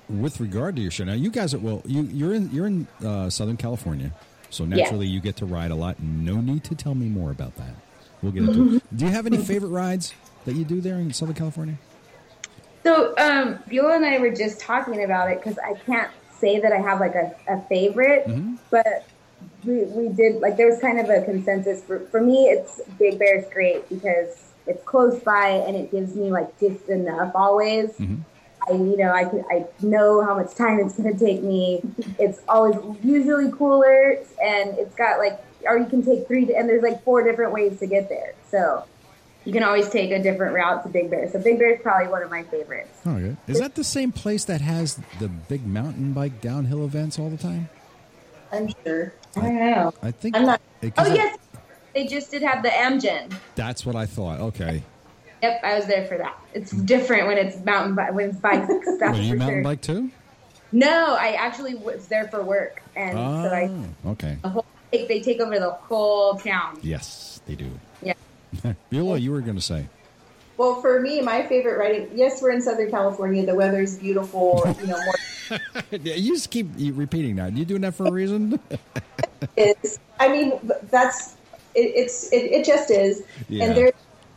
with 0.08 0.40
regard 0.40 0.76
to 0.76 0.82
your 0.82 0.90
show, 0.90 1.04
now 1.04 1.12
you 1.14 1.30
guys 1.30 1.54
are 1.54 1.58
well. 1.58 1.82
You 1.86 2.02
you're 2.02 2.34
in 2.34 2.50
you're 2.50 2.66
in 2.66 2.86
uh, 3.04 3.30
Southern 3.30 3.56
California, 3.56 4.12
so 4.50 4.64
naturally 4.64 5.06
you 5.06 5.20
get 5.20 5.36
to 5.36 5.46
ride 5.46 5.70
a 5.70 5.74
lot. 5.76 6.00
No 6.02 6.40
need 6.40 6.64
to 6.64 6.74
tell 6.74 6.94
me 6.94 7.06
more 7.06 7.30
about 7.30 7.54
that. 7.56 7.74
We'll 8.20 8.32
get 8.32 8.44
into. 8.44 8.76
it. 8.76 8.82
Do 8.96 9.04
you 9.06 9.10
have 9.12 9.26
any 9.26 9.36
favorite 9.38 9.70
rides 9.70 10.12
that 10.44 10.54
you 10.54 10.64
do 10.64 10.80
there 10.80 10.96
in 10.96 11.12
Southern 11.12 11.34
California? 11.34 11.76
So, 12.84 13.16
um, 13.16 13.58
Beulah 13.68 13.94
and 13.96 14.04
I 14.04 14.18
were 14.18 14.30
just 14.34 14.58
talking 14.60 15.04
about 15.04 15.30
it 15.30 15.38
because 15.42 15.56
I 15.58 15.74
can't 15.74 16.10
say 16.38 16.58
that 16.60 16.72
I 16.72 16.78
have 16.78 16.98
like 17.00 17.14
a, 17.14 17.32
a 17.48 17.60
favorite, 17.68 18.26
Mhm. 18.26 18.58
but 18.70 19.04
we, 19.64 19.84
we 19.84 20.08
did 20.08 20.40
like 20.40 20.56
there 20.56 20.68
was 20.68 20.80
kind 20.80 20.98
of 20.98 21.08
a 21.08 21.22
consensus 21.24 21.82
for 21.82 22.00
for 22.10 22.20
me. 22.20 22.44
It's 22.48 22.80
Big 22.98 23.18
bear 23.18 23.38
is 23.38 23.46
great 23.52 23.88
because 23.88 24.52
it's 24.66 24.82
close 24.84 25.20
by 25.20 25.48
and 25.48 25.76
it 25.76 25.90
gives 25.90 26.14
me 26.14 26.30
like 26.30 26.58
just 26.58 26.88
enough 26.88 27.32
always. 27.34 27.90
Mhm. 27.92 28.20
I 28.68 28.72
you 28.72 28.96
know 28.96 29.12
I 29.12 29.24
can 29.24 29.44
I 29.50 29.66
know 29.82 30.24
how 30.24 30.36
much 30.36 30.54
time 30.54 30.78
it's 30.78 30.96
going 30.96 31.16
to 31.16 31.24
take 31.24 31.42
me. 31.42 31.82
It's 32.18 32.40
always 32.48 32.76
usually 33.02 33.50
cooler 33.50 34.12
and 34.42 34.78
it's 34.78 34.94
got 34.94 35.18
like 35.18 35.40
or 35.66 35.78
you 35.78 35.86
can 35.86 36.04
take 36.04 36.26
three 36.26 36.52
and 36.54 36.68
there's 36.68 36.82
like 36.82 37.02
four 37.04 37.22
different 37.22 37.52
ways 37.52 37.78
to 37.80 37.86
get 37.86 38.08
there. 38.08 38.34
So 38.50 38.84
you 39.44 39.52
can 39.52 39.64
always 39.64 39.88
take 39.90 40.12
a 40.12 40.22
different 40.22 40.54
route 40.54 40.84
to 40.84 40.88
Big 40.88 41.10
Bear. 41.10 41.28
So 41.30 41.40
Big 41.40 41.58
Bear 41.58 41.74
is 41.74 41.80
probably 41.82 42.06
one 42.08 42.22
of 42.22 42.30
my 42.30 42.44
favorites. 42.44 42.96
Oh, 43.04 43.18
good. 43.18 43.36
Is 43.48 43.58
that 43.58 43.74
the 43.74 43.82
same 43.82 44.12
place 44.12 44.44
that 44.44 44.60
has 44.60 45.00
the 45.18 45.26
big 45.28 45.66
mountain 45.66 46.12
bike 46.12 46.40
downhill 46.40 46.84
events 46.84 47.18
all 47.18 47.28
the 47.28 47.36
time? 47.36 47.68
I'm 48.52 48.68
sure. 48.84 49.12
I 49.36 49.48
know. 49.50 49.94
I 50.02 50.10
think. 50.10 50.36
I'm 50.36 50.44
not- 50.46 50.60
it- 50.82 50.92
Oh 50.98 51.06
yes, 51.12 51.38
they 51.94 52.06
just 52.06 52.30
did 52.30 52.42
have 52.42 52.62
the 52.62 52.68
Amgen. 52.70 53.32
that's 53.54 53.84
what 53.86 53.96
I 53.96 54.06
thought. 54.06 54.40
Okay. 54.40 54.82
Yep, 55.42 55.60
I 55.64 55.74
was 55.74 55.86
there 55.86 56.06
for 56.06 56.18
that. 56.18 56.38
It's 56.54 56.70
different 56.70 57.26
when 57.26 57.36
it's 57.38 57.56
mountain 57.64 57.94
bi- 57.94 58.10
when 58.10 58.30
it's 58.30 58.38
bikes. 58.38 58.68
That's 59.00 59.16
Were 59.18 59.22
you 59.24 59.36
mountain 59.36 59.56
sure. 59.56 59.62
bike 59.64 59.80
too? 59.80 60.10
No, 60.70 61.16
I 61.18 61.32
actually 61.32 61.74
was 61.74 62.06
there 62.06 62.28
for 62.28 62.42
work, 62.42 62.82
and 62.96 63.18
Oh, 63.18 63.42
so 63.42 63.48
I 63.48 63.68
ah, 63.70 64.10
okay. 64.12 64.38
the 64.42 64.48
whole 64.48 64.64
they, 64.92 65.06
they 65.06 65.20
take 65.20 65.40
over 65.40 65.58
the 65.58 65.70
whole 65.70 66.34
town. 66.34 66.78
Yes, 66.82 67.40
they 67.46 67.54
do. 67.56 67.70
Yeah. 68.02 68.14
Beulah, 68.90 69.18
you 69.18 69.32
were 69.32 69.40
going 69.40 69.56
to 69.56 69.62
say. 69.62 69.86
Well, 70.62 70.80
for 70.80 71.00
me, 71.00 71.20
my 71.20 71.42
favorite 71.42 71.76
riding. 71.76 72.08
Yes, 72.14 72.40
we're 72.40 72.52
in 72.52 72.62
Southern 72.62 72.88
California. 72.88 73.44
The 73.44 73.52
weather's 73.52 73.98
beautiful. 73.98 74.62
You 74.80 74.86
know, 74.86 75.04
more 75.04 75.60
Yeah, 75.90 76.14
you 76.14 76.34
just 76.34 76.52
keep 76.52 76.68
repeating 76.78 77.34
that. 77.34 77.56
You 77.56 77.64
doing 77.64 77.80
that 77.80 77.96
for 77.96 78.06
a 78.06 78.12
reason? 78.12 78.60
is. 79.56 79.98
I 80.20 80.28
mean, 80.28 80.52
that's 80.84 81.32
it, 81.74 81.90
it's 81.96 82.32
it, 82.32 82.44
it 82.44 82.64
just 82.64 82.92
is. 82.92 83.24
Yeah. 83.48 83.64
And 83.64 83.76
there, 83.76 83.92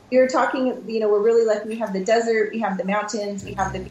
you're 0.10 0.28
talking. 0.28 0.84
You 0.90 1.00
know, 1.00 1.10
we're 1.10 1.22
really 1.22 1.46
lucky. 1.46 1.70
We 1.70 1.76
have 1.76 1.94
the 1.94 2.04
desert. 2.04 2.50
We 2.52 2.60
have 2.60 2.80
the 2.80 2.86
mountains. 2.86 3.46
We 3.46 3.54
have 3.54 3.72
the, 3.72 3.88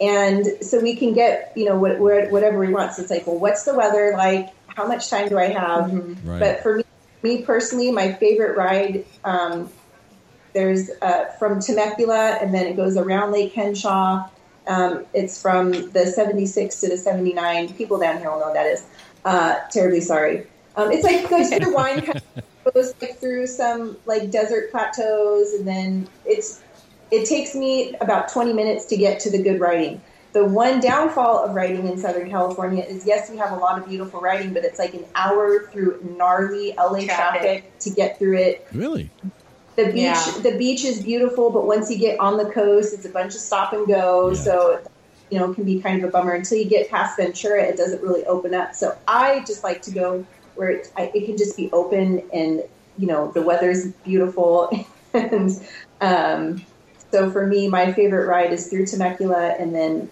and 0.00 0.46
so 0.64 0.80
we 0.80 0.96
can 0.96 1.12
get 1.12 1.52
you 1.54 1.66
know 1.66 1.78
what, 1.78 1.98
whatever 1.98 2.60
we 2.60 2.72
want. 2.72 2.94
So 2.94 3.02
it's 3.02 3.10
like, 3.10 3.26
well, 3.26 3.38
what's 3.38 3.64
the 3.64 3.74
weather 3.74 4.14
like? 4.16 4.48
How 4.68 4.86
much 4.86 5.10
time 5.10 5.28
do 5.28 5.38
I 5.38 5.48
have? 5.48 5.92
Right. 6.24 6.40
But 6.40 6.62
for 6.62 6.78
me, 6.78 6.84
me 7.22 7.42
personally, 7.42 7.90
my 7.90 8.14
favorite 8.14 8.56
ride. 8.56 9.04
Um, 9.22 9.68
there's 10.52 10.90
uh, 11.00 11.26
from 11.38 11.60
Temecula, 11.60 12.38
and 12.40 12.52
then 12.52 12.66
it 12.66 12.76
goes 12.76 12.96
around 12.96 13.32
Lake 13.32 13.52
Henshaw. 13.52 14.28
Um, 14.66 15.06
it's 15.12 15.40
from 15.40 15.72
the 15.90 16.06
76 16.06 16.80
to 16.80 16.88
the 16.88 16.96
79. 16.96 17.74
People 17.74 17.98
down 17.98 18.18
here 18.18 18.30
will 18.30 18.38
know 18.38 18.46
what 18.46 18.54
that 18.54 18.66
is. 18.66 18.86
Uh, 19.24 19.56
terribly 19.70 20.00
sorry. 20.00 20.46
Um, 20.76 20.90
it's 20.90 21.04
like 21.04 21.28
goes 21.28 21.52
through 21.52 21.74
wine, 21.74 22.00
kind 22.02 22.22
of 22.36 22.74
goes 22.74 22.94
like 23.00 23.18
through 23.18 23.46
some 23.46 23.96
like 24.06 24.30
desert 24.30 24.70
plateaus, 24.70 25.54
and 25.54 25.66
then 25.66 26.08
it's 26.24 26.62
it 27.10 27.26
takes 27.26 27.54
me 27.54 27.94
about 28.00 28.32
20 28.32 28.52
minutes 28.52 28.86
to 28.86 28.96
get 28.96 29.20
to 29.20 29.30
the 29.30 29.42
good 29.42 29.60
writing. 29.60 30.00
The 30.32 30.44
one 30.46 30.80
downfall 30.80 31.44
of 31.44 31.54
writing 31.54 31.86
in 31.86 31.98
Southern 31.98 32.30
California 32.30 32.82
is 32.84 33.06
yes, 33.06 33.30
we 33.30 33.36
have 33.36 33.52
a 33.52 33.56
lot 33.56 33.78
of 33.78 33.86
beautiful 33.86 34.20
writing, 34.20 34.54
but 34.54 34.64
it's 34.64 34.78
like 34.78 34.94
an 34.94 35.04
hour 35.14 35.68
through 35.70 36.00
gnarly 36.16 36.72
LA 36.78 37.04
Traffic. 37.04 37.06
traffic 37.06 37.78
to 37.80 37.90
get 37.90 38.18
through 38.18 38.38
it. 38.38 38.66
really? 38.72 39.10
The 39.76 39.86
beach, 39.86 39.94
Yeah. 39.96 40.32
the 40.42 40.56
beach 40.58 40.84
is 40.84 41.02
beautiful, 41.02 41.50
but 41.50 41.66
once 41.66 41.90
you 41.90 41.98
get 41.98 42.20
on 42.20 42.36
the 42.36 42.44
coast, 42.50 42.92
it's 42.92 43.06
a 43.06 43.08
bunch 43.10 43.34
of 43.34 43.40
stop 43.40 43.72
and 43.72 43.86
go. 43.86 44.28
Yeah. 44.30 44.34
So, 44.42 44.80
you 45.30 45.38
know, 45.38 45.50
it 45.50 45.54
can 45.54 45.64
be 45.64 45.80
kind 45.80 46.02
of 46.02 46.08
a 46.08 46.12
bummer 46.12 46.32
until 46.32 46.58
you 46.58 46.66
get 46.66 46.90
past 46.90 47.16
Ventura. 47.16 47.62
It 47.64 47.76
doesn't 47.78 48.02
really 48.02 48.24
open 48.26 48.52
up. 48.54 48.74
So, 48.74 48.94
I 49.08 49.40
just 49.46 49.64
like 49.64 49.80
to 49.82 49.90
go 49.90 50.26
where 50.54 50.68
it, 50.70 50.88
I, 50.98 51.10
it 51.14 51.24
can 51.24 51.38
just 51.38 51.56
be 51.56 51.70
open 51.72 52.28
and 52.34 52.62
you 52.98 53.06
know 53.06 53.32
the 53.32 53.40
weather's 53.40 53.92
beautiful. 54.04 54.70
and 55.14 55.50
um, 56.02 56.66
so, 57.10 57.30
for 57.30 57.46
me, 57.46 57.68
my 57.68 57.92
favorite 57.92 58.26
ride 58.26 58.52
is 58.52 58.68
through 58.68 58.86
Temecula 58.86 59.56
and 59.58 59.74
then 59.74 60.10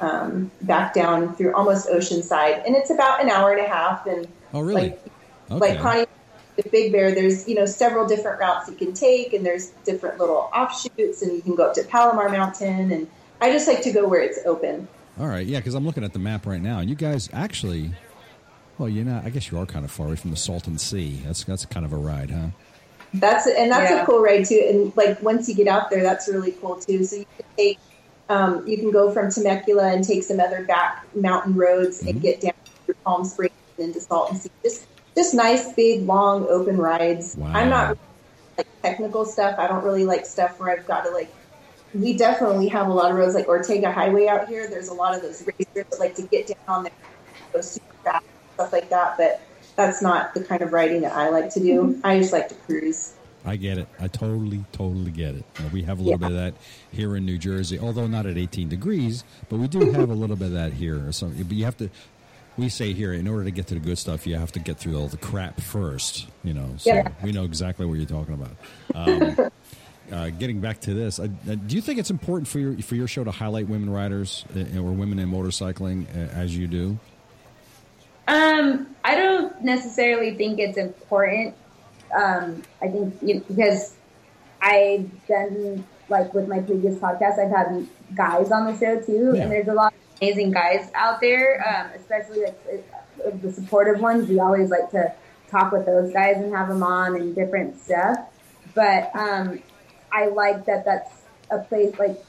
um, 0.00 0.50
back 0.62 0.94
down 0.94 1.34
through 1.34 1.54
almost 1.54 1.88
Oceanside, 1.88 2.64
and 2.66 2.76
it's 2.76 2.90
about 2.90 3.20
an 3.22 3.30
hour 3.30 3.50
and 3.52 3.60
a 3.64 3.68
half. 3.68 4.06
And 4.06 4.28
Oh, 4.54 4.60
really? 4.60 4.90
like 4.90 5.00
Okay. 5.50 5.58
like 5.72 5.80
Connie, 5.80 6.06
the 6.56 6.68
Big 6.70 6.92
Bear, 6.92 7.14
there's 7.14 7.48
you 7.48 7.54
know 7.54 7.66
several 7.66 8.06
different 8.06 8.38
routes 8.40 8.68
you 8.68 8.74
can 8.76 8.92
take, 8.92 9.32
and 9.32 9.44
there's 9.44 9.68
different 9.84 10.18
little 10.18 10.50
offshoots, 10.54 11.22
and 11.22 11.32
you 11.32 11.42
can 11.42 11.54
go 11.54 11.66
up 11.66 11.74
to 11.74 11.84
Palomar 11.84 12.28
Mountain, 12.28 12.92
and 12.92 13.08
I 13.40 13.50
just 13.52 13.66
like 13.66 13.82
to 13.82 13.92
go 13.92 14.06
where 14.06 14.20
it's 14.20 14.38
open. 14.44 14.88
All 15.18 15.26
right, 15.26 15.46
yeah, 15.46 15.58
because 15.58 15.74
I'm 15.74 15.84
looking 15.84 16.04
at 16.04 16.12
the 16.12 16.18
map 16.18 16.46
right 16.46 16.60
now, 16.60 16.78
and 16.78 16.88
you 16.88 16.96
guys 16.96 17.28
actually, 17.32 17.90
well, 18.78 18.88
you're 18.88 19.04
not. 19.04 19.24
I 19.24 19.30
guess 19.30 19.50
you 19.50 19.58
are 19.58 19.66
kind 19.66 19.84
of 19.84 19.90
far 19.90 20.06
away 20.06 20.16
from 20.16 20.30
the 20.30 20.36
Salton 20.36 20.78
Sea. 20.78 21.20
That's 21.24 21.44
that's 21.44 21.64
kind 21.66 21.84
of 21.86 21.92
a 21.92 21.96
ride, 21.96 22.30
huh? 22.30 22.48
That's 23.14 23.46
and 23.46 23.70
that's 23.70 23.90
Yeah. 23.90 24.02
a 24.02 24.06
cool 24.06 24.20
ride 24.20 24.46
too. 24.46 24.64
And 24.68 24.92
like 24.96 25.22
once 25.22 25.48
you 25.48 25.54
get 25.54 25.68
out 25.68 25.90
there, 25.90 26.02
that's 26.02 26.28
really 26.28 26.52
cool 26.52 26.76
too. 26.76 27.04
So 27.04 27.16
you 27.16 27.26
can 27.36 27.46
take, 27.58 27.78
um, 28.30 28.66
you 28.66 28.78
can 28.78 28.90
go 28.90 29.10
from 29.12 29.30
Temecula 29.30 29.88
and 29.92 30.02
take 30.02 30.22
some 30.22 30.40
other 30.40 30.64
back 30.64 31.04
mountain 31.14 31.54
roads 31.54 32.02
Mhm. 32.02 32.08
and 32.10 32.22
get 32.22 32.40
down 32.40 32.52
through 32.86 32.94
Palm 33.04 33.24
Springs 33.26 33.52
and 33.76 33.88
into 33.88 34.00
Salton 34.00 34.38
Sea. 34.38 34.50
Just 34.64 34.86
just 35.16 35.34
nice, 35.34 35.72
big, 35.72 36.02
long, 36.02 36.46
open 36.48 36.76
rides. 36.76 37.36
Wow. 37.36 37.52
I'm 37.52 37.68
not 37.70 37.98
like 38.56 38.66
technical 38.82 39.24
stuff. 39.24 39.58
I 39.58 39.66
don't 39.68 39.84
really 39.84 40.04
like 40.04 40.26
stuff 40.26 40.58
where 40.60 40.70
I've 40.70 40.86
got 40.86 41.04
to 41.04 41.10
like. 41.10 41.32
We 41.94 42.16
definitely 42.16 42.68
have 42.68 42.88
a 42.88 42.92
lot 42.92 43.10
of 43.10 43.16
roads 43.18 43.34
like 43.34 43.48
Ortega 43.48 43.92
Highway 43.92 44.26
out 44.26 44.48
here. 44.48 44.66
There's 44.68 44.88
a 44.88 44.94
lot 44.94 45.14
of 45.14 45.20
those 45.20 45.46
racers 45.46 45.86
that 45.90 46.00
like 46.00 46.14
to 46.14 46.22
get 46.22 46.46
down 46.46 46.56
on 46.66 46.82
there, 46.84 46.92
go 47.52 47.60
super 47.60 47.94
fast, 48.02 48.24
stuff 48.54 48.72
like 48.72 48.88
that. 48.88 49.18
But 49.18 49.42
that's 49.76 50.00
not 50.00 50.32
the 50.32 50.42
kind 50.42 50.62
of 50.62 50.72
riding 50.72 51.02
that 51.02 51.12
I 51.12 51.28
like 51.28 51.52
to 51.54 51.60
do. 51.60 51.82
Mm-hmm. 51.82 52.06
I 52.06 52.18
just 52.18 52.32
like 52.32 52.48
to 52.48 52.54
cruise. 52.54 53.14
I 53.44 53.56
get 53.56 53.76
it. 53.76 53.88
I 53.98 54.06
totally, 54.06 54.64
totally 54.72 55.10
get 55.10 55.34
it. 55.34 55.44
We 55.72 55.82
have 55.82 55.98
a 55.98 56.02
little 56.02 56.20
Yeah. 56.20 56.28
bit 56.28 56.36
of 56.36 56.42
that 56.44 56.54
here 56.92 57.16
in 57.16 57.26
New 57.26 57.38
Jersey, 57.38 57.76
although 57.78 58.06
not 58.06 58.24
at 58.24 58.38
18 58.38 58.68
degrees, 58.68 59.24
but 59.48 59.58
we 59.58 59.66
do 59.66 59.90
have 59.90 60.10
a 60.10 60.14
little 60.14 60.36
bit 60.36 60.46
of 60.46 60.52
that 60.52 60.74
here. 60.74 61.10
So, 61.10 61.26
but 61.26 61.50
you 61.50 61.64
have 61.64 61.76
to. 61.78 61.90
We 62.58 62.68
say 62.68 62.92
here, 62.92 63.12
in 63.14 63.26
order 63.26 63.44
to 63.44 63.50
get 63.50 63.66
to 63.68 63.74
the 63.74 63.80
good 63.80 63.96
stuff, 63.98 64.26
you 64.26 64.36
have 64.36 64.52
to 64.52 64.58
get 64.60 64.76
through 64.78 64.98
all 64.98 65.08
the 65.08 65.16
crap 65.16 65.60
first. 65.60 66.26
You 66.44 66.52
know, 66.54 66.68
so 66.76 66.92
Yeah. 66.92 67.08
we 67.22 67.32
know 67.32 67.44
exactly 67.44 67.86
what 67.86 67.94
you're 67.94 68.04
talking 68.06 68.34
about. 68.34 68.56
Um, 68.94 69.50
uh, 70.12 70.30
getting 70.30 70.60
back 70.60 70.80
to 70.82 70.92
this, 70.94 71.18
uh, 71.18 71.28
uh, 71.48 71.54
do 71.54 71.74
you 71.76 71.80
think 71.80 71.98
it's 71.98 72.10
important 72.10 72.46
for 72.48 72.58
your 72.58 72.76
for 72.78 72.94
your 72.94 73.08
show 73.08 73.24
to 73.24 73.30
highlight 73.30 73.68
women 73.68 73.88
riders 73.88 74.44
uh, 74.54 74.78
or 74.78 74.92
women 74.92 75.18
in 75.18 75.30
motorcycling 75.30 76.04
uh, 76.14 76.30
as 76.32 76.54
you 76.56 76.66
do? 76.66 76.98
Um, 78.28 78.94
I 79.04 79.14
don't 79.16 79.62
necessarily 79.62 80.34
think 80.34 80.58
it's 80.58 80.78
important. 80.78 81.54
Um, 82.14 82.62
I 82.80 82.88
think 82.88 83.14
you, 83.22 83.40
because 83.48 83.94
I've 84.60 85.10
done 85.26 85.84
like 86.08 86.32
with 86.34 86.48
my 86.48 86.60
previous 86.60 86.96
podcast, 86.96 87.38
I've 87.38 87.50
had 87.50 87.86
guys 88.14 88.50
on 88.52 88.66
the 88.66 88.78
show 88.78 89.00
too, 89.00 89.32
Yeah. 89.34 89.42
and 89.42 89.50
there's 89.52 89.68
a 89.68 89.72
lot 89.72 89.92
of 89.92 89.98
amazing 90.22 90.52
guys 90.52 90.88
out 90.94 91.20
there, 91.20 91.62
um, 91.68 91.90
especially 91.98 92.42
like 92.42 93.42
the 93.42 93.52
supportive 93.52 94.00
ones. 94.00 94.28
We 94.28 94.38
always 94.38 94.70
like 94.70 94.90
to 94.92 95.12
talk 95.50 95.72
with 95.72 95.84
those 95.84 96.12
guys 96.12 96.36
and 96.36 96.54
have 96.54 96.68
them 96.68 96.82
on 96.82 97.16
and 97.16 97.34
different 97.34 97.80
stuff. 97.80 98.18
But 98.74 99.14
um, 99.16 99.60
I 100.12 100.28
like 100.28 100.64
that 100.66 100.84
that's 100.84 101.10
a 101.50 101.58
place 101.58 101.98
like 101.98 102.22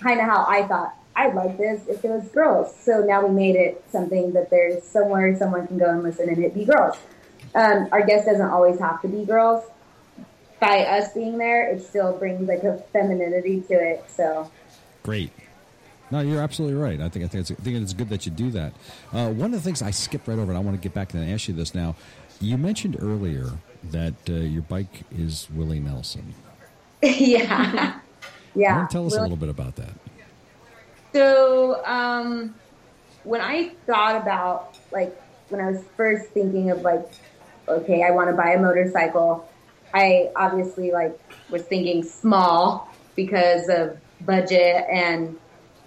kind 0.00 0.20
of 0.20 0.26
how 0.26 0.44
I 0.46 0.66
thought 0.66 0.94
I'd 1.14 1.34
like 1.34 1.56
this 1.56 1.86
if 1.88 2.04
it 2.04 2.08
was 2.08 2.28
girls. 2.28 2.74
So 2.80 3.00
now 3.00 3.24
we 3.24 3.32
made 3.32 3.54
it 3.54 3.84
something 3.90 4.32
that 4.32 4.50
there's 4.50 4.82
somewhere 4.82 5.36
someone 5.38 5.66
can 5.68 5.78
go 5.78 5.88
and 5.88 6.02
listen 6.02 6.28
and 6.28 6.38
it 6.38 6.52
be 6.52 6.64
girls. 6.64 6.96
Um, 7.54 7.88
our 7.92 8.04
guest 8.04 8.26
doesn't 8.26 8.50
always 8.50 8.80
have 8.80 9.00
to 9.02 9.08
be 9.08 9.24
girls. 9.24 9.64
By 10.58 10.84
us 10.84 11.12
being 11.12 11.38
there, 11.38 11.68
it 11.68 11.82
still 11.82 12.16
brings 12.16 12.48
like 12.48 12.64
a 12.64 12.78
femininity 12.92 13.62
to 13.62 13.74
it. 13.74 14.04
So 14.08 14.50
Great. 15.02 15.32
No, 16.12 16.20
you're 16.20 16.42
absolutely 16.42 16.76
right. 16.76 17.00
I 17.00 17.08
think 17.08 17.24
I 17.24 17.28
think 17.28 17.40
it's, 17.40 17.50
I 17.50 17.54
think 17.54 17.82
it's 17.82 17.94
good 17.94 18.10
that 18.10 18.26
you 18.26 18.32
do 18.32 18.50
that. 18.50 18.74
Uh, 19.14 19.30
one 19.30 19.46
of 19.46 19.52
the 19.52 19.60
things 19.60 19.80
I 19.80 19.92
skipped 19.92 20.28
right 20.28 20.38
over, 20.38 20.52
and 20.52 20.58
I 20.58 20.60
want 20.60 20.76
to 20.76 20.80
get 20.80 20.92
back 20.92 21.14
and 21.14 21.32
ask 21.32 21.48
you 21.48 21.54
this 21.54 21.74
now. 21.74 21.96
You 22.38 22.58
mentioned 22.58 22.98
earlier 23.00 23.46
that 23.84 24.12
uh, 24.28 24.32
your 24.34 24.60
bike 24.60 25.04
is 25.10 25.48
Willie 25.54 25.80
Nelson. 25.80 26.34
yeah, 27.02 27.98
yeah. 28.54 28.86
Tell 28.90 29.06
us 29.06 29.16
a 29.16 29.22
little 29.22 29.38
bit 29.38 29.48
about 29.48 29.76
that. 29.76 29.94
So, 31.14 31.82
um, 31.86 32.54
when 33.24 33.40
I 33.40 33.70
thought 33.86 34.20
about 34.20 34.76
like 34.90 35.18
when 35.48 35.62
I 35.62 35.70
was 35.70 35.82
first 35.96 36.26
thinking 36.32 36.70
of 36.70 36.82
like, 36.82 37.08
okay, 37.66 38.02
I 38.02 38.10
want 38.10 38.28
to 38.28 38.36
buy 38.36 38.50
a 38.50 38.60
motorcycle, 38.60 39.48
I 39.94 40.30
obviously 40.36 40.92
like 40.92 41.18
was 41.48 41.62
thinking 41.62 42.02
small 42.02 42.92
because 43.16 43.70
of 43.70 43.96
budget 44.26 44.84
and 44.90 45.38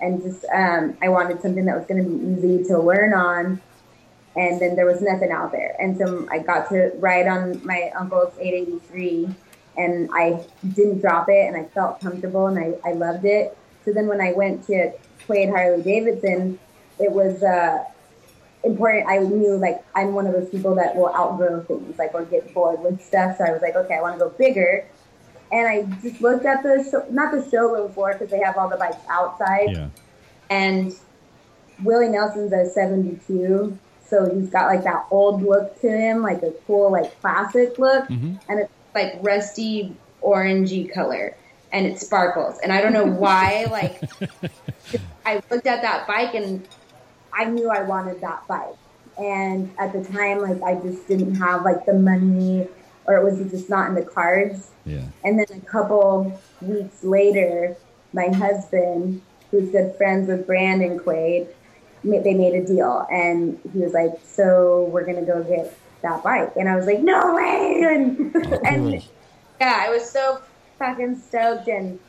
and 0.01 0.21
just 0.21 0.45
um, 0.53 0.97
I 1.01 1.09
wanted 1.09 1.41
something 1.41 1.65
that 1.65 1.77
was 1.77 1.85
going 1.87 2.03
to 2.03 2.09
be 2.09 2.25
easy 2.33 2.63
to 2.69 2.79
learn 2.79 3.13
on. 3.13 3.61
And 4.35 4.59
then 4.59 4.75
there 4.75 4.85
was 4.85 5.01
nothing 5.01 5.31
out 5.31 5.53
there, 5.53 5.77
and 5.79 5.97
so 5.97 6.27
I 6.29 6.39
got 6.39 6.67
to 6.69 6.91
ride 6.97 7.25
on 7.25 7.65
my 7.65 7.89
uncle's 7.97 8.33
883, 8.37 9.29
and 9.77 10.09
I 10.13 10.45
didn't 10.73 10.99
drop 10.99 11.29
it, 11.29 11.47
and 11.47 11.55
I 11.55 11.63
felt 11.69 12.01
comfortable, 12.01 12.47
and 12.47 12.59
I, 12.59 12.89
I 12.89 12.93
loved 12.93 13.23
it 13.23 13.57
So 13.85 13.93
then 13.93 14.07
when 14.07 14.19
I 14.19 14.33
went 14.33 14.65
to 14.67 14.91
Quaid 15.25 15.49
Harley 15.49 15.83
Davidson, 15.83 16.59
it 16.99 17.11
was 17.11 17.43
uh, 17.43 17.85
important. 18.63 19.07
I 19.07 19.19
knew 19.19 19.57
like 19.57 19.83
I'm 19.95 20.13
one 20.13 20.27
of 20.27 20.33
those 20.33 20.49
people 20.49 20.75
that 20.75 20.95
will 20.95 21.13
outgrow 21.15 21.61
things, 21.63 21.97
like 21.97 22.13
or 22.13 22.25
get 22.25 22.53
bored 22.53 22.81
with 22.81 23.01
stuff. 23.01 23.37
So 23.37 23.45
I 23.45 23.51
was 23.51 23.61
like, 23.61 23.75
okay, 23.75 23.95
I 23.95 24.01
want 24.01 24.15
to 24.15 24.19
go 24.19 24.29
bigger. 24.31 24.85
And 25.55 25.65
I 25.65 25.83
just 26.01 26.19
looked 26.19 26.45
at 26.45 26.63
the 26.63 26.85
show, 26.91 27.05
not 27.09 27.31
the 27.31 27.49
showroom 27.49 27.89
floor 27.93 28.11
because 28.11 28.29
they 28.29 28.39
have 28.39 28.57
all 28.57 28.67
the 28.67 28.75
bikes 28.75 28.97
outside. 29.09 29.69
Yeah. 29.71 29.87
And 30.49 30.93
Willie 31.81 32.09
Nelson's 32.09 32.51
a 32.51 32.69
72, 32.69 33.77
so 34.05 34.35
he's 34.35 34.49
got 34.49 34.67
like 34.67 34.83
that 34.83 35.05
old 35.11 35.41
look 35.41 35.79
to 35.79 35.89
him, 35.89 36.21
like 36.21 36.43
a 36.43 36.51
cool 36.67 36.91
like 36.91 37.19
classic 37.21 37.79
look, 37.79 38.05
Mhm. 38.09 38.37
and 38.49 38.59
it's 38.59 38.71
like 38.93 39.17
rusty 39.21 39.95
orangey 40.21 40.93
color, 40.93 41.33
and 41.71 41.85
it 41.85 42.01
sparkles. 42.01 42.59
And 42.61 42.73
I 42.73 42.81
don't 42.81 42.91
know 42.93 43.05
why, 43.05 43.65
like 43.71 44.01
I 45.25 45.41
looked 45.49 45.67
at 45.67 45.81
that 45.83 46.05
bike 46.05 46.35
and 46.35 46.67
I 47.33 47.45
knew 47.45 47.69
I 47.69 47.83
wanted 47.83 48.19
that 48.21 48.45
bike. 48.47 48.75
And 49.17 49.71
at 49.79 49.93
the 49.93 50.03
time, 50.03 50.41
like 50.41 50.61
I 50.61 50.75
just 50.81 51.07
didn't 51.07 51.35
have 51.35 51.63
like 51.63 51.85
the 51.85 51.93
money, 51.93 52.67
or 53.07 53.17
it 53.17 53.23
was 53.23 53.39
just 53.51 53.69
not 53.69 53.89
in 53.89 53.95
the 53.95 54.01
cards. 54.03 54.69
Yeah. 54.85 55.03
And 55.23 55.39
then 55.39 55.47
a 55.55 55.61
couple 55.61 56.39
weeks 56.61 57.03
later, 57.03 57.75
my 58.13 58.27
husband, 58.27 59.21
who's 59.51 59.69
good 59.71 59.95
friends 59.95 60.27
with 60.27 60.47
Brandon 60.47 60.99
Quaid, 60.99 61.47
they 62.03 62.33
made 62.33 62.53
a 62.53 62.65
deal, 62.65 63.07
and 63.11 63.59
he 63.73 63.79
was 63.79 63.93
like, 63.93 64.11
"So 64.23 64.89
we're 64.91 65.05
gonna 65.05 65.23
go 65.25 65.43
get 65.43 65.75
that 66.01 66.23
bike," 66.23 66.51
and 66.55 66.69
I 66.69 66.75
was 66.75 66.85
like, 66.85 66.99
"No 66.99 67.33
way!" 67.33 67.83
And, 67.83 68.35
Oh, 68.35 68.59
and 68.63 69.03
yeah, 69.59 69.85
I 69.85 69.89
was 69.89 70.07
so 70.09 70.39
fucking 70.77 71.19
stoked, 71.19 71.67
and 71.67 71.99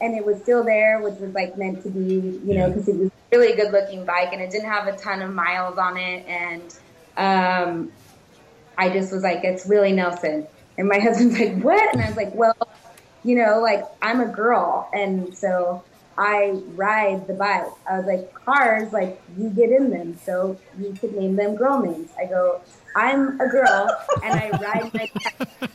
and 0.00 0.16
it 0.16 0.24
was 0.24 0.40
still 0.42 0.64
there, 0.64 1.00
which 1.00 1.18
was 1.20 1.32
like 1.32 1.56
meant 1.56 1.82
to 1.84 1.90
be, 1.90 2.40
you 2.44 2.54
know, 2.54 2.68
because 2.68 2.88
it 2.88 2.96
was 2.96 3.08
a 3.08 3.38
really 3.38 3.54
good 3.54 3.72
looking 3.72 4.04
bike, 4.04 4.30
and 4.32 4.40
it 4.40 4.50
didn't 4.50 4.70
have 4.70 4.86
a 4.86 4.96
ton 4.96 5.22
of 5.22 5.32
miles 5.32 5.78
on 5.78 5.96
it, 5.96 6.24
and 6.26 6.74
um, 7.16 7.92
I 8.78 8.90
just 8.90 9.12
was 9.12 9.22
like, 9.22 9.44
it's 9.44 9.66
Willie 9.66 9.92
Nelson. 9.92 10.46
And 10.78 10.88
my 10.88 10.98
husband's 11.00 11.38
like, 11.38 11.60
what? 11.62 11.92
And 11.92 12.02
I 12.02 12.06
was 12.06 12.16
like, 12.16 12.34
well, 12.34 12.56
you 13.24 13.36
know, 13.36 13.60
like 13.60 13.84
I'm 14.00 14.20
a 14.20 14.26
girl. 14.26 14.88
And 14.92 15.36
so 15.36 15.82
I 16.18 16.50
ride 16.74 17.26
the 17.26 17.34
bike. 17.34 17.66
I 17.90 17.98
was 17.98 18.06
like, 18.06 18.34
cars, 18.34 18.92
like 18.92 19.20
you 19.36 19.50
get 19.50 19.70
in 19.70 19.90
them. 19.90 20.18
So 20.24 20.58
you 20.78 20.96
could 21.00 21.14
name 21.14 21.36
them 21.36 21.56
girl 21.56 21.80
names. 21.80 22.10
I 22.18 22.26
go, 22.26 22.60
I'm 22.94 23.40
a 23.40 23.48
girl 23.48 23.88
and 24.22 24.34
I 24.34 24.50
ride 24.50 24.94
my 24.94 25.10
bike. 25.14 25.70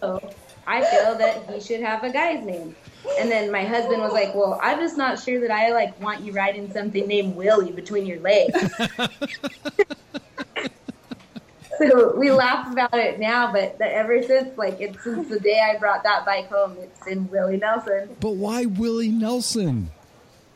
So 0.00 0.32
I 0.66 0.84
feel 0.84 1.14
that 1.16 1.48
he 1.50 1.60
should 1.60 1.80
have 1.80 2.02
a 2.02 2.10
guy's 2.10 2.44
name. 2.44 2.74
And 3.20 3.30
then 3.30 3.52
my 3.52 3.62
husband 3.62 4.02
was 4.02 4.12
like, 4.12 4.34
well, 4.34 4.58
I'm 4.62 4.80
just 4.80 4.96
not 4.96 5.20
sure 5.20 5.40
that 5.40 5.50
I 5.50 5.70
like 5.72 6.00
want 6.00 6.22
you 6.22 6.32
riding 6.32 6.72
something 6.72 7.06
named 7.06 7.36
Willie 7.36 7.70
between 7.70 8.04
your 8.04 8.18
legs. 8.20 8.58
so 11.78 12.16
we 12.16 12.30
laugh 12.30 12.70
about 12.70 12.94
it 12.94 13.18
now, 13.18 13.52
but 13.52 13.78
that 13.78 13.92
ever 13.92 14.22
since, 14.22 14.56
like, 14.56 14.80
it's 14.80 15.02
since 15.02 15.28
the 15.28 15.40
day 15.40 15.60
I 15.60 15.78
brought 15.78 16.02
that 16.04 16.24
bike 16.24 16.48
home, 16.48 16.76
it's 16.80 17.06
in 17.06 17.28
Willie 17.28 17.56
Nelson. 17.56 18.16
But 18.20 18.36
why 18.36 18.66
Willie 18.66 19.10
Nelson? 19.10 19.90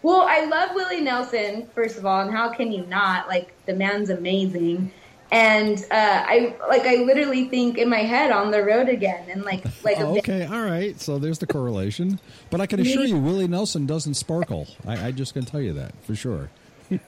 Well, 0.02 0.22
I 0.22 0.44
love 0.46 0.70
Willie 0.74 1.02
Nelson, 1.02 1.68
first 1.74 1.98
of 1.98 2.06
all, 2.06 2.20
and 2.20 2.30
how 2.30 2.50
can 2.50 2.72
you 2.72 2.86
not? 2.86 3.28
Like, 3.28 3.52
the 3.66 3.74
man's 3.74 4.10
amazing. 4.10 4.92
And 5.32 5.78
uh, 5.92 6.24
I 6.26 6.56
like 6.68 6.82
I 6.82 6.96
literally 6.96 7.48
think 7.48 7.78
in 7.78 7.88
my 7.88 8.00
head 8.00 8.32
on 8.32 8.50
the 8.50 8.64
road 8.64 8.88
again, 8.88 9.30
and 9.30 9.44
like 9.44 9.64
like 9.84 9.98
Oh, 10.00 10.18
okay, 10.18 10.44
all 10.44 10.64
right. 10.64 11.00
So 11.00 11.20
there's 11.20 11.38
the 11.38 11.46
correlation. 11.46 12.18
But 12.50 12.60
I 12.60 12.66
can 12.66 12.80
assure 12.80 13.04
you, 13.04 13.16
Willie 13.16 13.46
Nelson 13.46 13.86
doesn't 13.86 14.14
sparkle. 14.14 14.66
I, 14.86 15.06
I 15.06 15.10
just 15.12 15.34
can 15.34 15.44
tell 15.44 15.60
you 15.60 15.72
that 15.74 15.94
for 16.04 16.16
sure. 16.16 16.50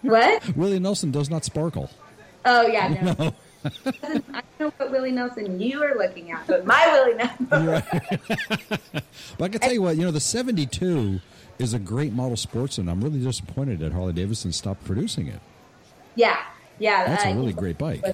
what? 0.03 0.49
Willie 0.57 0.79
Nelson 0.79 1.11
does 1.11 1.31
not 1.31 1.45
sparkle. 1.45 1.91
Oh 2.45 2.67
yeah, 2.67 3.15
no. 3.19 3.35
I 3.87 4.43
don't 4.59 4.61
know 4.61 4.73
what 4.77 4.91
Willie 4.91 5.13
Nelson 5.13 5.61
you 5.61 5.83
are 5.83 5.97
looking 5.97 6.31
at, 6.33 6.47
but 6.47 6.67
my 6.67 6.89
Willie 6.93 7.15
Nelson. 7.15 7.83
But 9.39 9.45
I 9.45 9.49
can 9.49 9.61
tell 9.61 9.73
you 9.73 9.83
what, 9.83 9.97
you 9.97 10.03
know, 10.03 10.11
the 10.11 10.21
72 10.21 11.21
is 11.59 11.75
a 11.75 11.79
great 11.79 12.13
model 12.13 12.37
Sportster. 12.37 12.89
I'm 12.89 13.03
really 13.03 13.21
disappointed 13.21 13.79
that 13.81 13.93
Harley 13.93 14.13
Davidson 14.13 14.53
stopped 14.53 14.85
producing 14.85 15.27
it. 15.29 15.41
Yeah, 16.15 16.43
yeah. 16.79 17.07
That's 17.07 17.25
a 17.25 17.35
really 17.35 17.53
great 17.53 17.79
bike. 17.79 18.05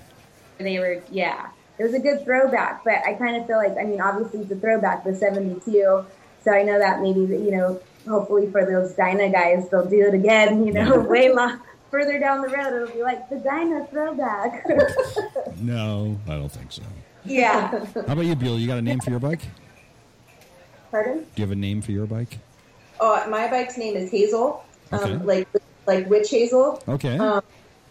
They 0.59 0.79
were, 0.79 1.03
yeah. 1.11 1.49
It 1.79 1.85
was 1.85 1.95
a 1.95 1.99
good 1.99 2.25
throwback, 2.25 2.85
but 2.85 3.05
I 3.07 3.15
kind 3.15 3.37
of 3.37 3.47
feel 3.47 3.57
like, 3.57 3.77
I 3.79 3.85
mean, 3.85 4.01
obviously 4.01 4.41
it's 4.41 4.51
a 4.51 4.57
throwback, 4.57 5.05
the 5.05 5.15
72. 5.15 6.05
So 6.43 6.53
I 6.53 6.63
know 6.63 6.79
that 6.79 7.01
maybe, 7.01 7.21
you 7.21 7.51
know, 7.53 7.81
hopefully 8.09 8.51
for 8.51 8.65
those 8.65 8.93
Dyna 8.93 9.31
guys, 9.31 9.69
they'll 9.71 9.89
do 9.89 10.07
it 10.07 10.15
again, 10.15 10.67
you 10.67 10.73
know, 10.73 11.01
way 11.01 11.33
long, 11.33 11.61
further 11.91 12.19
down 12.19 12.43
the 12.43 12.49
road. 12.49 12.83
It'll 12.83 12.95
be 12.95 13.03
like 13.03 13.29
the 13.29 13.37
Dyna 13.37 13.87
throwback. 13.91 14.67
No, 15.61 16.17
I 16.29 16.37
don't 16.37 16.49
think 16.51 16.71
so. 16.71 16.83
yeah. 17.25 17.69
How 17.95 18.01
about 18.13 18.25
you, 18.25 18.37
Beulah? 18.37 18.59
You 18.59 18.69
got 18.69 18.79
a 18.79 18.83
name 18.83 19.01
for 19.01 19.11
your 19.11 19.19
bike? 19.19 19.41
Pardon? 20.91 21.19
Do 21.19 21.27
you 21.37 21.43
have 21.43 21.51
a 21.51 21.57
name 21.57 21.83
for 21.83 21.91
your 21.93 22.07
bike? 22.07 22.39
Oh, 23.01 23.29
my 23.29 23.49
bike's 23.49 23.77
name 23.77 23.97
is 23.97 24.11
Hazel, 24.11 24.65
Okay. 24.93 25.13
um, 25.15 25.27
like 25.27 25.49
like 25.87 26.09
witch 26.09 26.31
Hazel, 26.31 26.83
Okay. 26.89 27.19
um, 27.19 27.43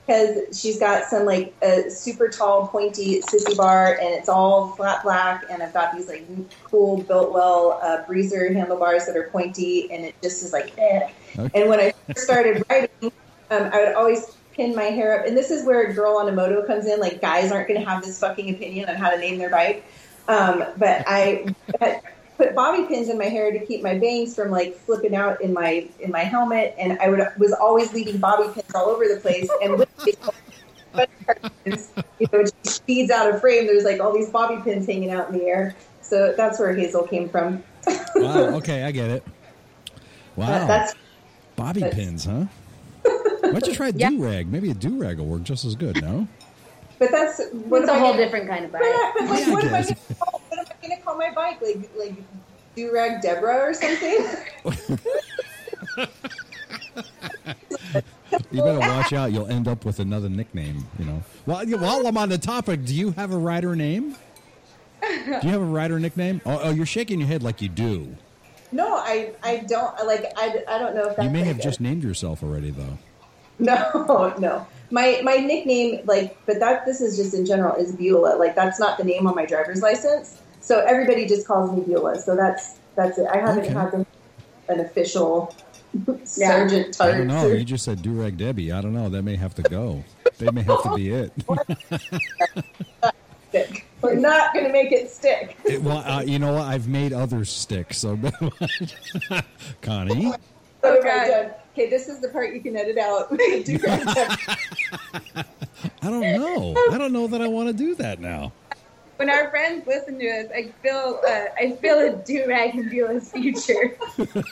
because 0.05 0.57
she's 0.59 0.79
got 0.79 1.05
some 1.05 1.25
like 1.25 1.53
a 1.61 1.89
super 1.91 2.29
tall, 2.29 2.67
pointy 2.67 3.21
sissy 3.21 3.55
bar, 3.57 3.95
and 4.01 4.13
it's 4.15 4.29
all 4.29 4.69
flat 4.69 5.03
black. 5.03 5.43
And 5.49 5.61
I've 5.61 5.73
got 5.73 5.93
these 5.95 6.07
like 6.07 6.25
cool 6.63 7.03
Biltwell 7.03 7.83
uh, 7.83 8.05
breezer 8.05 8.53
handlebars 8.53 9.05
that 9.07 9.15
are 9.17 9.29
pointy, 9.29 9.91
and 9.91 10.05
it 10.05 10.15
just 10.23 10.41
is 10.43 10.53
like. 10.53 10.73
Eh. 10.77 11.09
Okay. 11.37 11.59
And 11.61 11.69
when 11.69 11.79
I 11.79 11.93
first 12.07 12.21
started 12.25 12.63
riding, 12.69 13.11
um, 13.51 13.69
I 13.73 13.85
would 13.85 13.95
always 13.95 14.25
pin 14.53 14.75
my 14.75 14.83
hair 14.85 15.19
up, 15.19 15.27
and 15.27 15.35
this 15.37 15.51
is 15.51 15.65
where 15.65 15.87
a 15.87 15.93
girl 15.93 16.17
on 16.17 16.27
a 16.29 16.31
moto 16.31 16.65
comes 16.65 16.85
in. 16.85 16.99
Like 16.99 17.21
guys 17.21 17.51
aren't 17.51 17.67
going 17.67 17.79
to 17.79 17.87
have 17.89 18.03
this 18.03 18.19
fucking 18.19 18.49
opinion 18.49 18.89
on 18.89 18.95
how 18.95 19.09
to 19.09 19.17
name 19.17 19.37
their 19.37 19.49
bike, 19.49 19.83
um, 20.27 20.63
but 20.77 21.03
I. 21.07 21.53
put 22.37 22.53
bobby 22.53 22.85
pins 22.85 23.09
in 23.09 23.17
my 23.17 23.25
hair 23.25 23.51
to 23.51 23.65
keep 23.65 23.81
my 23.81 23.97
bangs 23.97 24.35
from 24.35 24.51
like 24.51 24.75
flipping 24.81 25.15
out 25.15 25.41
in 25.41 25.51
my 25.53 25.87
in 25.99 26.11
my 26.11 26.19
helmet, 26.19 26.75
and 26.77 26.99
I 26.99 27.09
would 27.09 27.19
was 27.39 27.51
always 27.51 27.91
leaving 27.93 28.19
bobby 28.19 28.53
pins 28.53 28.75
all 28.75 28.89
over 28.89 29.07
the 29.07 29.19
place. 29.19 29.49
And 29.63 29.75
with 29.79 29.89
you 31.65 32.27
know, 32.31 32.45
she 32.45 32.51
speeds 32.69 33.09
out 33.11 33.33
of 33.33 33.41
frame. 33.41 33.65
There's 33.65 33.83
like 33.83 33.99
all 33.99 34.13
these 34.13 34.29
bobby 34.29 34.61
pins 34.61 34.85
hanging 34.85 35.09
out 35.09 35.29
in 35.29 35.37
the 35.39 35.45
air. 35.45 35.75
So 36.01 36.33
that's 36.37 36.59
where 36.59 36.75
Hazel 36.75 37.07
came 37.07 37.27
from. 37.27 37.63
wow. 38.15 38.55
Okay, 38.57 38.83
I 38.83 38.91
get 38.91 39.09
it. 39.09 39.23
Wow. 40.35 40.45
That- 40.49 40.67
that's 40.67 40.93
Bobby 41.55 41.79
that's- 41.79 41.95
pins, 41.95 42.25
huh? 42.25 42.45
Why 43.53 43.59
don't 43.59 43.67
you 43.67 43.75
try 43.75 43.91
Yeah. 43.95 44.09
do 44.09 44.23
rag? 44.23 44.51
Maybe 44.51 44.69
a 44.71 44.73
do 44.73 44.97
rag 44.97 45.17
will 45.19 45.25
work 45.27 45.43
just 45.43 45.65
as 45.65 45.75
good. 45.75 46.01
No. 46.01 46.27
but 46.99 47.11
that's 47.11 47.39
what 47.65 47.81
It's 47.83 47.91
a 47.91 47.93
whole 47.99 48.11
gonna- 48.13 48.23
different 48.23 48.47
kind 48.49 48.65
of 48.65 48.73
uh, 48.73 48.79
bike. 48.79 48.87
but 49.17 49.29
like, 49.29 49.39
Yeah, 49.47 49.53
what 49.53 49.63
am 49.65 49.73
I 49.75 49.81
gonna 49.83 49.95
call, 50.19 50.41
what 50.49 50.59
am 50.59 50.65
I 50.83 50.87
gonna 50.87 51.01
call 51.01 51.17
my 51.17 51.31
bike? 51.33 51.61
Like 51.61 51.89
like 51.97 52.15
do 52.75 52.91
rag 52.93 53.21
Deborah 53.21 53.69
or 53.69 53.73
something? 53.73 54.25
You 58.51 58.61
better 58.61 58.79
watch 58.79 59.13
out. 59.13 59.31
You'll 59.31 59.47
end 59.47 59.67
up 59.67 59.85
with 59.85 59.99
another 59.99 60.29
nickname. 60.29 60.85
You 60.99 61.05
know. 61.05 61.23
Well, 61.45 61.63
yeah, 61.67 61.77
while 61.77 62.05
I'm 62.05 62.17
on 62.17 62.29
the 62.29 62.37
topic, 62.37 62.83
do 62.85 62.93
you 62.93 63.11
have 63.11 63.31
a 63.31 63.37
rider 63.37 63.75
name? 63.75 64.15
Do 65.01 65.07
you 65.43 65.49
have 65.51 65.61
a 65.61 65.65
rider 65.65 65.99
nickname? 65.99 66.41
Oh, 66.45 66.59
oh, 66.63 66.69
you're 66.71 66.85
shaking 66.85 67.19
your 67.19 67.27
head 67.27 67.41
like 67.43 67.61
you 67.61 67.69
do. 67.69 68.15
no, 68.71 68.95
I 68.97 69.31
I 69.43 69.57
don't 69.67 70.05
like 70.05 70.25
I, 70.35 70.63
I 70.67 70.77
don't 70.77 70.93
know 70.95 71.07
if 71.09 71.15
that's 71.15 71.23
You 71.25 71.29
may 71.29 71.39
very 71.39 71.47
have 71.47 71.57
good. 71.57 71.63
just 71.63 71.79
named 71.79 72.03
yourself 72.03 72.43
already, 72.43 72.71
though. 72.71 72.97
No, 73.59 74.35
no. 74.37 74.67
My 74.91 75.19
my 75.23 75.37
nickname, 75.37 76.01
like, 76.05 76.37
but 76.45 76.59
that 76.59 76.85
this 76.85 77.01
is 77.01 77.17
just 77.17 77.33
in 77.33 77.45
general 77.45 77.75
is 77.75 77.91
Beulah. 77.95 78.37
Like, 78.37 78.55
that's 78.55 78.79
not 78.79 78.97
the 78.97 79.03
name 79.03 79.25
on 79.27 79.35
my 79.35 79.45
driver's 79.45 79.81
license. 79.81 80.39
So 80.61 80.79
everybody 80.79 81.25
just 81.25 81.47
calls 81.47 81.71
me 81.75 81.81
Beulah. 81.83 82.19
So 82.21 82.35
that's 82.35 82.79
that's 82.95 83.17
it. 83.17 83.27
I 83.33 83.37
haven't 83.37 83.65
Okay. 83.65 83.73
had 83.73 84.05
an 84.69 84.79
official 84.79 85.55
Sergeant 86.23 86.99
I 87.01 87.11
don't 87.17 87.27
know. 87.27 87.47
You 87.47 87.63
just 87.63 87.83
said 87.83 87.99
Durag 87.99 88.37
Debbie. 88.37 88.71
I 88.71 88.81
don't 88.81 88.93
know. 88.93 89.09
That 89.09 89.23
may 89.23 89.35
have 89.35 89.55
to 89.55 89.63
go. 89.63 90.03
They 90.37 90.51
may 90.51 90.61
have 90.61 90.83
to 90.83 90.93
be 90.95 91.09
it. 91.09 91.31
stick. 93.49 93.85
We're 94.01 94.15
not 94.15 94.53
going 94.53 94.65
to 94.65 94.71
make 94.71 94.91
it 94.91 95.09
stick. 95.09 95.57
It- 95.65 95.81
well, 95.81 95.97
uh, 95.99 96.21
you 96.21 96.37
know 96.37 96.53
what? 96.53 96.63
I've 96.63 96.87
made 96.87 97.13
others 97.13 97.51
stick. 97.51 97.93
So, 97.93 98.19
Connie. 99.81 100.31
God. 100.83 101.03
God. 101.03 101.55
Okay, 101.77 101.91
this 101.91 102.07
is 102.07 102.19
the 102.21 102.29
part 102.29 102.55
you 102.55 102.59
can 102.59 102.75
edit 102.75 102.97
out. 102.97 103.29
Do 103.37 103.37
I 103.85 105.45
don't 106.01 106.41
know. 106.41 106.75
I 106.91 106.97
don't 106.97 107.13
know 107.13 107.27
that 107.27 107.39
I 107.39 107.47
want 107.47 107.67
to 107.67 107.73
do 107.73 107.93
that 107.95 108.19
now. 108.19 108.51
When 109.17 109.29
our 109.29 109.51
friends 109.51 109.85
listen 109.85 110.17
to 110.17 110.27
us, 110.27 110.47
I 110.55 110.71
feel 110.81 111.21
uh, 111.23 111.45
I 111.55 111.73
feel 111.79 111.99
a 111.99 112.15
do 112.15 112.47
rag 112.47 112.73
in 112.73 112.89
Beulah's 112.89 113.31
future. 113.31 113.95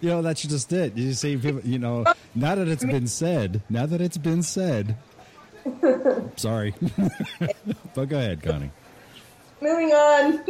You 0.00 0.08
know, 0.08 0.22
that's 0.22 0.40
just 0.40 0.72
it. 0.72 0.96
You 0.96 1.12
see, 1.12 1.36
people, 1.36 1.60
you 1.60 1.78
know, 1.78 2.06
now 2.34 2.54
that 2.54 2.68
it's 2.68 2.86
been 2.86 3.06
said, 3.06 3.60
now 3.68 3.84
that 3.84 4.00
it's 4.00 4.16
been 4.16 4.42
said, 4.42 4.96
sorry. 6.36 6.74
but 7.94 8.08
go 8.08 8.18
ahead, 8.18 8.42
Connie. 8.42 8.70
Moving 9.60 9.90
on. 9.92 10.42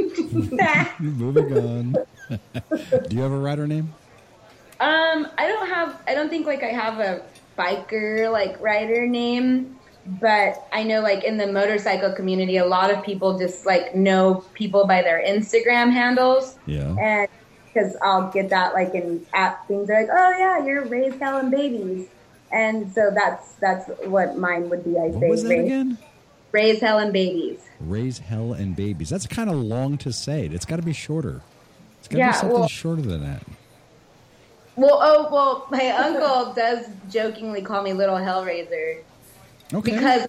Moving 1.00 1.58
on. 1.58 1.96
Do 3.08 3.16
you 3.16 3.22
have 3.22 3.32
a 3.32 3.38
rider 3.38 3.66
name? 3.66 3.92
Um, 4.85 5.29
I 5.38 5.47
don't 5.49 5.68
have. 5.68 6.01
I 6.07 6.14
don't 6.14 6.29
think 6.29 6.47
like 6.47 6.62
I 6.62 6.66
have 6.68 6.99
a 7.01 7.23
biker 7.59 8.31
like 8.31 8.61
rider 8.61 9.07
name, 9.07 9.79
but 10.20 10.66
I 10.73 10.83
know 10.83 11.01
like 11.01 11.25
in 11.25 11.37
the 11.38 11.47
motorcycle 11.47 12.12
community, 12.12 12.57
a 12.59 12.66
lot 12.66 12.90
of 12.90 13.03
people 13.05 13.38
just 13.38 13.64
like 13.64 13.94
know 13.94 14.44
people 14.55 14.87
by 14.87 15.03
their 15.03 15.23
Instagram 15.27 15.90
handles. 15.92 16.57
Yeah. 16.66 16.94
And 17.01 17.29
because 17.73 17.97
I'll 18.03 18.31
get 18.31 18.51
that 18.51 18.75
like 18.75 18.94
in 18.94 19.25
app 19.33 19.66
things 19.68 19.88
are 19.90 20.01
like, 20.01 20.11
oh 20.12 20.31
yeah, 20.38 20.64
you're 20.66 20.85
raised 20.85 21.18
hell 21.18 21.38
and 21.38 21.51
babies, 21.51 22.07
and 22.53 22.92
so 22.92 23.11
that's 23.14 23.53
that's 23.55 23.88
what 24.07 24.37
mine 24.37 24.68
would 24.70 24.85
be. 24.85 24.99
I 24.99 25.07
What 25.09 25.20
say 25.20 25.29
was 25.31 25.42
that 25.44 25.49
raise, 25.49 25.64
again? 25.64 25.99
raise 26.53 26.81
hell 26.81 26.99
and 26.99 27.12
babies. 27.12 27.61
Raise 27.81 28.18
hell 28.18 28.53
and 28.53 28.77
babies. 28.77 29.09
That's 29.11 29.27
kind 29.27 29.49
of 29.49 29.57
long 29.57 29.97
to 29.99 30.12
say. 30.12 30.47
It's 30.47 30.64
got 30.64 30.77
to 30.77 30.83
be 30.83 30.92
shorter. 30.92 31.40
It's 32.01 32.09
got 32.09 32.16
to 32.16 32.18
Yeah, 32.18 32.31
be 32.33 32.37
something 32.37 32.59
well- 32.61 32.68
shorter 32.68 33.03
than 33.03 33.23
that. 33.23 33.42
Well, 34.76 34.98
oh 35.00 35.28
well, 35.30 35.66
my 35.70 35.90
uncle 35.90 36.52
does 36.54 36.87
jokingly 37.10 37.62
call 37.62 37.82
me 37.82 37.92
Little 37.92 38.16
Hellraiser 38.16 38.98
Okay. 39.72 39.92
because 39.92 40.26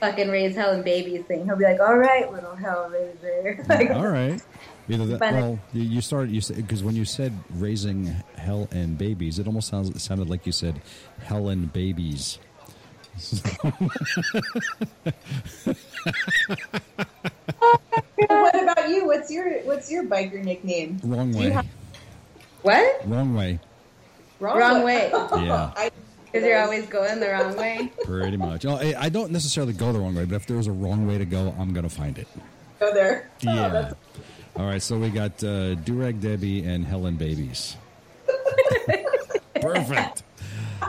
fucking 0.00 0.28
raise 0.28 0.56
hell 0.56 0.72
and 0.72 0.84
babies 0.84 1.24
thing. 1.26 1.44
He'll 1.44 1.56
be 1.56 1.64
like, 1.64 1.80
"All 1.80 1.96
right, 1.96 2.30
Little 2.32 2.56
Hellraiser." 2.56 3.68
like, 3.68 3.90
All 3.90 4.08
right. 4.08 4.42
Either 4.88 5.06
that, 5.06 5.18
Funny. 5.18 5.36
well, 5.36 5.58
you, 5.72 6.00
started 6.02 6.30
you 6.30 6.40
said 6.42 6.56
because 6.56 6.82
when 6.82 6.94
you 6.94 7.04
said 7.06 7.32
raising 7.54 8.06
hell 8.36 8.68
and 8.70 8.98
babies, 8.98 9.38
it 9.38 9.46
almost 9.46 9.68
sounds 9.68 9.88
it 9.90 10.00
sounded 10.00 10.28
like 10.28 10.44
you 10.44 10.52
said 10.52 10.82
hell 11.22 11.48
and 11.48 11.72
babies. 11.72 12.38
what 18.26 18.62
about 18.62 18.88
you? 18.88 19.06
What's 19.06 19.30
your 19.30 19.50
what's 19.62 19.90
your 19.90 20.04
biker 20.04 20.42
nickname? 20.44 21.00
Wrong 21.02 21.32
way. 21.32 21.50
have- 21.50 21.66
what? 22.62 23.06
Wrong 23.08 23.34
way. 23.34 23.60
Wrong 24.40 24.82
way. 24.82 25.10
Yeah. 25.36 25.70
Because 26.26 26.48
you're 26.48 26.60
always 26.62 26.86
going 26.86 27.20
the 27.20 27.28
wrong 27.30 27.56
way. 27.56 27.92
Pretty 28.04 28.36
much. 28.36 28.64
Oh, 28.66 28.74
I 28.76 28.94
I 28.98 29.08
don't 29.08 29.30
necessarily 29.30 29.72
go 29.72 29.92
the 29.92 30.00
wrong 30.00 30.16
way, 30.16 30.24
but 30.24 30.34
if 30.34 30.46
there's 30.48 30.66
a 30.66 30.72
wrong 30.72 31.06
way 31.06 31.16
to 31.18 31.24
go, 31.24 31.54
I'm 31.58 31.72
gonna 31.72 31.88
find 31.88 32.18
it. 32.18 32.26
go 32.80 32.92
there. 32.92 33.30
Oh, 33.46 33.54
Yeah. 33.54 33.68
that's- 33.72 33.94
All 34.56 34.66
right. 34.66 34.82
So 34.82 34.98
we 34.98 35.10
got 35.10 35.32
uh, 35.44 35.76
Durag 35.86 36.20
Debbie 36.20 36.64
and 36.64 36.84
Helen 36.84 37.14
Babies. 37.16 37.76
Perfect. 39.60 40.22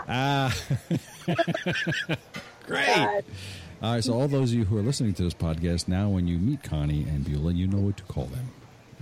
Uh, 0.08 0.52
great. 2.66 2.86
God. 2.88 3.24
All 3.82 3.94
right, 3.94 4.04
so 4.04 4.14
all 4.14 4.28
those 4.28 4.52
of 4.52 4.58
you 4.58 4.66
who 4.66 4.78
are 4.78 4.82
listening 4.82 5.14
to 5.16 5.24
this 5.24 5.34
podcast 5.34 5.88
now, 5.88 6.10
when 6.10 6.28
you 6.28 6.38
meet 6.38 6.64
Connie 6.64 7.04
and 7.04 7.24
Beulah, 7.24 7.54
you 7.54 7.68
know 7.68 7.78
what 7.78 7.98
to 7.98 8.04
call 8.04 8.26
them. 8.26 8.50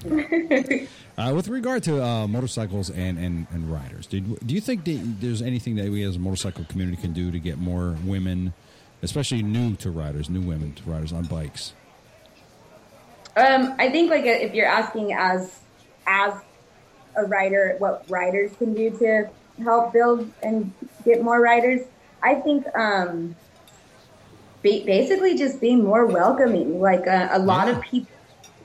uh, 1.17 1.31
with 1.35 1.47
regard 1.47 1.83
to 1.83 2.03
uh, 2.03 2.27
motorcycles 2.27 2.89
and, 2.89 3.17
and, 3.17 3.47
and 3.51 3.71
riders, 3.71 4.05
did, 4.07 4.45
do 4.45 4.53
you 4.53 4.61
think 4.61 4.83
that 4.85 5.15
there's 5.21 5.41
anything 5.41 5.75
that 5.75 5.89
we 5.89 6.03
as 6.03 6.15
a 6.15 6.19
motorcycle 6.19 6.65
community 6.65 6.97
can 7.01 7.13
do 7.13 7.31
to 7.31 7.39
get 7.39 7.57
more 7.57 7.95
women, 8.05 8.53
especially 9.01 9.41
new 9.43 9.75
to 9.77 9.91
riders, 9.91 10.29
new 10.29 10.41
women 10.41 10.73
to 10.73 10.83
riders 10.89 11.13
on 11.13 11.23
bikes? 11.25 11.73
Um, 13.35 13.73
I 13.79 13.89
think 13.89 14.09
like 14.11 14.25
if 14.25 14.53
you're 14.53 14.67
asking 14.67 15.13
as 15.13 15.59
as 16.05 16.33
a 17.15 17.25
writer, 17.25 17.75
what 17.79 18.05
writers 18.09 18.51
can 18.57 18.73
do 18.73 18.91
to 18.99 19.29
help 19.63 19.93
build 19.93 20.31
and 20.43 20.71
get 21.05 21.23
more 21.23 21.39
riders, 21.39 21.81
I 22.21 22.35
think 22.35 22.65
um, 22.75 23.35
ba- 24.61 24.83
basically 24.85 25.35
just 25.37 25.59
being 25.61 25.83
more 25.83 26.05
welcoming. 26.05 26.79
Like 26.79 27.07
uh, 27.07 27.29
a 27.31 27.39
lot 27.39 27.67
Yeah. 27.67 27.77
of 27.77 27.81
people. 27.81 28.07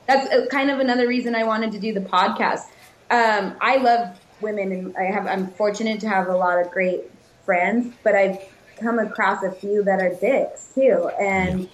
That's 0.09 0.27
uh, 0.33 0.47
kind 0.47 0.71
of 0.71 0.79
another 0.79 1.07
reason 1.07 1.35
I 1.35 1.43
wanted 1.43 1.71
to 1.73 1.79
do 1.79 1.93
the 1.93 2.01
podcast. 2.01 2.63
Um, 3.11 3.55
I 3.61 3.77
love 3.77 4.19
women, 4.41 4.71
and 4.71 4.97
I 4.97 5.03
have. 5.03 5.27
I'm 5.27 5.49
fortunate 5.51 5.99
to 5.99 6.09
have 6.09 6.29
a 6.29 6.35
lot 6.35 6.59
of 6.59 6.71
great 6.71 7.03
friends, 7.45 7.93
but 8.03 8.15
I've 8.15 8.39
come 8.79 8.97
across 8.97 9.43
a 9.43 9.51
few 9.51 9.83
that 9.83 10.01
are 10.01 10.15
dicks 10.15 10.71
too, 10.73 11.11
and 11.21 11.69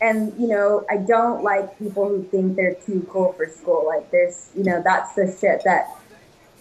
and 0.00 0.34
you 0.36 0.48
know 0.48 0.84
i 0.90 0.96
don't 0.96 1.44
like 1.44 1.78
people 1.78 2.08
who 2.08 2.24
think 2.24 2.56
they're 2.56 2.74
too 2.74 3.06
cool 3.08 3.32
for 3.34 3.46
school. 3.46 3.84
Like 3.86 4.10
there's 4.10 4.50
you 4.56 4.64
know 4.64 4.82
that's 4.82 5.14
the 5.14 5.26
shit 5.40 5.62
that 5.62 5.86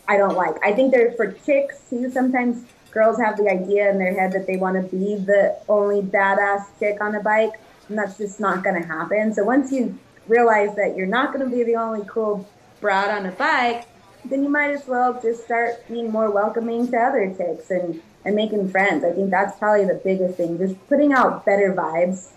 i 0.08 0.15
don't 0.15 0.36
like. 0.36 0.63
I 0.63 0.73
think 0.73 0.93
they're 0.93 1.13
for 1.13 1.32
chicks 1.32 1.79
too 1.89 2.12
sometimes. 2.12 2.65
Girls 2.91 3.17
have 3.17 3.38
the 3.38 3.49
idea 3.49 3.89
in 3.89 3.97
their 3.97 4.13
head 4.13 4.32
that 4.34 4.45
they 4.45 4.58
want 4.58 4.75
to 4.75 4.95
be 4.95 5.15
the 5.15 5.58
only 5.67 6.03
badass 6.03 6.65
chick 6.77 7.01
on 7.01 7.15
a 7.15 7.19
bike 7.19 7.60
and 7.89 7.97
that's 7.97 8.19
just 8.19 8.39
not 8.39 8.63
going 8.63 8.79
to 8.79 8.88
happen. 8.88 9.34
So 9.34 9.43
once 9.43 9.71
you 9.71 9.97
realize 10.27 10.75
that 10.75 10.95
you're 10.95 11.07
not 11.07 11.33
going 11.33 11.43
to 11.49 11.55
be 11.55 11.63
the 11.63 11.75
only 11.75 12.05
cool 12.07 12.47
broad 12.81 13.09
on 13.09 13.25
a 13.25 13.31
bike 13.31 13.88
then 14.25 14.41
you 14.43 14.49
might 14.49 14.71
as 14.71 14.88
well 14.88 15.19
just 15.21 15.43
start 15.43 15.86
being 15.88 16.09
more 16.09 16.31
welcoming 16.31 16.89
to 16.89 16.97
other 16.97 17.33
chicks 17.38 17.69
and 17.69 18.01
and 18.25 18.36
making 18.36 18.69
friends 18.69 19.03
i 19.03 19.12
think 19.12 19.29
that's 19.29 19.57
probably 19.57 19.86
the 19.86 19.99
biggest 20.03 20.36
thing 20.36 20.57
just 20.57 20.75
putting 20.88 21.13
out 21.13 21.45
better 21.45 21.73
vibes 21.73 22.29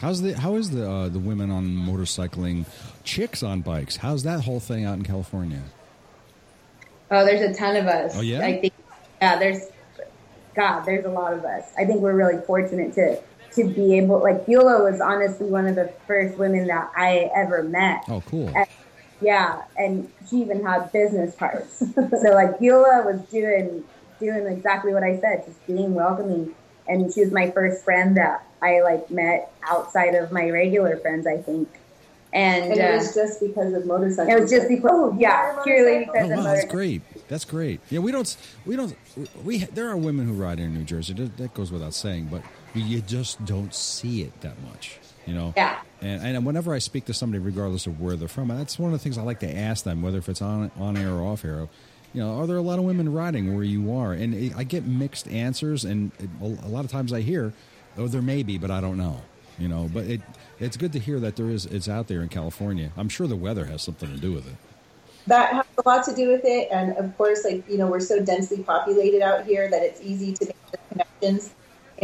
How's 0.00 0.22
the 0.22 0.32
how 0.32 0.54
is 0.54 0.70
the 0.70 0.90
uh, 0.90 1.08
the 1.08 1.18
women 1.18 1.50
on 1.50 1.66
motorcycling, 1.66 2.64
chicks 3.04 3.42
on 3.42 3.60
bikes? 3.60 3.96
How's 3.96 4.22
that 4.22 4.40
whole 4.40 4.58
thing 4.58 4.86
out 4.86 4.96
in 4.96 5.02
California? 5.02 5.62
Oh, 7.10 7.24
there's 7.24 7.42
a 7.42 7.52
ton 7.52 7.76
of 7.76 7.86
us. 7.86 8.16
Oh, 8.16 8.22
yeah? 8.22 8.40
I 8.40 8.60
think 8.60 8.72
yeah, 9.20 9.38
there's 9.38 9.60
God, 10.54 10.84
there's 10.84 11.04
a 11.04 11.10
lot 11.10 11.34
of 11.34 11.44
us. 11.44 11.70
I 11.76 11.84
think 11.84 12.00
we're 12.00 12.14
really 12.14 12.40
fortunate 12.46 12.94
to 12.94 13.20
to 13.52 13.64
be 13.64 13.96
able 13.98 14.20
like 14.22 14.46
Beulah 14.46 14.82
was 14.82 15.00
honestly 15.00 15.46
one 15.46 15.66
of 15.66 15.74
the 15.74 15.92
first 16.06 16.38
women 16.38 16.66
that 16.68 16.90
I 16.96 17.30
ever 17.34 17.62
met. 17.62 18.04
Oh, 18.08 18.22
cool. 18.26 18.48
And- 18.54 18.66
yeah, 19.22 19.62
and 19.76 20.10
she 20.30 20.36
even 20.36 20.64
had 20.64 20.90
business 20.92 21.34
cards. 21.36 21.82
so 21.94 22.30
like 22.32 22.58
Beulah 22.58 23.02
was 23.04 23.20
doing 23.30 23.84
doing 24.18 24.46
exactly 24.46 24.94
what 24.94 25.02
I 25.02 25.18
said, 25.20 25.44
just 25.46 25.66
being 25.66 25.94
welcoming. 25.94 26.54
And 26.88 27.12
she 27.12 27.20
was 27.20 27.30
my 27.30 27.50
first 27.50 27.84
friend 27.84 28.16
that 28.16 28.44
I 28.62 28.80
like 28.80 29.10
met 29.10 29.52
outside 29.62 30.14
of 30.14 30.32
my 30.32 30.48
regular 30.50 30.96
friends, 30.96 31.26
I 31.26 31.36
think. 31.36 31.68
And, 32.32 32.72
And 32.72 32.80
uh, 32.80 32.84
it 32.84 32.96
was 32.96 33.14
just 33.14 33.40
because 33.40 33.74
of 33.74 33.86
motorcycles. 33.86 34.28
it 34.34 34.40
was 34.40 34.50
just 34.50 34.68
because, 34.68 34.90
Oh, 34.92 35.16
yeah, 35.18 35.52
you're 35.52 35.60
a 35.60 35.64
purely 35.64 35.98
because 36.04 36.30
Oh 36.30 36.32
of 36.32 36.38
wow, 36.38 36.42
that's 36.44 36.64
great. 36.66 37.02
That's 37.28 37.44
great. 37.44 37.80
Yeah, 37.90 37.98
we 38.00 38.12
don't, 38.12 38.36
we 38.64 38.76
don't, 38.76 38.96
we. 39.44 39.58
There 39.58 39.88
are 39.88 39.96
women 39.96 40.28
who 40.28 40.34
ride 40.34 40.60
in 40.60 40.72
New 40.72 40.84
Jersey. 40.84 41.12
That, 41.14 41.36
that 41.38 41.54
goes 41.54 41.72
without 41.72 41.92
saying, 41.94 42.28
but 42.30 42.42
you 42.74 43.00
just 43.00 43.44
don't 43.44 43.74
see 43.74 44.22
it 44.22 44.40
that 44.40 44.60
much. 44.62 44.98
You 45.26 45.34
know. 45.34 45.52
Yeah. 45.56 45.80
And, 46.00 46.36
and 46.36 46.46
whenever 46.46 46.72
I 46.74 46.78
speak 46.78 47.04
to 47.06 47.14
somebody, 47.14 47.42
regardless 47.42 47.86
of 47.86 48.00
where 48.00 48.16
they're 48.16 48.28
from, 48.28 48.48
that's 48.48 48.78
one 48.78 48.92
of 48.92 48.98
the 48.98 49.02
things 49.02 49.18
I 49.18 49.22
like 49.22 49.40
to 49.40 49.54
ask 49.54 49.84
them, 49.84 50.02
whether 50.02 50.18
if 50.18 50.28
it's 50.28 50.42
on 50.42 50.70
on 50.78 50.96
air 50.96 51.12
or 51.12 51.22
off 51.22 51.44
air. 51.44 51.68
You 52.12 52.22
know, 52.22 52.40
are 52.40 52.46
there 52.46 52.56
a 52.56 52.62
lot 52.62 52.78
of 52.78 52.84
women 52.84 53.12
riding 53.12 53.54
where 53.54 53.64
you 53.64 53.94
are? 53.94 54.12
And 54.12 54.34
it, 54.34 54.52
I 54.56 54.64
get 54.64 54.84
mixed 54.84 55.28
answers, 55.28 55.84
and 55.84 56.10
it, 56.18 56.28
a 56.40 56.68
lot 56.68 56.84
of 56.84 56.90
times 56.90 57.12
I 57.12 57.20
hear, 57.20 57.52
"Oh, 57.96 58.08
there 58.08 58.22
may 58.22 58.42
be, 58.42 58.58
but 58.58 58.70
I 58.70 58.80
don't 58.80 58.96
know." 58.96 59.20
You 59.58 59.68
know, 59.68 59.90
but 59.92 60.06
it 60.06 60.20
it's 60.58 60.76
good 60.76 60.92
to 60.94 60.98
hear 60.98 61.20
that 61.20 61.36
there 61.36 61.50
is 61.50 61.66
it's 61.66 61.88
out 61.88 62.08
there 62.08 62.22
in 62.22 62.28
California. 62.28 62.90
I'm 62.96 63.08
sure 63.08 63.28
the 63.28 63.36
weather 63.36 63.66
has 63.66 63.82
something 63.82 64.10
to 64.12 64.20
do 64.20 64.32
with 64.32 64.46
it. 64.48 64.56
that 65.26 65.52
has 65.52 65.64
a 65.78 65.88
lot 65.88 66.04
to 66.04 66.14
do 66.14 66.28
with 66.28 66.42
it. 66.44 66.68
And 66.72 66.96
of 66.96 67.16
course, 67.16 67.44
like, 67.44 67.68
you 67.68 67.78
know, 67.78 67.86
we're 67.86 68.00
so 68.00 68.22
densely 68.22 68.62
populated 68.62 69.22
out 69.22 69.44
here 69.46 69.70
that 69.70 69.82
it's 69.82 70.00
easy 70.02 70.32
to 70.34 70.46
make 70.46 70.56
connections. 70.90 71.54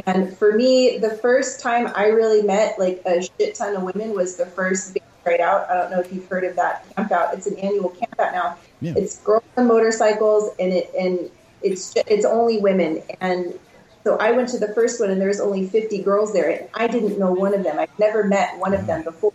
And 0.06 0.36
for 0.36 0.52
me, 0.52 0.98
the 0.98 1.10
first 1.10 1.60
time 1.60 1.90
I 1.94 2.06
really 2.06 2.42
met 2.42 2.78
like 2.78 3.02
a 3.06 3.22
shit 3.22 3.54
ton 3.54 3.74
of 3.76 3.82
women 3.82 4.14
was 4.14 4.36
the 4.36 4.46
first 4.46 4.94
big 4.94 5.02
right 5.24 5.40
out. 5.40 5.68
I 5.70 5.74
don't 5.74 5.90
know 5.90 6.00
if 6.00 6.12
you've 6.12 6.26
heard 6.28 6.44
of 6.44 6.56
that 6.56 6.84
camp 6.94 7.10
out. 7.10 7.34
It's 7.34 7.46
an 7.46 7.58
annual 7.58 7.90
camp 7.90 8.14
out 8.18 8.32
now. 8.32 8.58
Yeah. 8.80 8.94
It's 8.96 9.18
girls 9.18 9.42
on 9.56 9.66
motorcycles 9.66 10.54
and 10.60 10.72
it, 10.72 10.90
and 10.98 11.30
it's, 11.62 11.94
it's 12.06 12.24
only 12.24 12.58
women. 12.58 13.02
And 13.20 13.58
so 14.04 14.16
I 14.18 14.30
went 14.32 14.48
to 14.50 14.58
the 14.58 14.72
first 14.74 15.00
one 15.00 15.10
and 15.10 15.20
there 15.20 15.28
was 15.28 15.40
only 15.40 15.66
50 15.66 16.02
girls 16.02 16.32
there 16.32 16.50
and 16.50 16.68
I 16.74 16.86
didn't 16.86 17.18
know 17.18 17.32
one 17.32 17.54
of 17.54 17.64
them. 17.64 17.78
I'd 17.78 17.98
never 17.98 18.24
met 18.24 18.58
one 18.58 18.74
of 18.74 18.86
them 18.86 19.02
before. 19.02 19.32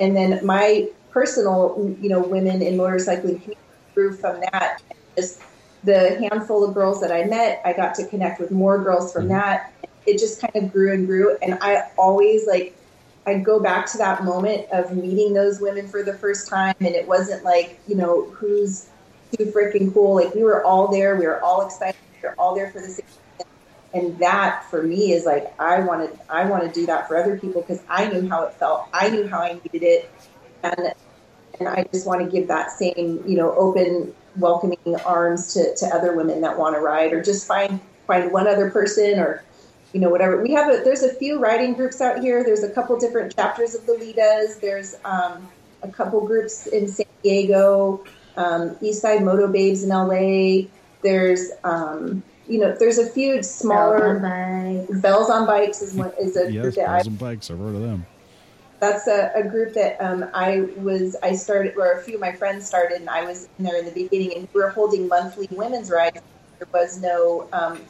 And 0.00 0.16
then 0.16 0.44
my 0.44 0.88
personal, 1.10 1.96
you 2.00 2.08
know, 2.08 2.20
women 2.20 2.60
in 2.60 2.76
motorcycling 2.76 3.40
community 3.40 3.56
grew 3.94 4.14
from 4.14 4.40
that. 4.40 4.82
Just 5.16 5.40
the 5.84 6.18
handful 6.18 6.64
of 6.66 6.74
girls 6.74 7.00
that 7.00 7.12
I 7.12 7.24
met, 7.24 7.62
I 7.64 7.72
got 7.72 7.94
to 7.96 8.06
connect 8.06 8.40
with 8.40 8.50
more 8.50 8.82
girls 8.82 9.12
from 9.12 9.24
mm-hmm. 9.24 9.34
that. 9.34 9.72
It 10.06 10.18
just 10.18 10.40
kind 10.40 10.54
of 10.56 10.72
grew 10.72 10.92
and 10.92 11.06
grew. 11.06 11.36
And 11.42 11.58
I 11.60 11.90
always 11.96 12.46
like, 12.46 12.76
I'd 13.26 13.44
go 13.44 13.60
back 13.60 13.86
to 13.92 13.98
that 13.98 14.24
moment 14.24 14.66
of 14.72 14.96
meeting 14.96 15.32
those 15.32 15.60
women 15.60 15.86
for 15.86 16.02
the 16.02 16.14
first 16.14 16.48
time. 16.48 16.74
And 16.80 16.94
it 16.94 17.06
wasn't 17.06 17.44
like, 17.44 17.78
you 17.86 17.94
know, 17.94 18.28
who's 18.30 18.88
too 19.36 19.46
freaking 19.46 19.92
cool. 19.94 20.16
Like 20.16 20.34
we 20.34 20.42
were 20.42 20.64
all 20.64 20.88
there. 20.88 21.16
We 21.16 21.26
were 21.26 21.40
all 21.42 21.64
excited. 21.64 21.96
We 22.20 22.28
were 22.28 22.34
all 22.38 22.54
there 22.54 22.70
for 22.70 22.80
the 22.80 22.88
same. 22.88 23.06
And 23.94 24.18
that 24.18 24.64
for 24.70 24.82
me 24.82 25.12
is 25.12 25.26
like, 25.26 25.52
I 25.60 25.80
wanted, 25.80 26.18
I 26.30 26.46
want 26.46 26.64
to 26.64 26.80
do 26.80 26.86
that 26.86 27.06
for 27.06 27.16
other 27.16 27.38
people 27.38 27.60
because 27.60 27.82
I 27.88 28.08
knew 28.08 28.28
how 28.28 28.44
it 28.46 28.54
felt. 28.54 28.88
I 28.92 29.10
knew 29.10 29.28
how 29.28 29.40
I 29.40 29.52
needed 29.52 29.82
it. 29.86 30.10
And 30.62 30.94
and 31.58 31.68
I 31.68 31.84
just 31.92 32.06
want 32.06 32.24
to 32.24 32.30
give 32.30 32.48
that 32.48 32.70
same, 32.70 33.22
you 33.26 33.36
know, 33.36 33.54
open, 33.54 34.12
welcoming 34.36 34.78
arms 35.04 35.52
to, 35.54 35.74
to 35.76 35.86
other 35.86 36.16
women 36.16 36.40
that 36.40 36.58
want 36.58 36.74
to 36.74 36.80
ride, 36.80 37.12
or 37.12 37.22
just 37.22 37.46
find 37.46 37.78
find 38.06 38.32
one 38.32 38.48
other 38.48 38.70
person, 38.70 39.18
or 39.18 39.44
you 39.92 40.00
know, 40.00 40.08
whatever. 40.08 40.42
We 40.42 40.52
have 40.52 40.72
a 40.72 40.82
there's 40.82 41.02
a 41.02 41.12
few 41.14 41.38
riding 41.38 41.74
groups 41.74 42.00
out 42.00 42.20
here. 42.20 42.42
There's 42.44 42.62
a 42.62 42.70
couple 42.70 42.98
different 42.98 43.34
chapters 43.36 43.74
of 43.74 43.86
the 43.86 43.92
Litas. 43.92 44.60
There's 44.60 44.96
um, 45.04 45.48
a 45.82 45.88
couple 45.88 46.26
groups 46.26 46.66
in 46.66 46.88
San 46.88 47.06
Diego, 47.22 48.04
um, 48.36 48.76
East 48.80 49.02
Side 49.02 49.22
Moto 49.22 49.48
Babes 49.48 49.82
in 49.82 49.90
LA. 49.90 50.68
There's, 51.02 51.50
um, 51.64 52.22
you 52.48 52.58
know, 52.60 52.74
there's 52.78 52.98
a 52.98 53.08
few 53.08 53.42
smaller 53.42 54.18
Bells 55.00 55.30
on 55.30 55.46
Bikes 55.46 55.82
is 55.82 55.94
one 55.94 56.12
is 56.18 56.36
a 56.36 56.50
yes, 56.50 56.62
group 56.62 56.74
that 56.76 56.86
Bells 56.86 57.06
I 57.06 57.10
and 57.10 57.18
Bikes. 57.18 57.50
I've 57.50 57.58
heard 57.58 57.74
of 57.74 57.82
them. 57.82 58.06
that's 58.80 59.06
a, 59.06 59.30
a 59.34 59.42
group 59.42 59.74
that 59.74 60.00
um, 60.00 60.24
I 60.32 60.60
was 60.78 61.16
I 61.22 61.34
started 61.34 61.74
or 61.76 61.92
a 61.92 62.02
few 62.02 62.14
of 62.14 62.20
my 62.20 62.32
friends 62.32 62.66
started 62.66 63.00
and 63.00 63.10
I 63.10 63.24
was 63.24 63.48
in 63.58 63.64
there 63.64 63.78
in 63.78 63.84
the 63.84 63.92
beginning 63.92 64.36
and 64.36 64.48
we 64.52 64.60
were 64.60 64.70
holding 64.70 65.08
monthly 65.08 65.48
women's 65.50 65.90
rides. 65.90 66.20
There 66.58 66.68
was 66.72 67.00
no 67.00 67.48
um, 67.52 67.80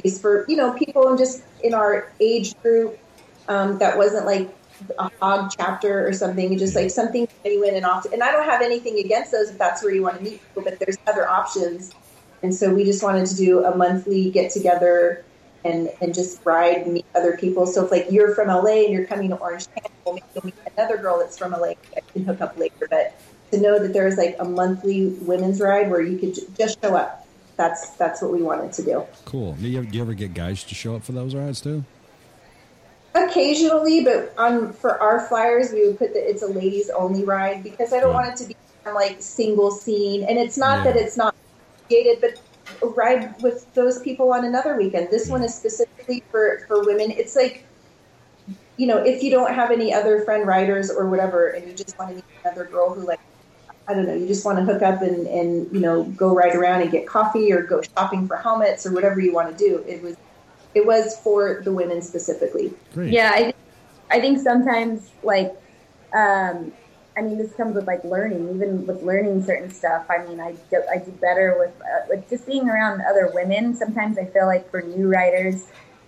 place 0.00 0.18
for 0.18 0.44
you 0.48 0.56
know 0.56 0.72
people 0.72 1.10
in 1.10 1.18
just 1.18 1.42
in 1.62 1.74
our 1.74 2.12
age 2.20 2.60
group 2.62 2.98
um, 3.48 3.78
that 3.78 3.96
wasn't 3.96 4.26
like 4.26 4.54
a 4.98 5.10
hog 5.20 5.52
chapter 5.56 6.06
or 6.06 6.12
something, 6.12 6.56
just 6.58 6.74
like 6.74 6.90
something 6.90 7.28
genuine 7.42 7.74
and 7.74 7.86
off. 7.86 8.06
And 8.12 8.22
I 8.22 8.32
don't 8.32 8.44
have 8.44 8.62
anything 8.62 8.98
against 8.98 9.30
those 9.30 9.50
if 9.50 9.58
that's 9.58 9.82
where 9.82 9.94
you 9.94 10.02
want 10.02 10.18
to 10.18 10.24
meet 10.24 10.42
people, 10.42 10.62
but 10.62 10.78
there's 10.78 10.98
other 11.06 11.28
options. 11.28 11.92
And 12.42 12.54
so 12.54 12.74
we 12.74 12.84
just 12.84 13.02
wanted 13.02 13.26
to 13.26 13.36
do 13.36 13.64
a 13.64 13.76
monthly 13.76 14.30
get 14.30 14.50
together 14.50 15.24
and, 15.64 15.90
and 16.00 16.12
just 16.12 16.40
ride 16.44 16.78
and 16.78 16.92
meet 16.92 17.06
other 17.14 17.36
people. 17.36 17.66
So 17.66 17.84
if 17.84 17.90
like 17.90 18.10
you're 18.10 18.34
from 18.34 18.48
LA 18.48 18.84
and 18.84 18.92
you're 18.92 19.06
coming 19.06 19.30
to 19.30 19.36
Orange 19.36 19.66
County, 19.74 19.94
well, 20.04 20.14
maybe 20.14 20.26
you'll 20.34 20.44
meet 20.46 20.54
another 20.76 20.98
girl 20.98 21.18
that's 21.18 21.38
from 21.38 21.52
LA 21.52 21.74
that 21.94 22.06
can 22.12 22.24
hook 22.24 22.40
up 22.40 22.58
later. 22.58 22.86
But 22.90 23.14
to 23.52 23.60
know 23.60 23.78
that 23.78 23.92
there's 23.92 24.16
like 24.16 24.36
a 24.38 24.44
monthly 24.44 25.06
women's 25.22 25.60
ride 25.60 25.90
where 25.90 26.02
you 26.02 26.18
could 26.18 26.34
just 26.56 26.82
show 26.82 26.96
up, 26.96 27.23
that's 27.56 27.90
that's 27.96 28.20
what 28.22 28.32
we 28.32 28.42
wanted 28.42 28.72
to 28.72 28.82
do. 28.82 29.06
Cool. 29.26 29.52
Do 29.54 29.68
you, 29.68 29.78
ever, 29.78 29.86
do 29.86 29.96
you 29.96 30.02
ever 30.02 30.14
get 30.14 30.34
guys 30.34 30.64
to 30.64 30.74
show 30.74 30.96
up 30.96 31.02
for 31.04 31.12
those 31.12 31.34
rides 31.34 31.60
too? 31.60 31.84
Occasionally, 33.14 34.04
but 34.04 34.34
on 34.38 34.72
for 34.72 35.00
our 35.00 35.26
flyers, 35.28 35.70
we 35.72 35.86
would 35.86 35.98
put 35.98 36.12
that 36.14 36.28
it's 36.28 36.42
a 36.42 36.48
ladies 36.48 36.90
only 36.96 37.24
ride 37.24 37.62
because 37.62 37.92
I 37.92 38.00
don't 38.00 38.10
Yeah. 38.10 38.14
want 38.14 38.28
it 38.28 38.36
to 38.42 38.48
be 38.48 38.56
like 38.92 39.16
single 39.20 39.70
scene. 39.70 40.24
And 40.28 40.38
it's 40.38 40.58
not 40.58 40.84
Yeah. 40.84 40.92
that 40.92 41.00
it's 41.00 41.16
not 41.16 41.34
gated, 41.88 42.20
but 42.20 42.32
ride 42.96 43.34
with 43.40 43.72
those 43.74 44.02
people 44.02 44.32
on 44.32 44.44
another 44.44 44.76
weekend. 44.76 45.08
This 45.10 45.28
one 45.28 45.42
is 45.44 45.54
specifically 45.54 46.24
for 46.30 46.64
for 46.66 46.84
women. 46.84 47.10
It's 47.12 47.36
like 47.36 47.64
you 48.76 48.88
know, 48.88 48.98
if 48.98 49.22
you 49.22 49.30
don't 49.30 49.54
have 49.54 49.70
any 49.70 49.94
other 49.94 50.24
friend 50.24 50.46
riders 50.46 50.90
or 50.90 51.08
whatever, 51.08 51.50
and 51.50 51.68
you 51.68 51.76
just 51.76 51.96
want 51.98 52.10
to 52.10 52.16
meet 52.16 52.24
another 52.44 52.64
girl 52.64 52.92
who 52.92 53.06
like 53.06 53.20
I 53.86 53.94
don't 53.94 54.06
know, 54.06 54.14
you 54.14 54.26
just 54.26 54.44
want 54.44 54.58
to 54.58 54.64
hook 54.64 54.82
up 54.82 55.02
and 55.02 55.26
and 55.26 55.70
you 55.72 55.80
know 55.80 56.04
go 56.04 56.34
ride 56.34 56.54
around 56.54 56.82
and 56.82 56.90
get 56.90 57.06
coffee 57.06 57.52
or 57.52 57.62
go 57.62 57.82
shopping 57.82 58.26
for 58.26 58.36
helmets 58.36 58.86
or 58.86 58.92
whatever 58.92 59.20
you 59.20 59.32
want 59.32 59.56
to 59.56 59.56
do. 59.56 59.84
It 59.86 60.02
was 60.02 60.16
it 60.74 60.86
was 60.86 61.18
for 61.20 61.60
the 61.64 61.72
women 61.72 62.02
specifically. 62.02 62.72
Great. 62.94 63.12
Yeah, 63.12 63.30
I, 63.32 63.42
think- 63.44 63.56
I 64.10 64.20
think 64.20 64.40
sometimes 64.40 65.10
like, 65.22 65.54
um, 66.12 66.72
I 67.16 67.22
mean, 67.22 67.38
this 67.38 67.52
comes 67.52 67.76
with 67.76 67.86
like 67.86 68.02
learning. 68.02 68.50
Even 68.56 68.84
with 68.86 69.02
learning 69.02 69.44
certain 69.44 69.70
stuff, 69.70 70.06
I 70.10 70.26
mean, 70.26 70.40
I 70.40 70.56
do, 70.70 70.82
I 70.92 70.98
do 70.98 71.12
better 71.12 71.56
with 71.58 71.70
uh, 71.80 72.06
with 72.08 72.28
just 72.28 72.46
being 72.46 72.68
around 72.68 73.02
other 73.02 73.30
women. 73.32 73.74
Sometimes 73.76 74.18
I 74.18 74.24
feel 74.24 74.46
like 74.46 74.68
for 74.70 74.82
new 74.82 75.08
writers, 75.08 75.66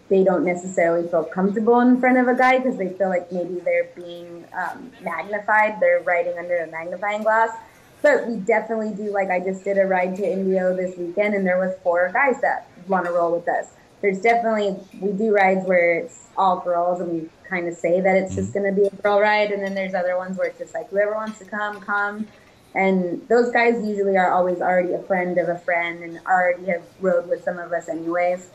they 0.08 0.22
don't 0.22 0.44
necessarily 0.44 1.08
feel 1.08 1.24
comfortable 1.24 1.80
in 1.80 1.98
front 1.98 2.16
of 2.16 2.28
a 2.28 2.34
guy 2.34 2.58
because 2.58 2.76
they 2.76 2.90
feel 2.90 3.08
like 3.08 3.30
maybe 3.32 3.60
they're 3.60 3.88
being 3.96 4.44
um, 4.56 4.92
magnified. 5.02 5.80
They're 5.80 6.00
writing 6.00 6.38
under 6.38 6.58
a 6.58 6.70
magnifying 6.70 7.22
glass. 7.22 7.56
But 8.02 8.28
we 8.28 8.36
definitely 8.36 8.94
do. 8.94 9.10
Like 9.10 9.30
I 9.30 9.40
just 9.40 9.64
did 9.64 9.78
a 9.78 9.84
ride 9.84 10.16
to 10.16 10.30
Indio 10.30 10.76
this 10.76 10.96
weekend, 10.96 11.34
and 11.34 11.46
there 11.46 11.58
was 11.58 11.74
four 11.82 12.10
guys 12.12 12.40
that 12.40 12.68
want 12.86 13.06
to 13.06 13.12
roll 13.12 13.32
with 13.32 13.48
us. 13.48 13.68
There's 14.00 14.20
definitely 14.20 14.76
we 15.00 15.12
do 15.12 15.34
rides 15.34 15.66
where 15.66 15.98
it's 15.98 16.26
all 16.36 16.60
girls, 16.60 17.00
and 17.00 17.10
we 17.10 17.28
kind 17.48 17.66
of 17.66 17.74
say 17.74 18.00
that 18.00 18.16
it's 18.16 18.34
just 18.34 18.52
going 18.52 18.72
to 18.72 18.80
be 18.80 18.86
a 18.86 19.02
girl 19.02 19.18
ride, 19.18 19.50
and 19.50 19.62
then 19.62 19.74
there's 19.74 19.94
other 19.94 20.16
ones 20.16 20.38
where 20.38 20.48
it's 20.48 20.58
just 20.58 20.74
like 20.74 20.88
whoever 20.90 21.14
wants 21.14 21.38
to 21.40 21.46
come, 21.46 21.80
come. 21.80 22.28
And 22.74 23.26
those 23.28 23.50
guys 23.50 23.84
usually 23.84 24.18
are 24.18 24.30
always 24.30 24.60
already 24.60 24.92
a 24.92 25.02
friend 25.02 25.38
of 25.38 25.48
a 25.48 25.58
friend, 25.58 26.04
and 26.04 26.20
already 26.26 26.66
have 26.66 26.84
rode 27.00 27.28
with 27.28 27.42
some 27.42 27.58
of 27.58 27.72
us 27.72 27.88
anyways. 27.88 28.50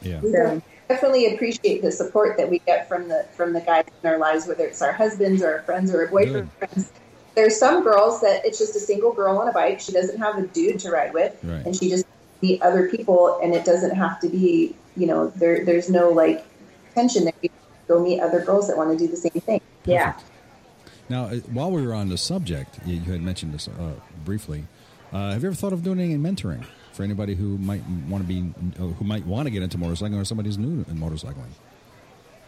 Yeah. 0.00 0.20
So 0.20 0.62
definitely 0.88 1.34
appreciate 1.34 1.82
the 1.82 1.90
support 1.90 2.36
that 2.36 2.48
we 2.48 2.58
get 2.60 2.88
from 2.88 3.08
the 3.08 3.26
from 3.36 3.52
the 3.52 3.60
guys 3.60 3.84
in 4.02 4.08
our 4.10 4.18
lives, 4.18 4.46
whether 4.46 4.66
it's 4.66 4.82
our 4.82 4.92
husbands 4.92 5.42
or 5.42 5.52
our 5.54 5.62
friends 5.62 5.92
or 5.94 6.02
our 6.02 6.08
boyfriends. 6.08 6.90
There's 7.34 7.58
some 7.58 7.82
girls 7.82 8.20
that 8.20 8.44
it's 8.44 8.58
just 8.58 8.76
a 8.76 8.80
single 8.80 9.12
girl 9.12 9.38
on 9.38 9.48
a 9.48 9.52
bike. 9.52 9.80
She 9.80 9.92
doesn't 9.92 10.18
have 10.18 10.38
a 10.38 10.46
dude 10.46 10.78
to 10.80 10.90
ride 10.90 11.12
with, 11.12 11.36
Right. 11.42 11.66
and 11.66 11.74
she 11.74 11.88
just 11.88 12.04
meet 12.42 12.62
other 12.62 12.88
people, 12.88 13.40
and 13.42 13.54
it 13.54 13.64
doesn't 13.64 13.96
have 13.96 14.20
to 14.20 14.28
be 14.28 14.74
you 14.96 15.06
know 15.06 15.28
there 15.30 15.64
there's 15.64 15.90
no 15.90 16.10
like 16.10 16.44
tension 16.94 17.24
there. 17.24 17.32
You 17.42 17.50
go 17.88 18.02
meet 18.02 18.20
other 18.20 18.40
girls 18.44 18.68
that 18.68 18.76
want 18.76 18.96
to 18.96 18.96
do 18.96 19.10
the 19.10 19.16
same 19.16 19.32
thing. 19.32 19.60
yeah. 19.84 20.14
Now, 21.08 21.24
uh, 21.26 21.34
while 21.52 21.70
we 21.70 21.86
were 21.86 21.92
on 21.92 22.08
the 22.08 22.16
subject, 22.16 22.78
you, 22.86 22.94
you 22.96 23.12
had 23.12 23.20
mentioned 23.20 23.52
this 23.52 23.68
uh, 23.68 23.92
briefly. 24.24 24.64
Uh, 25.12 25.32
have 25.32 25.42
you 25.42 25.48
ever 25.48 25.54
thought 25.56 25.74
of 25.74 25.82
doing 25.82 26.00
any 26.00 26.16
mentoring 26.16 26.64
for 26.94 27.02
anybody 27.02 27.34
who 27.34 27.58
might 27.58 27.82
want 28.08 28.22
to 28.22 28.28
be, 28.28 28.52
uh, 28.78 28.86
who 28.86 29.04
might 29.04 29.26
want 29.26 29.46
to 29.46 29.50
get 29.50 29.62
into 29.62 29.76
motorcycling, 29.76 30.20
or 30.20 30.24
somebody's 30.24 30.56
new 30.56 30.84
in 30.88 30.96
motorcycling? 30.96 31.50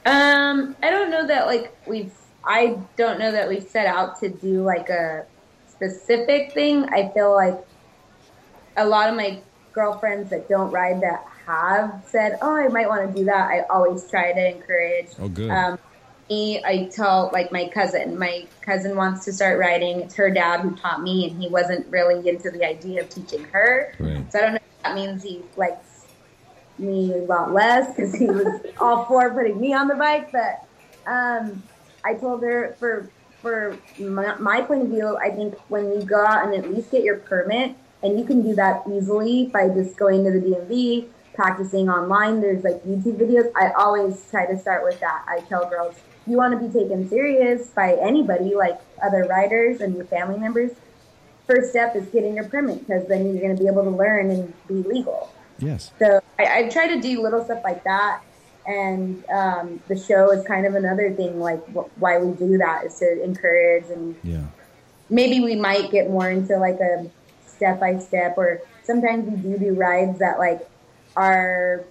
Um, 0.06 0.76
I 0.82 0.90
don't 0.90 1.10
know 1.10 1.26
that 1.26 1.46
like 1.46 1.76
we've. 1.86 2.12
I 2.44 2.78
don't 2.96 3.18
know 3.18 3.32
that 3.32 3.48
we've 3.48 3.64
set 3.64 3.86
out 3.86 4.20
to 4.20 4.28
do 4.28 4.62
like 4.62 4.88
a 4.88 5.26
specific 5.68 6.52
thing. 6.52 6.84
I 6.90 7.10
feel 7.12 7.34
like 7.34 7.58
a 8.76 8.86
lot 8.86 9.10
of 9.10 9.16
my 9.16 9.40
girlfriends 9.72 10.30
that 10.30 10.48
don't 10.48 10.70
ride 10.70 11.00
that 11.00 11.26
have 11.46 12.04
said, 12.06 12.38
"Oh, 12.40 12.54
I 12.54 12.68
might 12.68 12.88
want 12.88 13.08
to 13.08 13.18
do 13.18 13.24
that." 13.24 13.48
I 13.50 13.62
always 13.68 14.08
try 14.08 14.32
to 14.32 14.56
encourage. 14.56 15.08
Oh, 15.18 15.28
good. 15.28 15.50
Um, 15.50 15.78
me, 16.28 16.62
I 16.64 16.86
tell 16.86 17.30
like 17.32 17.52
my 17.52 17.68
cousin. 17.68 18.18
My 18.18 18.46
cousin 18.60 18.96
wants 18.96 19.24
to 19.26 19.32
start 19.32 19.58
riding. 19.58 20.00
It's 20.00 20.14
her 20.16 20.30
dad 20.30 20.60
who 20.60 20.74
taught 20.76 21.02
me, 21.02 21.28
and 21.28 21.40
he 21.40 21.48
wasn't 21.48 21.86
really 21.88 22.28
into 22.28 22.50
the 22.50 22.64
idea 22.64 23.02
of 23.02 23.08
teaching 23.08 23.44
her. 23.44 23.94
Right. 23.98 24.30
So 24.32 24.38
I 24.38 24.42
don't 24.42 24.52
know 24.52 24.56
if 24.56 24.82
that 24.82 24.94
means 24.94 25.22
he 25.22 25.42
likes 25.56 26.06
me 26.78 27.12
a 27.12 27.18
lot 27.18 27.52
less 27.52 27.94
because 27.94 28.14
he 28.14 28.26
was 28.26 28.60
all 28.80 29.04
for 29.06 29.32
putting 29.32 29.60
me 29.60 29.72
on 29.72 29.88
the 29.88 29.94
bike. 29.94 30.32
But 30.32 30.66
um, 31.06 31.62
I 32.04 32.14
told 32.14 32.42
her 32.42 32.76
for 32.78 33.10
for 33.40 33.78
my, 33.98 34.34
my 34.36 34.60
point 34.62 34.82
of 34.82 34.88
view, 34.88 35.16
I 35.18 35.30
think 35.30 35.54
when 35.68 35.92
you 35.92 36.02
go 36.02 36.24
out 36.24 36.46
and 36.46 36.54
at 36.54 36.72
least 36.72 36.90
get 36.90 37.04
your 37.04 37.18
permit, 37.18 37.76
and 38.02 38.18
you 38.18 38.24
can 38.24 38.42
do 38.42 38.54
that 38.54 38.82
easily 38.90 39.46
by 39.46 39.68
just 39.68 39.96
going 39.96 40.24
to 40.24 40.32
the 40.32 40.40
DMV, 40.40 41.08
practicing 41.34 41.88
online. 41.88 42.40
There's 42.40 42.64
like 42.64 42.82
YouTube 42.84 43.18
videos. 43.18 43.50
I 43.54 43.70
always 43.72 44.28
try 44.30 44.46
to 44.46 44.58
start 44.58 44.82
with 44.82 44.98
that. 45.00 45.24
I 45.28 45.40
tell 45.40 45.68
girls, 45.68 45.94
you 46.26 46.36
want 46.36 46.58
to 46.58 46.66
be 46.66 46.72
taken 46.72 47.08
serious 47.08 47.68
by 47.68 47.94
anybody, 47.94 48.54
like 48.54 48.78
other 49.02 49.24
riders 49.24 49.80
and 49.80 49.94
your 49.96 50.04
family 50.06 50.38
members. 50.38 50.72
First 51.46 51.70
step 51.70 51.94
is 51.94 52.06
getting 52.08 52.34
your 52.34 52.44
permit 52.48 52.80
because 52.86 53.06
then 53.06 53.24
you're 53.26 53.40
going 53.40 53.56
to 53.56 53.62
be 53.62 53.68
able 53.68 53.84
to 53.84 53.90
learn 53.90 54.30
and 54.30 54.52
be 54.66 54.74
legal. 54.74 55.32
Yes. 55.58 55.92
So 55.98 56.20
I, 56.38 56.58
I 56.64 56.68
try 56.68 56.88
to 56.88 57.00
do 57.00 57.22
little 57.22 57.44
stuff 57.44 57.62
like 57.62 57.84
that. 57.84 58.22
And 58.66 59.24
um, 59.30 59.80
the 59.86 59.96
show 59.96 60.32
is 60.32 60.44
kind 60.44 60.66
of 60.66 60.74
another 60.74 61.12
thing, 61.12 61.38
like 61.38 61.64
wh- 61.68 61.86
why 62.02 62.18
we 62.18 62.34
do 62.36 62.58
that 62.58 62.84
is 62.86 62.98
to 62.98 63.22
encourage 63.22 63.84
and 63.90 64.16
Yeah. 64.24 64.42
maybe 65.08 65.38
we 65.38 65.54
might 65.54 65.92
get 65.92 66.10
more 66.10 66.28
into 66.28 66.56
like 66.58 66.80
a 66.80 67.08
step 67.46 67.78
by 67.78 67.96
step 67.98 68.36
or 68.36 68.60
sometimes 68.82 69.30
we 69.30 69.36
do 69.36 69.56
do 69.56 69.72
rides 69.74 70.18
that 70.18 70.40
like 70.40 70.68
are 71.16 71.84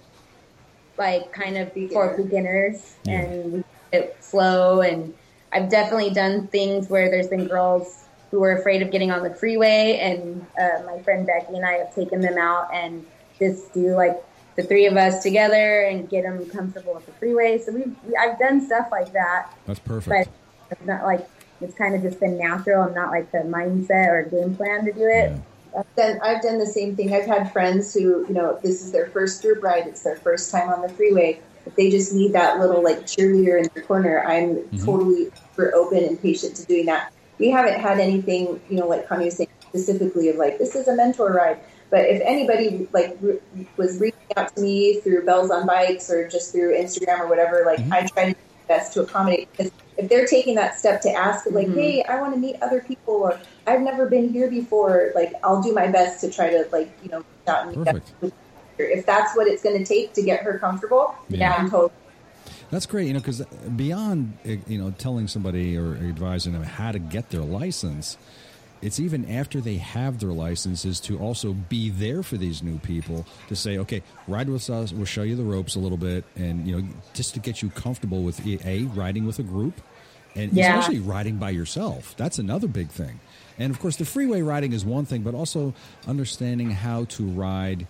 like 0.98 1.32
kind 1.32 1.56
of 1.56 1.72
for 1.92 2.14
beginners 2.16 2.94
Yeah. 3.04 3.20
and 3.20 3.52
we 3.54 3.64
it 3.92 4.16
slow 4.20 4.80
and 4.80 5.14
I've 5.52 5.70
definitely 5.70 6.10
done 6.10 6.48
things 6.48 6.88
where 6.88 7.10
there's 7.10 7.28
been 7.28 7.46
girls 7.46 8.04
who 8.30 8.40
were 8.40 8.52
afraid 8.52 8.82
of 8.82 8.90
getting 8.90 9.10
on 9.10 9.22
the 9.22 9.34
freeway 9.34 9.98
and 10.00 10.44
uh, 10.60 10.82
my 10.84 11.00
friend 11.02 11.26
Becky 11.26 11.54
and 11.54 11.64
I 11.64 11.74
have 11.74 11.94
taken 11.94 12.20
them 12.20 12.36
out 12.38 12.72
and 12.74 13.06
just 13.38 13.72
do 13.72 13.94
like 13.94 14.16
the 14.56 14.62
three 14.62 14.86
of 14.86 14.96
us 14.96 15.22
together 15.22 15.82
and 15.82 16.08
get 16.08 16.24
them 16.24 16.44
comfortable 16.50 16.94
with 16.94 17.06
the 17.06 17.12
freeway. 17.12 17.58
So 17.58 17.72
we've, 17.72 17.94
we, 18.04 18.16
I've 18.16 18.38
done 18.38 18.60
stuff 18.60 18.88
like 18.90 19.12
that 19.12 19.52
That's 19.66 19.78
perfect. 19.78 20.30
but 20.70 20.76
it's 20.76 20.86
not 20.86 21.04
like 21.04 21.28
it's 21.60 21.74
kind 21.74 21.94
of 21.94 22.02
just 22.02 22.20
been 22.20 22.36
natural 22.36 22.84
and 22.84 22.94
not 22.94 23.10
like 23.10 23.30
the 23.32 23.38
mindset 23.38 24.08
or 24.08 24.22
game 24.24 24.56
plan 24.56 24.84
to 24.84 24.92
do 24.92 25.06
it. 25.06 25.32
Yeah. 25.32 25.40
I've 25.78 25.96
done, 25.96 26.20
I've 26.22 26.42
done 26.42 26.58
the 26.58 26.66
same 26.66 26.96
thing. 26.96 27.14
I've 27.14 27.26
had 27.26 27.52
friends 27.52 27.92
who, 27.92 28.26
you 28.26 28.34
know, 28.34 28.58
this 28.62 28.82
is 28.82 28.92
their 28.92 29.06
first 29.08 29.42
group 29.42 29.62
ride. 29.62 29.86
It's 29.86 30.02
their 30.02 30.16
first 30.16 30.50
time 30.50 30.70
on 30.70 30.80
the 30.80 30.88
freeway. 30.88 31.40
If 31.66 31.74
they 31.74 31.90
just 31.90 32.14
need 32.14 32.32
that 32.32 32.58
little 32.58 32.82
like 32.82 33.00
cheerleader 33.02 33.62
in 33.62 33.68
the 33.74 33.82
corner, 33.82 34.24
I'm 34.26 34.56
mm-hmm. 34.56 34.84
totally 34.84 35.30
super 35.50 35.74
open 35.74 36.04
and 36.04 36.20
patient 36.20 36.56
to 36.56 36.64
doing 36.64 36.86
that. 36.86 37.12
We 37.38 37.50
haven't 37.50 37.80
had 37.80 37.98
anything, 37.98 38.60
you 38.70 38.76
know, 38.78 38.88
like 38.88 39.08
Connie 39.08 39.26
was 39.26 39.36
saying 39.36 39.50
specifically 39.60 40.28
of 40.28 40.36
like, 40.36 40.58
this 40.58 40.74
is 40.74 40.88
a 40.88 40.94
mentor 40.94 41.32
ride. 41.32 41.58
But 41.90 42.06
if 42.06 42.20
anybody 42.24 42.88
like 42.92 43.16
re- 43.20 43.40
was 43.76 44.00
reaching 44.00 44.20
out 44.36 44.54
to 44.54 44.62
me 44.62 45.00
through 45.00 45.24
Bells 45.24 45.50
on 45.50 45.66
Bikes 45.66 46.10
or 46.10 46.28
just 46.28 46.52
through 46.52 46.76
Instagram 46.76 47.20
or 47.20 47.28
whatever, 47.28 47.62
like 47.64 47.78
mm-hmm. 47.78 47.92
I 47.92 48.06
try 48.06 48.24
to 48.26 48.32
do 48.32 48.38
my 48.68 48.76
best 48.76 48.92
to 48.94 49.02
accommodate. 49.02 49.48
Because 49.52 49.70
if 49.96 50.08
they're 50.08 50.26
taking 50.26 50.54
that 50.56 50.78
step 50.78 51.00
to 51.02 51.10
ask, 51.10 51.46
like, 51.46 51.68
mm-hmm. 51.68 51.78
hey, 51.78 52.02
I 52.04 52.20
want 52.20 52.34
to 52.34 52.40
meet 52.40 52.56
other 52.62 52.80
people 52.80 53.14
or 53.14 53.38
I've 53.66 53.82
never 53.82 54.06
been 54.06 54.32
here 54.32 54.50
before, 54.50 55.12
like 55.14 55.32
I'll 55.44 55.62
do 55.62 55.72
my 55.72 55.86
best 55.86 56.20
to 56.22 56.30
try 56.30 56.50
to 56.50 56.68
like 56.72 56.90
you 57.02 57.10
know 57.10 57.18
reach 57.18 57.48
out 57.48 57.68
and 57.68 57.76
meet 57.76 58.32
Perfect. 58.76 58.78
up 58.78 58.78
with 58.78 58.78
her. 58.78 58.98
If 59.00 59.06
that's 59.06 59.36
what 59.36 59.46
it's 59.46 59.62
going 59.62 59.78
to 59.78 59.84
take 59.84 60.12
to 60.14 60.22
get 60.22 60.42
her 60.42 60.58
comfortable, 60.58 61.14
Yeah. 61.28 61.54
I'm 61.54 61.70
totally. 61.70 61.92
That's 62.70 62.86
great, 62.86 63.06
you 63.06 63.12
know, 63.12 63.20
because 63.20 63.40
beyond 63.76 64.36
uh, 64.44 64.52
you 64.66 64.78
know 64.78 64.90
telling 64.98 65.28
somebody 65.28 65.76
or 65.76 65.94
advising 65.96 66.52
them 66.52 66.64
how 66.64 66.90
to 66.90 66.98
get 66.98 67.30
their 67.30 67.42
license, 67.42 68.18
it's 68.82 68.98
even 68.98 69.30
after 69.30 69.60
they 69.60 69.76
have 69.76 70.18
their 70.18 70.32
licenses 70.32 70.98
to 71.00 71.16
also 71.18 71.52
be 71.52 71.90
there 71.90 72.22
for 72.24 72.36
these 72.36 72.62
new 72.64 72.78
people 72.78 73.24
to 73.48 73.54
say, 73.56 73.78
okay, 73.78 74.02
ride 74.26 74.48
with 74.48 74.68
us. 74.68 74.92
We'll 74.92 75.04
show 75.06 75.22
you 75.22 75.36
the 75.36 75.44
ropes 75.44 75.76
a 75.76 75.78
little 75.78 75.96
bit, 75.96 76.24
and 76.34 76.66
you 76.66 76.80
know, 76.80 76.88
just 77.14 77.34
to 77.34 77.40
get 77.40 77.62
you 77.62 77.70
comfortable 77.70 78.22
with 78.24 78.44
a 78.66 78.82
riding 78.94 79.26
with 79.26 79.38
a 79.38 79.44
group, 79.44 79.80
and 80.34 80.52
Yeah. 80.52 80.76
especially 80.76 80.98
riding 81.00 81.36
by 81.36 81.50
yourself. 81.50 82.14
That's 82.16 82.38
another 82.40 82.66
big 82.68 82.88
thing. 82.88 83.20
And 83.58 83.70
of 83.72 83.78
course, 83.78 83.96
the 83.96 84.04
freeway 84.04 84.42
riding 84.42 84.72
is 84.72 84.84
one 84.84 85.04
thing, 85.06 85.22
but 85.22 85.34
also 85.34 85.72
understanding 86.08 86.70
how 86.72 87.04
to 87.04 87.24
ride 87.24 87.86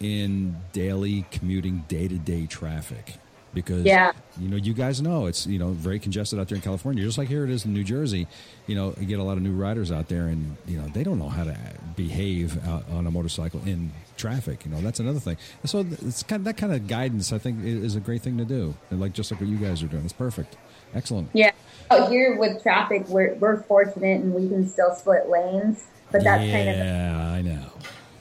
in 0.00 0.56
daily 0.72 1.24
commuting, 1.30 1.84
day 1.88 2.08
to 2.08 2.16
day 2.18 2.46
traffic. 2.46 3.14
Because 3.54 3.84
Yeah. 3.84 4.12
you 4.38 4.46
know, 4.48 4.56
you 4.56 4.74
guys 4.74 5.00
know 5.00 5.24
it's 5.26 5.46
you 5.46 5.58
know 5.58 5.70
very 5.70 5.98
congested 5.98 6.38
out 6.38 6.48
there 6.48 6.56
in 6.56 6.62
California, 6.62 7.02
just 7.02 7.16
like 7.16 7.28
here 7.28 7.44
it 7.44 7.50
is 7.50 7.64
in 7.64 7.72
New 7.72 7.82
Jersey. 7.82 8.26
You 8.66 8.74
know, 8.74 8.94
you 9.00 9.06
get 9.06 9.18
a 9.18 9.22
lot 9.22 9.38
of 9.38 9.42
new 9.42 9.52
riders 9.54 9.90
out 9.90 10.08
there, 10.08 10.26
and 10.26 10.56
you 10.66 10.78
know 10.80 10.86
they 10.88 11.02
don't 11.02 11.18
know 11.18 11.30
how 11.30 11.44
to 11.44 11.56
behave 11.96 12.62
out 12.68 12.84
on 12.90 13.06
a 13.06 13.10
motorcycle 13.10 13.60
in 13.64 13.90
traffic. 14.18 14.64
You 14.66 14.70
know, 14.70 14.80
that's 14.82 15.00
another 15.00 15.18
thing. 15.18 15.38
And 15.62 15.70
so 15.70 15.78
it's 16.06 16.22
kind 16.22 16.40
of, 16.40 16.44
that 16.44 16.56
kind 16.58 16.74
of 16.74 16.86
guidance, 16.86 17.32
I 17.32 17.38
think, 17.38 17.64
is 17.64 17.96
a 17.96 18.00
great 18.00 18.20
thing 18.22 18.36
to 18.36 18.44
do. 18.44 18.74
And 18.90 19.00
like 19.00 19.14
just 19.14 19.30
like 19.30 19.40
what 19.40 19.48
you 19.48 19.56
guys 19.56 19.82
are 19.82 19.86
doing, 19.88 20.04
it's 20.04 20.12
perfect, 20.12 20.56
excellent. 20.94 21.30
Yeah. 21.32 21.52
Out 21.90 22.10
here 22.10 22.36
with 22.38 22.62
traffic, 22.62 23.08
we're 23.08 23.34
we're 23.36 23.62
fortunate 23.62 24.20
and 24.20 24.34
we 24.34 24.46
can 24.46 24.68
still 24.68 24.94
split 24.94 25.30
lanes, 25.30 25.84
but 26.12 26.22
that's 26.22 26.44
yeah, 26.44 26.52
kind 26.52 26.68
of 26.68 26.76
Yeah, 26.76 27.30
I 27.32 27.42
know. 27.42 27.72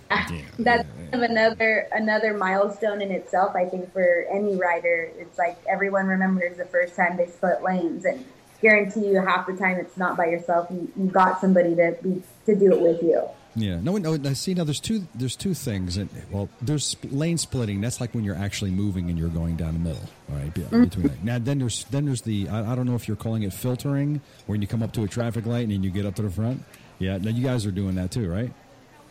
Yeah. 0.30 0.42
that's 0.60 0.88
kind 1.12 1.14
of 1.14 1.22
another 1.22 1.88
another 1.92 2.34
milestone 2.34 3.02
in 3.02 3.12
itself. 3.12 3.56
I 3.56 3.66
think 3.66 3.94
for 3.94 4.26
any 4.32 4.56
rider, 4.56 5.10
it's 5.18 5.38
like 5.38 5.58
everyone 5.68 6.08
remembers 6.08 6.58
the 6.58 6.66
first 6.66 6.96
time 6.96 7.18
they 7.18 7.28
split 7.28 7.62
lanes, 7.64 8.04
and 8.06 8.26
guarantee 8.62 9.08
you 9.08 9.22
half 9.22 9.48
the 9.48 9.56
time 9.56 9.78
it's 9.78 9.98
not 9.98 10.18
by 10.18 10.26
yourself. 10.28 10.68
You 10.70 10.92
you 10.98 11.06
got 11.08 11.40
somebody 11.40 11.76
to 11.76 11.98
be 12.02 12.24
to 12.46 12.56
do 12.56 12.74
it 12.74 12.82
with 12.82 13.02
you. 13.04 13.24
Yeah. 13.58 13.80
No, 13.82 13.98
no. 13.98 14.14
I 14.14 14.34
see. 14.34 14.54
Now 14.54 14.66
there's 14.66 14.80
two. 14.80 15.08
There's 15.16 15.36
two 15.36 15.56
things. 15.56 15.98
And 15.98 16.10
well, 16.30 16.48
there's 16.62 16.96
lane 17.06 17.40
splitting. 17.40 17.82
That's 17.82 18.00
like 18.00 18.14
when 18.14 18.24
you're 18.24 18.36
actually 18.36 18.70
moving 18.70 19.10
and 19.10 19.18
you're 19.18 19.30
going 19.30 19.56
down 19.56 19.74
the 19.74 19.80
middle. 19.80 20.04
All 20.30 20.38
right. 20.38 20.54
be- 20.54 20.62
mm-hmm. 20.62 20.84
Between 20.84 21.08
that. 21.08 21.24
Now 21.24 21.40
then 21.40 21.60
there's 21.60 21.86
then 21.86 22.06
there's 22.06 22.22
the. 22.22 22.48
I, 22.50 22.72
I 22.72 22.76
don't 22.76 22.86
know 22.86 22.96
if 22.96 23.08
you're 23.08 23.18
calling 23.18 23.44
it 23.44 23.54
filtering, 23.54 24.22
when 24.46 24.62
you 24.62 24.68
come 24.68 24.84
up 24.84 24.94
to 24.94 25.04
a 25.04 25.08
traffic 25.08 25.46
light 25.48 25.64
and 25.64 25.72
then 25.72 25.84
you 25.84 25.90
get 25.90 26.06
up 26.06 26.16
to 26.16 26.22
the 26.22 26.30
front. 26.30 26.64
Yeah. 27.00 27.18
Now 27.18 27.32
you 27.32 27.44
guys 27.44 27.66
are 27.66 27.72
doing 27.72 27.96
that 27.96 28.12
too, 28.12 28.30
right? 28.30 28.52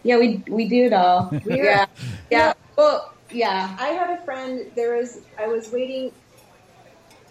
Yeah, 0.07 0.19
we 0.19 0.41
we 0.49 0.69
do 0.69 0.85
it 0.85 0.93
all. 0.93 1.33
yeah, 1.45 1.87
yeah. 2.31 2.53
Well, 2.77 3.13
yeah. 3.33 3.77
I 3.81 3.89
had 3.89 4.11
a 4.17 4.23
friend. 4.25 4.71
There 4.77 4.97
was. 4.97 5.21
I 5.37 5.49
was 5.49 5.73
waiting. 5.73 6.13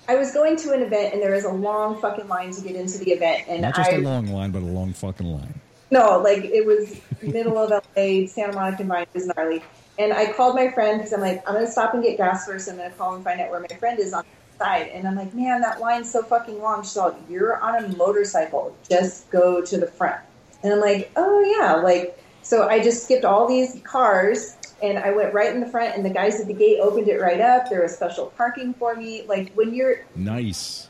I 0.09 0.15
was 0.15 0.33
going 0.33 0.57
to 0.57 0.73
an 0.73 0.81
event, 0.81 1.13
and 1.13 1.21
there 1.21 1.31
was 1.31 1.45
a 1.45 1.51
long 1.51 1.99
fucking 2.01 2.27
line 2.27 2.51
to 2.51 2.61
get 2.61 2.75
into 2.75 2.97
the 2.97 3.11
event, 3.11 3.45
and 3.47 3.61
Not 3.61 3.75
just 3.75 3.91
I 3.91 3.95
a 3.95 3.99
long 3.99 4.27
line, 4.27 4.51
but 4.51 4.61
a 4.61 4.65
long 4.65 4.91
fucking 4.91 5.25
line. 5.25 5.53
no, 5.89 6.19
like 6.19 6.43
it 6.43 6.65
was 6.65 6.99
middle 7.21 7.57
of 7.57 7.71
LA, 7.95 8.27
Santa 8.27 8.53
Monica 8.53 8.83
Vine 8.83 9.07
was 9.13 9.27
gnarly, 9.27 9.63
and 9.97 10.11
I 10.11 10.33
called 10.33 10.55
my 10.55 10.69
friend 10.71 10.99
because 10.99 11.13
I'm 11.13 11.21
like, 11.21 11.47
I'm 11.47 11.55
gonna 11.55 11.71
stop 11.71 11.93
and 11.93 12.03
get 12.03 12.17
gas 12.17 12.45
first. 12.45 12.67
I'm 12.67 12.75
gonna 12.75 12.91
call 12.91 13.15
and 13.15 13.23
find 13.23 13.39
out 13.39 13.51
where 13.51 13.61
my 13.61 13.75
friend 13.77 13.99
is 13.99 14.11
on 14.11 14.25
the 14.25 14.65
side, 14.65 14.89
and 14.89 15.07
I'm 15.07 15.15
like, 15.15 15.33
man, 15.33 15.61
that 15.61 15.79
line's 15.79 16.11
so 16.11 16.21
fucking 16.23 16.61
long. 16.61 16.83
She's 16.83 16.97
like, 16.97 17.15
you're 17.29 17.57
on 17.61 17.85
a 17.85 17.87
motorcycle, 17.95 18.75
just 18.89 19.29
go 19.31 19.61
to 19.63 19.77
the 19.77 19.87
front, 19.87 20.19
and 20.61 20.73
I'm 20.73 20.81
like, 20.81 21.11
oh 21.15 21.39
yeah, 21.57 21.75
like 21.77 22.19
so 22.45 22.69
I 22.69 22.79
just 22.79 23.03
skipped 23.03 23.25
all 23.25 23.47
these 23.47 23.81
cars 23.83 24.55
and 24.83 24.99
I 24.99 25.11
went 25.11 25.33
right 25.33 25.51
in 25.51 25.61
the 25.61 25.67
front, 25.67 25.95
and 25.95 26.05
the 26.05 26.11
guys 26.11 26.39
at 26.39 26.45
the 26.45 26.53
gate 26.53 26.79
opened 26.79 27.07
it 27.07 27.19
right 27.19 27.41
up. 27.41 27.69
There 27.69 27.81
was 27.81 27.95
special 27.95 28.27
parking 28.37 28.73
for 28.75 28.93
me. 28.93 29.23
Like 29.27 29.51
when 29.53 29.73
you're, 29.73 30.05
Nice. 30.15 30.89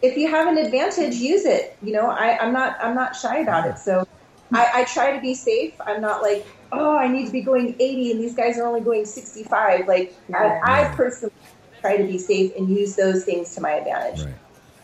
if 0.00 0.16
you 0.16 0.30
have 0.30 0.48
an 0.48 0.56
advantage, 0.56 1.16
use 1.16 1.44
it. 1.44 1.76
You 1.82 1.92
know, 1.92 2.06
I, 2.06 2.38
I'm 2.38 2.54
not, 2.54 2.78
I'm 2.80 2.94
not 2.94 3.14
shy 3.14 3.38
about 3.40 3.68
it. 3.68 3.76
So 3.76 4.06
I, 4.52 4.70
I 4.72 4.84
try 4.84 5.14
to 5.14 5.20
be 5.20 5.34
safe. 5.34 5.74
I'm 5.84 6.00
not 6.00 6.22
like, 6.22 6.46
oh, 6.72 6.96
I 6.96 7.06
need 7.06 7.26
to 7.26 7.32
be 7.32 7.42
going 7.42 7.76
80, 7.78 8.12
and 8.12 8.20
these 8.20 8.34
guys 8.34 8.56
are 8.56 8.66
only 8.66 8.80
going 8.80 9.04
65. 9.04 9.86
Like 9.86 10.14
I, 10.34 10.60
I 10.62 10.94
personally 10.94 11.34
try 11.82 11.98
to 11.98 12.04
be 12.04 12.16
safe 12.16 12.52
and 12.56 12.70
use 12.70 12.96
those 12.96 13.24
things 13.24 13.54
to 13.56 13.60
my 13.60 13.72
advantage. 13.72 14.24
Right. 14.24 14.34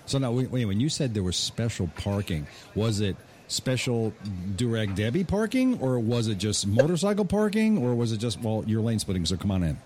So 0.05 0.19
now, 0.19 0.33
wait, 0.33 0.51
wait, 0.51 0.67
when 0.67 0.81
you 0.81 0.91
said 0.91 1.15
there 1.15 1.23
was 1.23 1.37
special 1.37 1.89
parking, 1.97 2.47
was 2.75 3.01
it 3.01 3.17
special 3.51 4.13
DoRag 4.57 4.95
Debbie 4.95 5.25
parking, 5.25 5.79
or 5.81 5.99
was 5.99 6.29
it 6.29 6.39
just 6.39 6.67
motorcycle 6.67 7.25
parking, 7.25 7.79
or 7.79 7.95
was 7.95 8.13
it 8.13 8.19
just 8.19 8.41
well, 8.41 8.65
your 8.67 8.81
lane 8.81 8.99
splitting? 8.99 9.27
So 9.27 9.37
come 9.37 9.51
on 9.51 9.63
in. 9.63 9.79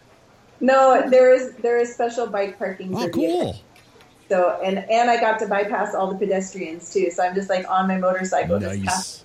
No, 0.61 1.09
there 1.11 1.33
is 1.33 1.55
there 1.57 1.79
is 1.79 1.93
special 1.93 2.27
bike 2.27 2.59
parking. 2.59 2.95
Oh, 2.95 3.09
cool. 3.09 3.57
So 4.29 4.61
and 4.65 4.79
and 4.79 5.11
I 5.11 5.21
got 5.21 5.39
to 5.41 5.47
bypass 5.47 5.95
all 5.95 6.09
the 6.09 6.19
pedestrians 6.19 6.93
too. 6.93 7.11
So 7.11 7.23
I'm 7.23 7.35
just 7.35 7.49
like 7.49 7.69
on 7.69 7.89
my 7.89 7.99
motorcycle, 7.99 8.59
just 8.61 8.85
Nice. 8.85 9.25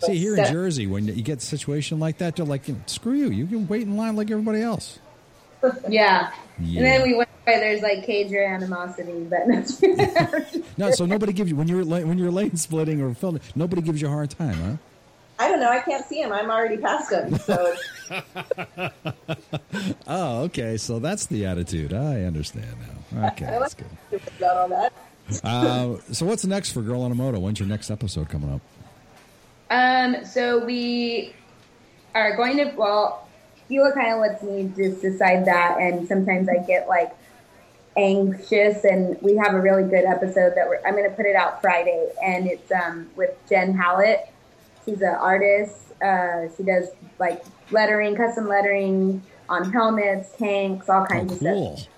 See, 0.00 0.16
here 0.16 0.36
in 0.36 0.44
Jersey, 0.44 0.86
when 0.86 1.06
you 1.06 1.22
get 1.22 1.38
a 1.38 1.40
situation 1.40 1.98
like 1.98 2.18
that, 2.18 2.36
they're 2.36 2.46
like, 2.46 2.62
screw 2.86 3.14
you. 3.14 3.30
You 3.30 3.46
can 3.46 3.66
wait 3.66 3.82
in 3.82 3.96
line 3.96 4.14
like 4.14 4.30
everybody 4.30 4.62
else. 4.62 4.98
Yeah. 5.88 6.30
Yeah. 6.60 6.80
And 6.80 6.86
then 6.86 7.02
we 7.08 7.14
went 7.14 7.27
by 7.48 7.58
there's 7.58 7.80
like 7.80 8.04
cage 8.04 8.30
or 8.32 8.42
animosity, 8.42 9.24
but 9.24 9.48
No, 10.78 10.90
so 10.90 11.06
nobody 11.06 11.32
gives 11.32 11.50
you 11.50 11.56
when 11.56 11.66
you're 11.66 11.84
when 11.84 12.18
you're 12.18 12.30
lane 12.30 12.56
splitting 12.56 13.00
or 13.00 13.14
filtering. 13.14 13.42
Nobody 13.56 13.80
gives 13.80 14.02
you 14.02 14.08
a 14.08 14.10
hard 14.10 14.30
time, 14.30 14.54
huh? 14.54 14.76
I 15.40 15.48
don't 15.48 15.60
know. 15.60 15.70
I 15.70 15.80
can't 15.80 16.04
see 16.04 16.20
him. 16.20 16.32
I'm 16.32 16.50
already 16.50 16.76
past 16.76 17.12
him. 17.12 17.38
So 17.38 17.74
Oh, 20.06 20.42
okay. 20.44 20.76
So 20.76 20.98
that's 20.98 21.26
the 21.26 21.46
attitude. 21.46 21.94
I 21.94 22.24
understand 22.24 22.74
now. 23.12 23.28
Okay, 23.28 23.46
that's 23.46 23.74
good. 23.74 23.86
about 24.38 24.56
all 24.56 24.68
that. 24.68 24.92
Uh, 25.42 25.96
so 26.12 26.26
what's 26.26 26.44
next 26.44 26.72
for 26.72 26.82
Girl 26.82 27.02
on 27.02 27.12
a 27.12 27.14
Moto? 27.14 27.38
When's 27.38 27.60
your 27.60 27.68
next 27.68 27.90
episode 27.90 28.28
coming 28.28 28.52
up? 28.52 28.60
Um, 29.70 30.24
so 30.24 30.64
we 30.64 31.34
are 32.14 32.36
going 32.36 32.56
to, 32.56 32.72
well, 32.76 33.28
Sheila 33.68 33.92
kind 33.92 34.12
of 34.14 34.20
lets 34.20 34.42
me 34.42 34.72
just 34.76 35.02
decide 35.02 35.44
that, 35.44 35.78
and 35.78 36.08
sometimes 36.08 36.48
I 36.48 36.56
get 36.66 36.88
like 36.88 37.12
anxious, 37.98 38.84
and 38.84 39.20
we 39.20 39.36
have 39.36 39.54
a 39.54 39.60
really 39.60 39.82
good 39.82 40.04
episode 40.04 40.54
that 40.54 40.68
we're, 40.68 40.80
I'm 40.86 40.94
going 40.94 41.08
to 41.08 41.16
put 41.16 41.26
it 41.26 41.36
out 41.36 41.60
Friday, 41.60 42.08
and 42.24 42.46
it's 42.46 42.70
um, 42.72 43.10
with 43.16 43.34
Jen 43.48 43.74
Hallett. 43.74 44.32
She's 44.84 45.02
an 45.02 45.14
artist. 45.14 45.92
Uh, 46.00 46.48
she 46.56 46.62
does 46.62 46.88
like 47.18 47.44
lettering, 47.70 48.16
custom 48.16 48.48
lettering 48.48 49.22
on 49.48 49.72
helmets, 49.72 50.30
tanks, 50.38 50.88
all 50.88 51.02
Oh, 51.02 51.06
kinds 51.06 51.32
of 51.32 51.38
stuff 51.38 51.88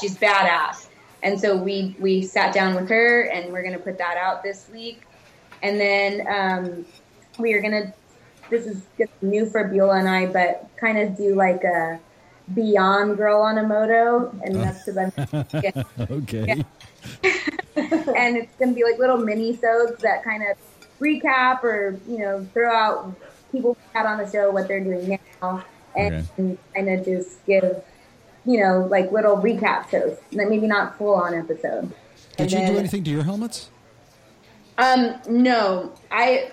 she's 0.00 0.16
badass. 0.16 0.86
And 1.22 1.40
so 1.40 1.56
we 1.56 1.96
we 1.98 2.22
sat 2.22 2.54
down 2.54 2.74
with 2.74 2.88
her, 2.88 3.22
and 3.22 3.52
we're 3.52 3.62
gonna 3.62 3.78
put 3.78 3.98
that 3.98 4.16
out 4.16 4.42
this 4.42 4.68
week. 4.72 5.02
And 5.62 5.80
then 5.80 6.26
um, 6.28 6.86
we 7.38 7.54
are 7.54 7.60
gonna. 7.60 7.92
This 8.50 8.66
is 8.66 8.82
new 9.20 9.46
for 9.46 9.64
Beulah 9.64 9.98
and 9.98 10.08
I, 10.08 10.26
but 10.26 10.70
kind 10.76 10.96
of 10.98 11.16
do 11.16 11.34
like 11.34 11.64
a 11.64 12.00
beyond 12.54 13.16
girl 13.16 13.42
on 13.42 13.58
a 13.58 13.62
moto, 13.62 14.34
and 14.42 14.56
that's 14.56 14.84
because 14.84 15.12
I'm. 15.32 16.06
Okay. 16.10 16.64
and 17.76 18.36
it's 18.36 18.54
gonna 18.56 18.72
be 18.72 18.84
like 18.84 18.98
little 18.98 19.18
mini 19.18 19.56
sodes 19.56 20.00
that 20.02 20.24
kind 20.24 20.42
of 20.42 20.56
recap 21.00 21.62
or 21.62 21.98
you 22.08 22.18
know 22.18 22.46
throw 22.52 22.74
out 22.74 23.14
people 23.52 23.76
out 23.94 24.06
on 24.06 24.18
the 24.18 24.30
show 24.30 24.50
what 24.50 24.68
they're 24.68 24.82
doing 24.82 25.18
now, 25.40 25.64
and 25.96 26.26
kind 26.74 26.88
of 26.88 27.04
just 27.04 27.44
give 27.46 27.82
you 28.44 28.60
know 28.62 28.86
like 28.90 29.10
little 29.12 29.36
recap 29.36 29.90
shows, 29.90 30.16
maybe 30.32 30.66
not 30.66 30.98
full 30.98 31.14
on 31.14 31.34
episode. 31.34 31.92
Did 32.36 32.52
And 32.52 32.52
you 32.52 32.72
do 32.74 32.78
anything 32.78 33.04
to 33.04 33.10
your 33.10 33.24
helmets? 33.24 33.70
Um, 34.78 35.20
no, 35.28 35.92
I, 36.10 36.52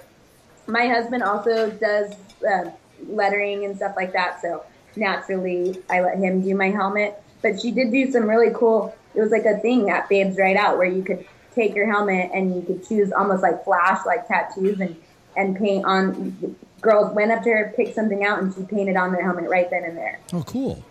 my 0.65 0.87
husband 0.87 1.21
also 1.21 1.69
does 1.69 2.11
uh, 2.43 2.71
lettering 3.07 3.65
and 3.65 3.75
stuff 3.77 3.93
like 3.95 4.13
that. 4.13 4.41
So 4.41 4.65
naturally, 4.97 5.81
I 5.89 6.01
let 6.01 6.17
him 6.17 6.41
do 6.41 6.55
my 6.55 6.69
helmet. 6.69 7.21
But 7.41 7.59
she 7.59 7.71
did 7.71 7.91
do 7.91 8.11
some 8.11 8.27
really 8.27 8.53
cool. 8.53 8.95
It 9.13 9.21
was 9.21 9.31
like 9.31 9.45
a 9.45 9.57
thing 9.59 9.89
at 9.89 10.09
Babes 10.09 10.37
Ride 10.37 10.57
Out 10.57 10.77
where 10.77 10.87
you 10.87 11.03
could 11.03 11.25
take 11.53 11.75
your 11.75 11.89
helmet 11.91 12.31
and 12.33 12.55
you 12.55 12.61
could 12.61 12.87
choose 12.87 13.11
almost 13.11 13.41
like 13.41 13.63
flash, 13.63 14.05
like 14.05 14.27
tattoos, 14.27 14.79
and 14.79 14.95
and 15.37 15.55
paint 15.57 15.85
on. 15.85 16.55
Girls 16.81 17.15
went 17.15 17.31
up 17.31 17.43
to 17.43 17.49
her, 17.49 17.73
picked 17.75 17.95
something 17.95 18.23
out, 18.23 18.41
and 18.41 18.53
she 18.53 18.61
painted 18.63 18.95
on 18.95 19.11
their 19.11 19.23
helmet 19.23 19.49
right 19.49 19.69
then 19.69 19.83
and 19.83 19.97
there. 19.97 20.19
Oh, 20.33 20.43
cool. 20.43 20.83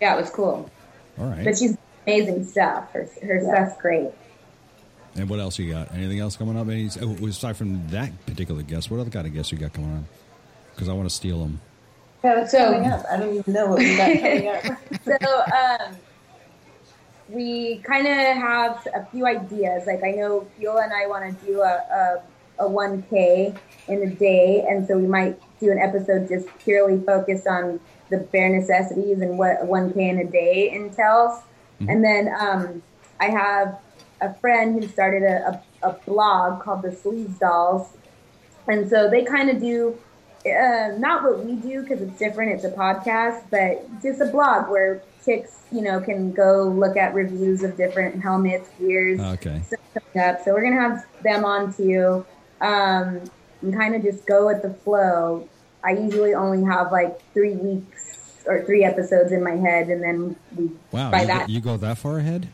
Yeah, 0.00 0.16
it 0.16 0.20
was 0.20 0.30
cool. 0.30 0.70
All 1.18 1.26
right. 1.26 1.44
But 1.44 1.58
she's 1.58 1.76
amazing 2.06 2.44
stuff. 2.44 2.90
Her 2.92 3.08
her 3.22 3.40
stuff's 3.42 3.80
great. 3.80 4.10
And 5.14 5.28
what 5.28 5.40
else 5.40 5.58
you 5.58 5.72
got? 5.72 5.92
Anything 5.92 6.20
else 6.20 6.36
coming 6.36 6.56
up? 6.56 6.68
Any, 6.68 6.88
oh, 7.00 7.26
aside 7.26 7.56
from 7.56 7.86
that 7.88 8.10
particular 8.26 8.62
guest, 8.62 8.90
what 8.90 8.98
other 8.98 9.10
kind 9.10 9.26
of 9.26 9.34
guests 9.34 9.52
you 9.52 9.58
got 9.58 9.72
coming 9.72 9.90
on? 9.90 10.06
Because 10.74 10.88
I 10.88 10.94
want 10.94 11.08
to 11.08 11.14
steal 11.14 11.40
them. 11.40 11.60
Yeah, 12.22 12.38
what's 12.38 12.52
So- 12.52 12.72
coming 12.72 12.88
up? 12.90 13.04
I 13.10 13.16
don't 13.16 13.34
even 13.34 13.52
know 13.52 13.66
what 13.66 13.78
we 13.78 13.96
got 13.96 14.12
coming 14.18 14.48
up. 14.48 14.64
so 15.04 15.86
um, 15.86 15.96
we 17.28 17.78
kind 17.78 18.06
of 18.06 18.14
have 18.14 18.86
a 18.94 19.04
few 19.10 19.26
ideas. 19.26 19.86
Like 19.86 20.04
I 20.04 20.12
know 20.12 20.46
Beulah 20.58 20.84
and 20.84 20.92
I 20.92 21.06
want 21.06 21.38
to 21.40 21.46
do 21.46 21.60
a, 21.62 22.22
a, 22.58 22.64
a 22.66 22.68
1K 22.68 23.56
in 23.88 24.02
a 24.02 24.10
day, 24.10 24.64
and 24.68 24.86
so 24.86 24.98
we 24.98 25.06
might 25.06 25.40
do 25.58 25.72
an 25.72 25.78
episode 25.78 26.28
just 26.28 26.46
purely 26.58 27.00
focused 27.04 27.46
on 27.46 27.80
the 28.10 28.18
bare 28.18 28.50
necessities 28.50 29.20
and 29.20 29.38
what 29.38 29.62
a 29.62 29.64
1K 29.64 29.96
in 29.96 30.18
a 30.18 30.24
day 30.24 30.70
entails. 30.70 31.40
And 31.88 32.04
then 32.04 32.32
um, 32.38 32.82
I 33.18 33.30
have 33.30 33.78
a 34.20 34.32
friend 34.34 34.80
who 34.80 34.86
started 34.88 35.24
a, 35.24 35.60
a, 35.82 35.88
a 35.88 35.92
blog 36.06 36.62
called 36.62 36.82
the 36.82 36.92
Sleeves 36.92 37.38
Dolls, 37.38 37.88
and 38.68 38.88
so 38.88 39.10
they 39.10 39.24
kind 39.24 39.50
of 39.50 39.60
do 39.60 39.98
uh, 40.46 40.96
not 40.98 41.22
what 41.22 41.44
we 41.44 41.56
do 41.56 41.82
because 41.82 42.02
it's 42.02 42.18
different. 42.18 42.52
It's 42.52 42.64
a 42.64 42.70
podcast, 42.70 43.50
but 43.50 44.00
just 44.02 44.20
a 44.20 44.26
blog 44.26 44.70
where 44.70 45.04
chicks, 45.24 45.66
you 45.70 45.82
know, 45.82 46.00
can 46.00 46.32
go 46.32 46.64
look 46.68 46.96
at 46.96 47.14
reviews 47.14 47.62
of 47.62 47.76
different 47.76 48.22
helmets, 48.22 48.70
gears, 48.78 49.20
Okay. 49.20 49.62
stuff 49.62 50.02
up. 50.20 50.40
So 50.44 50.52
we're 50.52 50.62
gonna 50.62 50.80
have 50.80 50.98
them 51.22 51.44
on 51.44 51.72
too, 51.74 52.26
um, 52.60 53.30
and 53.62 53.74
kind 53.78 53.94
of 53.94 54.02
just 54.02 54.26
go 54.26 54.46
with 54.46 54.62
the 54.62 54.74
flow. 54.84 55.48
I 55.84 55.92
usually 55.92 56.34
only 56.34 56.64
have 56.64 56.92
like 56.92 57.12
three 57.34 57.56
weeks 57.56 58.42
or 58.46 58.64
three 58.66 58.84
episodes 58.84 59.32
in 59.32 59.42
my 59.44 59.56
head, 59.56 59.88
and 59.88 60.02
then 60.02 60.36
we 60.56 60.70
Wow. 60.92 61.10
by 61.10 61.20
You, 61.20 61.26
that, 61.28 61.46
go, 61.46 61.52
you 61.52 61.60
go 61.60 61.76
that 61.76 61.98
far 61.98 62.18
ahead? 62.18 62.48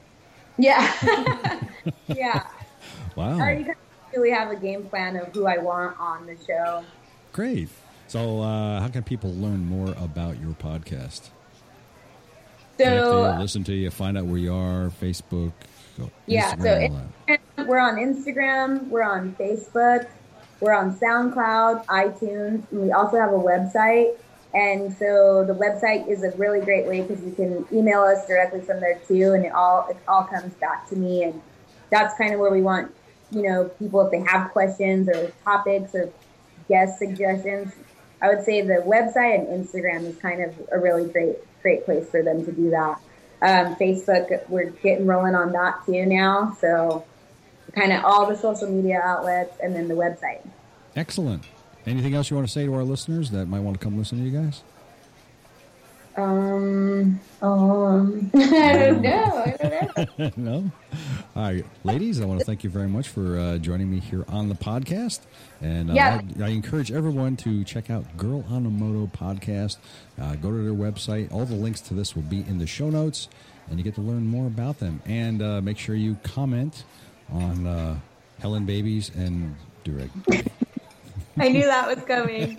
yeah, 0.59 0.93
yeah. 2.09 2.43
I 2.43 3.16
Wow. 3.16 3.39
already 3.41 3.64
kind 3.64 3.70
of 3.70 3.76
really 4.16 4.30
have 4.30 4.51
a 4.51 4.57
game 4.57 4.89
plan 4.89 5.16
of 5.16 5.32
who 5.32 5.47
I 5.47 5.59
want 5.59 5.97
on 5.99 6.26
the 6.26 6.36
show. 6.36 6.86
Great. 7.39 7.68
So, 8.09 8.41
uh, 8.41 8.80
how 8.80 8.89
can 8.89 9.05
people 9.05 9.32
learn 9.32 9.64
more 9.64 9.95
about 9.99 10.41
your 10.41 10.55
podcast? 10.55 11.28
So 12.78 13.36
listen 13.39 13.62
to 13.62 13.72
you, 13.72 13.93
find 13.93 14.18
out 14.18 14.26
where 14.26 14.39
you 14.39 14.53
are, 14.53 14.91
Facebook, 15.01 15.53
Yeah, 16.26 16.57
Instagram, 16.57 17.09
so 17.57 17.64
we're 17.64 17.78
on 17.78 17.95
Instagram, 17.95 18.89
we're 18.89 19.05
on 19.05 19.36
Facebook, 19.39 20.09
we're 20.59 20.72
on 20.72 20.97
SoundCloud, 20.97 21.86
iTunes, 21.86 22.68
and 22.72 22.80
we 22.80 22.91
also 22.91 23.20
have 23.20 23.30
a 23.30 23.39
website. 23.39 24.16
And 24.53 24.93
so 24.97 25.45
the 25.45 25.55
website 25.55 26.09
is 26.09 26.24
a 26.24 26.32
really 26.36 26.61
great 26.61 26.86
way 26.86 27.03
because 27.03 27.22
you 27.24 27.30
can 27.30 27.64
email 27.72 28.01
us 28.01 28.26
directly 28.26 28.62
from 28.62 28.80
there 28.80 28.99
too, 29.07 29.34
and 29.34 29.45
it 29.45 29.53
all 29.53 29.86
it 29.89 29.97
all 30.09 30.24
comes 30.24 30.55
back 30.55 30.89
to 30.89 30.97
me. 30.97 31.22
And 31.22 31.41
that's 31.91 32.18
kind 32.18 32.34
of 32.34 32.41
where 32.41 32.51
we 32.51 32.62
want 32.62 32.93
you 33.30 33.43
know 33.43 33.70
people 33.78 34.01
if 34.01 34.11
they 34.11 34.24
have 34.28 34.51
questions 34.51 35.09
or 35.09 35.30
topics 35.45 35.95
or 35.95 36.12
guest 36.69 36.99
suggestions. 36.99 37.73
I 38.21 38.29
would 38.29 38.45
say 38.45 38.62
the 38.62 38.83
website 38.87 39.49
and 39.49 39.64
Instagram 39.64 40.05
is 40.05 40.16
kind 40.19 40.43
of 40.43 40.55
a 40.73 40.79
really 40.79 41.09
great 41.09 41.37
great 41.62 41.85
place 41.85 42.09
for 42.09 42.23
them 42.23 42.45
to 42.45 42.53
do 42.53 42.71
that. 42.71 43.01
Um, 43.41 43.77
Facebook, 43.77 44.49
we're 44.49 44.71
getting 44.71 45.07
rolling 45.07 45.35
on 45.35 45.53
that 45.53 45.85
too 45.87 46.07
now. 46.07 46.57
So 46.61 47.05
kind 47.75 47.93
of 47.93 48.05
all 48.05 48.27
the 48.27 48.37
social 48.37 48.69
media 48.69 49.01
outlets 49.03 49.57
and 49.62 49.75
then 49.75 49.89
the 49.89 49.95
website. 49.95 50.47
Excellent. 50.97 51.45
Anything 51.87 52.14
else 52.14 52.31
you 52.31 52.37
want 52.37 52.49
to 52.49 52.53
say 52.53 52.66
to 52.66 52.75
our 52.75 52.83
listeners 52.83 53.31
that 53.31 53.47
might 53.47 53.61
want 53.61 53.81
to 53.81 53.85
come 53.85 53.97
listen 53.97 54.19
to 54.19 54.25
you 54.25 54.37
guys? 54.37 54.62
Um, 56.19 57.21
um, 57.43 58.31
I 58.35 58.73
don't 58.73 59.03
know. 59.03 59.43
I 59.45 59.57
don't 59.97 60.19
know. 60.19 60.33
no. 60.37 60.71
All 61.37 61.43
right, 61.45 61.64
ladies, 61.85 62.21
I 62.21 62.25
want 62.25 62.41
to 62.41 62.45
thank 62.45 62.64
you 62.64 62.71
very 62.71 62.89
much 62.89 63.09
for 63.09 63.39
uh, 63.39 63.59
joining 63.59 63.89
me 63.89 64.01
here 64.01 64.25
on 64.29 64.49
the 64.49 64.57
podcast. 64.57 65.21
And 65.61 65.91
uh, 65.91 65.95
Yeah. 65.95 66.21
I, 66.41 66.45
I 66.45 66.49
encourage 66.49 66.91
everyone 66.91 67.37
to 67.39 67.62
check 67.62 67.89
out 67.89 68.05
Girl 68.16 68.45
on 68.51 68.66
a 68.66 68.71
Moto 68.71 69.07
podcast. 69.16 69.77
Uh, 70.21 70.35
go 70.35 70.51
to 70.51 70.57
their 70.57 70.73
website. 70.75 71.33
All 71.33 71.45
the 71.45 71.55
links 71.55 71.81
to 71.83 71.95
this 71.95 72.16
will 72.16 72.23
be 72.23 72.41
in 72.41 72.59
the 72.59 72.66
show 72.66 72.91
notes, 72.91 73.29
and 73.71 73.79
you 73.79 73.85
get 73.85 73.95
to 73.95 74.01
learn 74.01 74.27
more 74.27 74.49
about 74.49 74.81
them. 74.81 75.01
And 75.07 75.41
uh, 75.41 75.61
make 75.61 75.79
sure 75.79 75.95
you 75.95 76.16
comment 76.25 76.83
on 77.33 77.64
uh, 77.64 77.97
Helen 78.41 78.64
Babies 78.66 79.12
and 79.14 79.55
DoRag. 79.85 80.11
I 81.39 81.49
knew 81.51 81.62
that 81.64 81.87
was 81.87 82.05
coming. 82.05 82.59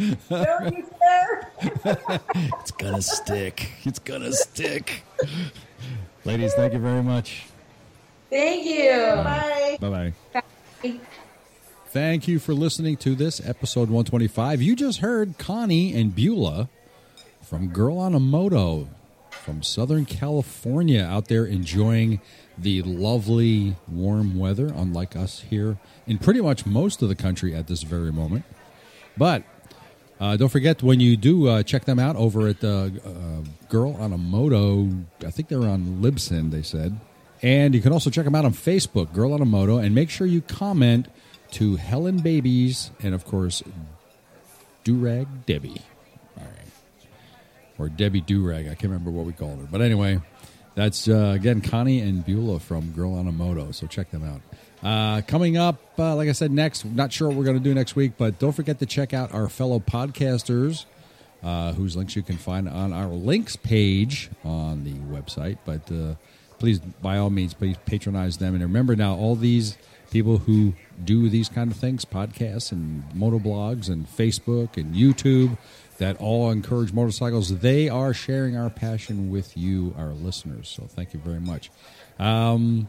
Don't 0.00 0.20
say 0.22 0.40
it. 0.40 0.46
Don't 0.46 0.76
you 0.76 0.86
dare. 0.98 1.50
it's 2.60 2.70
gonna 2.70 3.02
stick. 3.02 3.70
It's 3.84 3.98
gonna 3.98 4.32
stick. 4.32 5.04
Ladies, 6.24 6.54
thank 6.54 6.72
you 6.72 6.78
very 6.78 7.02
much. 7.02 7.44
Thank 8.30 8.64
you. 8.64 8.90
Bye. 8.90 9.78
Bye 9.80 10.12
bye. 10.82 11.00
Thank 11.88 12.28
you 12.28 12.38
for 12.38 12.54
listening 12.54 12.96
to 12.98 13.14
this 13.14 13.40
episode 13.46 13.90
125. 13.90 14.62
You 14.62 14.76
just 14.76 15.00
heard 15.00 15.36
Connie 15.38 15.94
and 15.94 16.14
Beulah 16.14 16.68
from 17.42 17.68
Girl 17.68 17.98
on 17.98 18.14
a 18.14 18.20
Moto 18.20 18.88
from 19.30 19.62
Southern 19.62 20.04
California 20.04 21.02
out 21.02 21.28
there 21.28 21.44
enjoying 21.44 22.20
the 22.56 22.82
lovely 22.82 23.76
warm 23.88 24.38
weather, 24.38 24.66
unlike 24.68 25.16
us 25.16 25.40
here 25.50 25.78
in 26.06 26.18
pretty 26.18 26.40
much 26.40 26.64
most 26.64 27.02
of 27.02 27.08
the 27.08 27.14
country 27.14 27.54
at 27.54 27.66
this 27.66 27.82
very 27.82 28.12
moment. 28.12 28.44
But 29.16 29.42
uh, 30.20 30.36
don't 30.36 30.50
forget 30.50 30.82
when 30.82 31.00
you 31.00 31.16
do 31.16 31.48
uh, 31.48 31.62
check 31.62 31.86
them 31.86 31.98
out 31.98 32.14
over 32.14 32.48
at 32.48 32.62
uh, 32.62 32.90
uh, 33.04 33.42
Girl 33.70 33.94
on 33.94 34.12
a 34.12 34.18
Moto. 34.18 34.88
I 35.26 35.30
think 35.30 35.48
they're 35.48 35.66
on 35.66 36.02
Libsyn. 36.02 36.50
They 36.50 36.62
said, 36.62 37.00
and 37.40 37.74
you 37.74 37.80
can 37.80 37.92
also 37.92 38.10
check 38.10 38.26
them 38.26 38.34
out 38.34 38.44
on 38.44 38.52
Facebook, 38.52 39.14
Girl 39.14 39.32
on 39.32 39.40
a 39.40 39.46
Moto, 39.46 39.78
and 39.78 39.94
make 39.94 40.10
sure 40.10 40.26
you 40.26 40.42
comment 40.42 41.08
to 41.52 41.76
Helen 41.76 42.18
Babies 42.18 42.90
and 43.02 43.14
of 43.14 43.24
course 43.24 43.62
DoRag 44.84 45.26
Debbie. 45.46 45.80
All 46.36 46.44
right, 46.44 47.08
or 47.78 47.88
Debbie 47.88 48.20
DoRag. 48.20 48.66
I 48.66 48.74
can't 48.74 48.84
remember 48.84 49.10
what 49.10 49.24
we 49.24 49.32
called 49.32 49.58
her, 49.58 49.68
but 49.70 49.80
anyway, 49.80 50.20
that's 50.74 51.08
uh, 51.08 51.32
again 51.34 51.62
Connie 51.62 52.00
and 52.00 52.24
Beulah 52.26 52.60
from 52.60 52.92
Girl 52.92 53.14
on 53.14 53.26
a 53.26 53.32
Moto. 53.32 53.72
So 53.72 53.86
check 53.86 54.10
them 54.10 54.22
out. 54.22 54.42
Uh, 54.82 55.20
coming 55.26 55.56
up, 55.56 55.76
uh, 55.98 56.14
like 56.16 56.28
I 56.28 56.32
said, 56.32 56.50
next, 56.50 56.84
not 56.84 57.12
sure 57.12 57.28
what 57.28 57.36
we're 57.36 57.44
going 57.44 57.58
to 57.58 57.62
do 57.62 57.74
next 57.74 57.96
week, 57.96 58.12
but 58.16 58.38
don't 58.38 58.52
forget 58.52 58.78
to 58.78 58.86
check 58.86 59.12
out 59.12 59.34
our 59.34 59.48
fellow 59.48 59.78
podcasters, 59.78 60.86
uh, 61.42 61.72
whose 61.74 61.96
links 61.96 62.16
you 62.16 62.22
can 62.22 62.38
find 62.38 62.68
on 62.68 62.92
our 62.92 63.08
links 63.08 63.56
page 63.56 64.30
on 64.44 64.84
the 64.84 64.94
website. 64.94 65.58
But 65.66 65.90
uh, 65.92 66.14
please, 66.58 66.78
by 66.78 67.18
all 67.18 67.30
means, 67.30 67.52
please 67.52 67.76
patronize 67.84 68.38
them. 68.38 68.54
And 68.54 68.62
remember 68.62 68.96
now, 68.96 69.14
all 69.14 69.36
these 69.36 69.76
people 70.10 70.38
who 70.38 70.74
do 71.04 71.28
these 71.28 71.48
kind 71.48 71.70
of 71.70 71.76
things, 71.76 72.04
podcasts 72.04 72.72
and 72.72 73.04
motoblogs 73.14 73.88
and 73.88 74.06
Facebook 74.06 74.76
and 74.76 74.94
YouTube, 74.94 75.58
that 75.98 76.16
all 76.16 76.50
encourage 76.50 76.92
motorcycles, 76.92 77.58
they 77.58 77.88
are 77.88 78.14
sharing 78.14 78.56
our 78.56 78.70
passion 78.70 79.30
with 79.30 79.56
you, 79.56 79.94
our 79.98 80.08
listeners. 80.08 80.68
So 80.68 80.84
thank 80.84 81.12
you 81.12 81.20
very 81.20 81.40
much. 81.40 81.70
Um, 82.18 82.88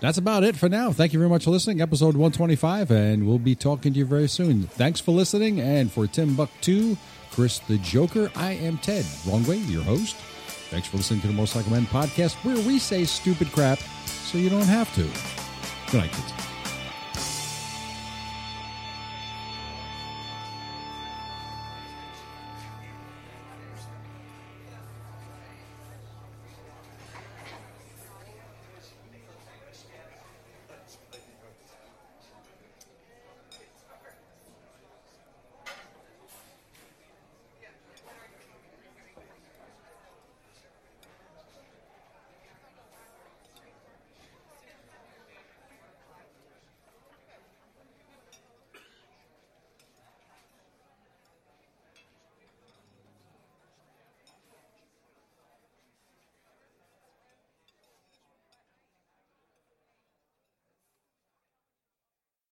that's 0.00 0.18
about 0.18 0.44
it 0.44 0.56
for 0.56 0.68
now. 0.68 0.92
Thank 0.92 1.12
you 1.12 1.18
very 1.18 1.30
much 1.30 1.44
for 1.44 1.50
listening. 1.50 1.80
Episode 1.80 2.16
125, 2.16 2.90
and 2.90 3.26
we'll 3.26 3.38
be 3.38 3.54
talking 3.54 3.92
to 3.92 3.98
you 3.98 4.04
very 4.04 4.28
soon. 4.28 4.64
Thanks 4.64 5.00
for 5.00 5.12
listening. 5.12 5.60
And 5.60 5.92
for 5.92 6.06
Tim 6.06 6.34
Buck 6.34 6.50
2, 6.62 6.96
Chris 7.30 7.58
the 7.60 7.78
Joker, 7.78 8.30
I 8.34 8.52
am 8.52 8.78
Ted 8.78 9.04
Wrongway, 9.24 9.68
your 9.70 9.82
host. 9.82 10.16
Thanks 10.70 10.88
for 10.88 10.96
listening 10.98 11.20
to 11.22 11.26
the 11.26 11.32
Motorcycle 11.32 11.72
Men 11.72 11.86
podcast, 11.86 12.34
where 12.44 12.56
we 12.66 12.78
say 12.78 13.04
stupid 13.04 13.52
crap 13.52 13.78
so 14.06 14.38
you 14.38 14.48
don't 14.50 14.62
have 14.62 14.92
to. 14.94 15.02
Good 15.90 16.02
night, 16.02 16.12
kids. 16.12 16.49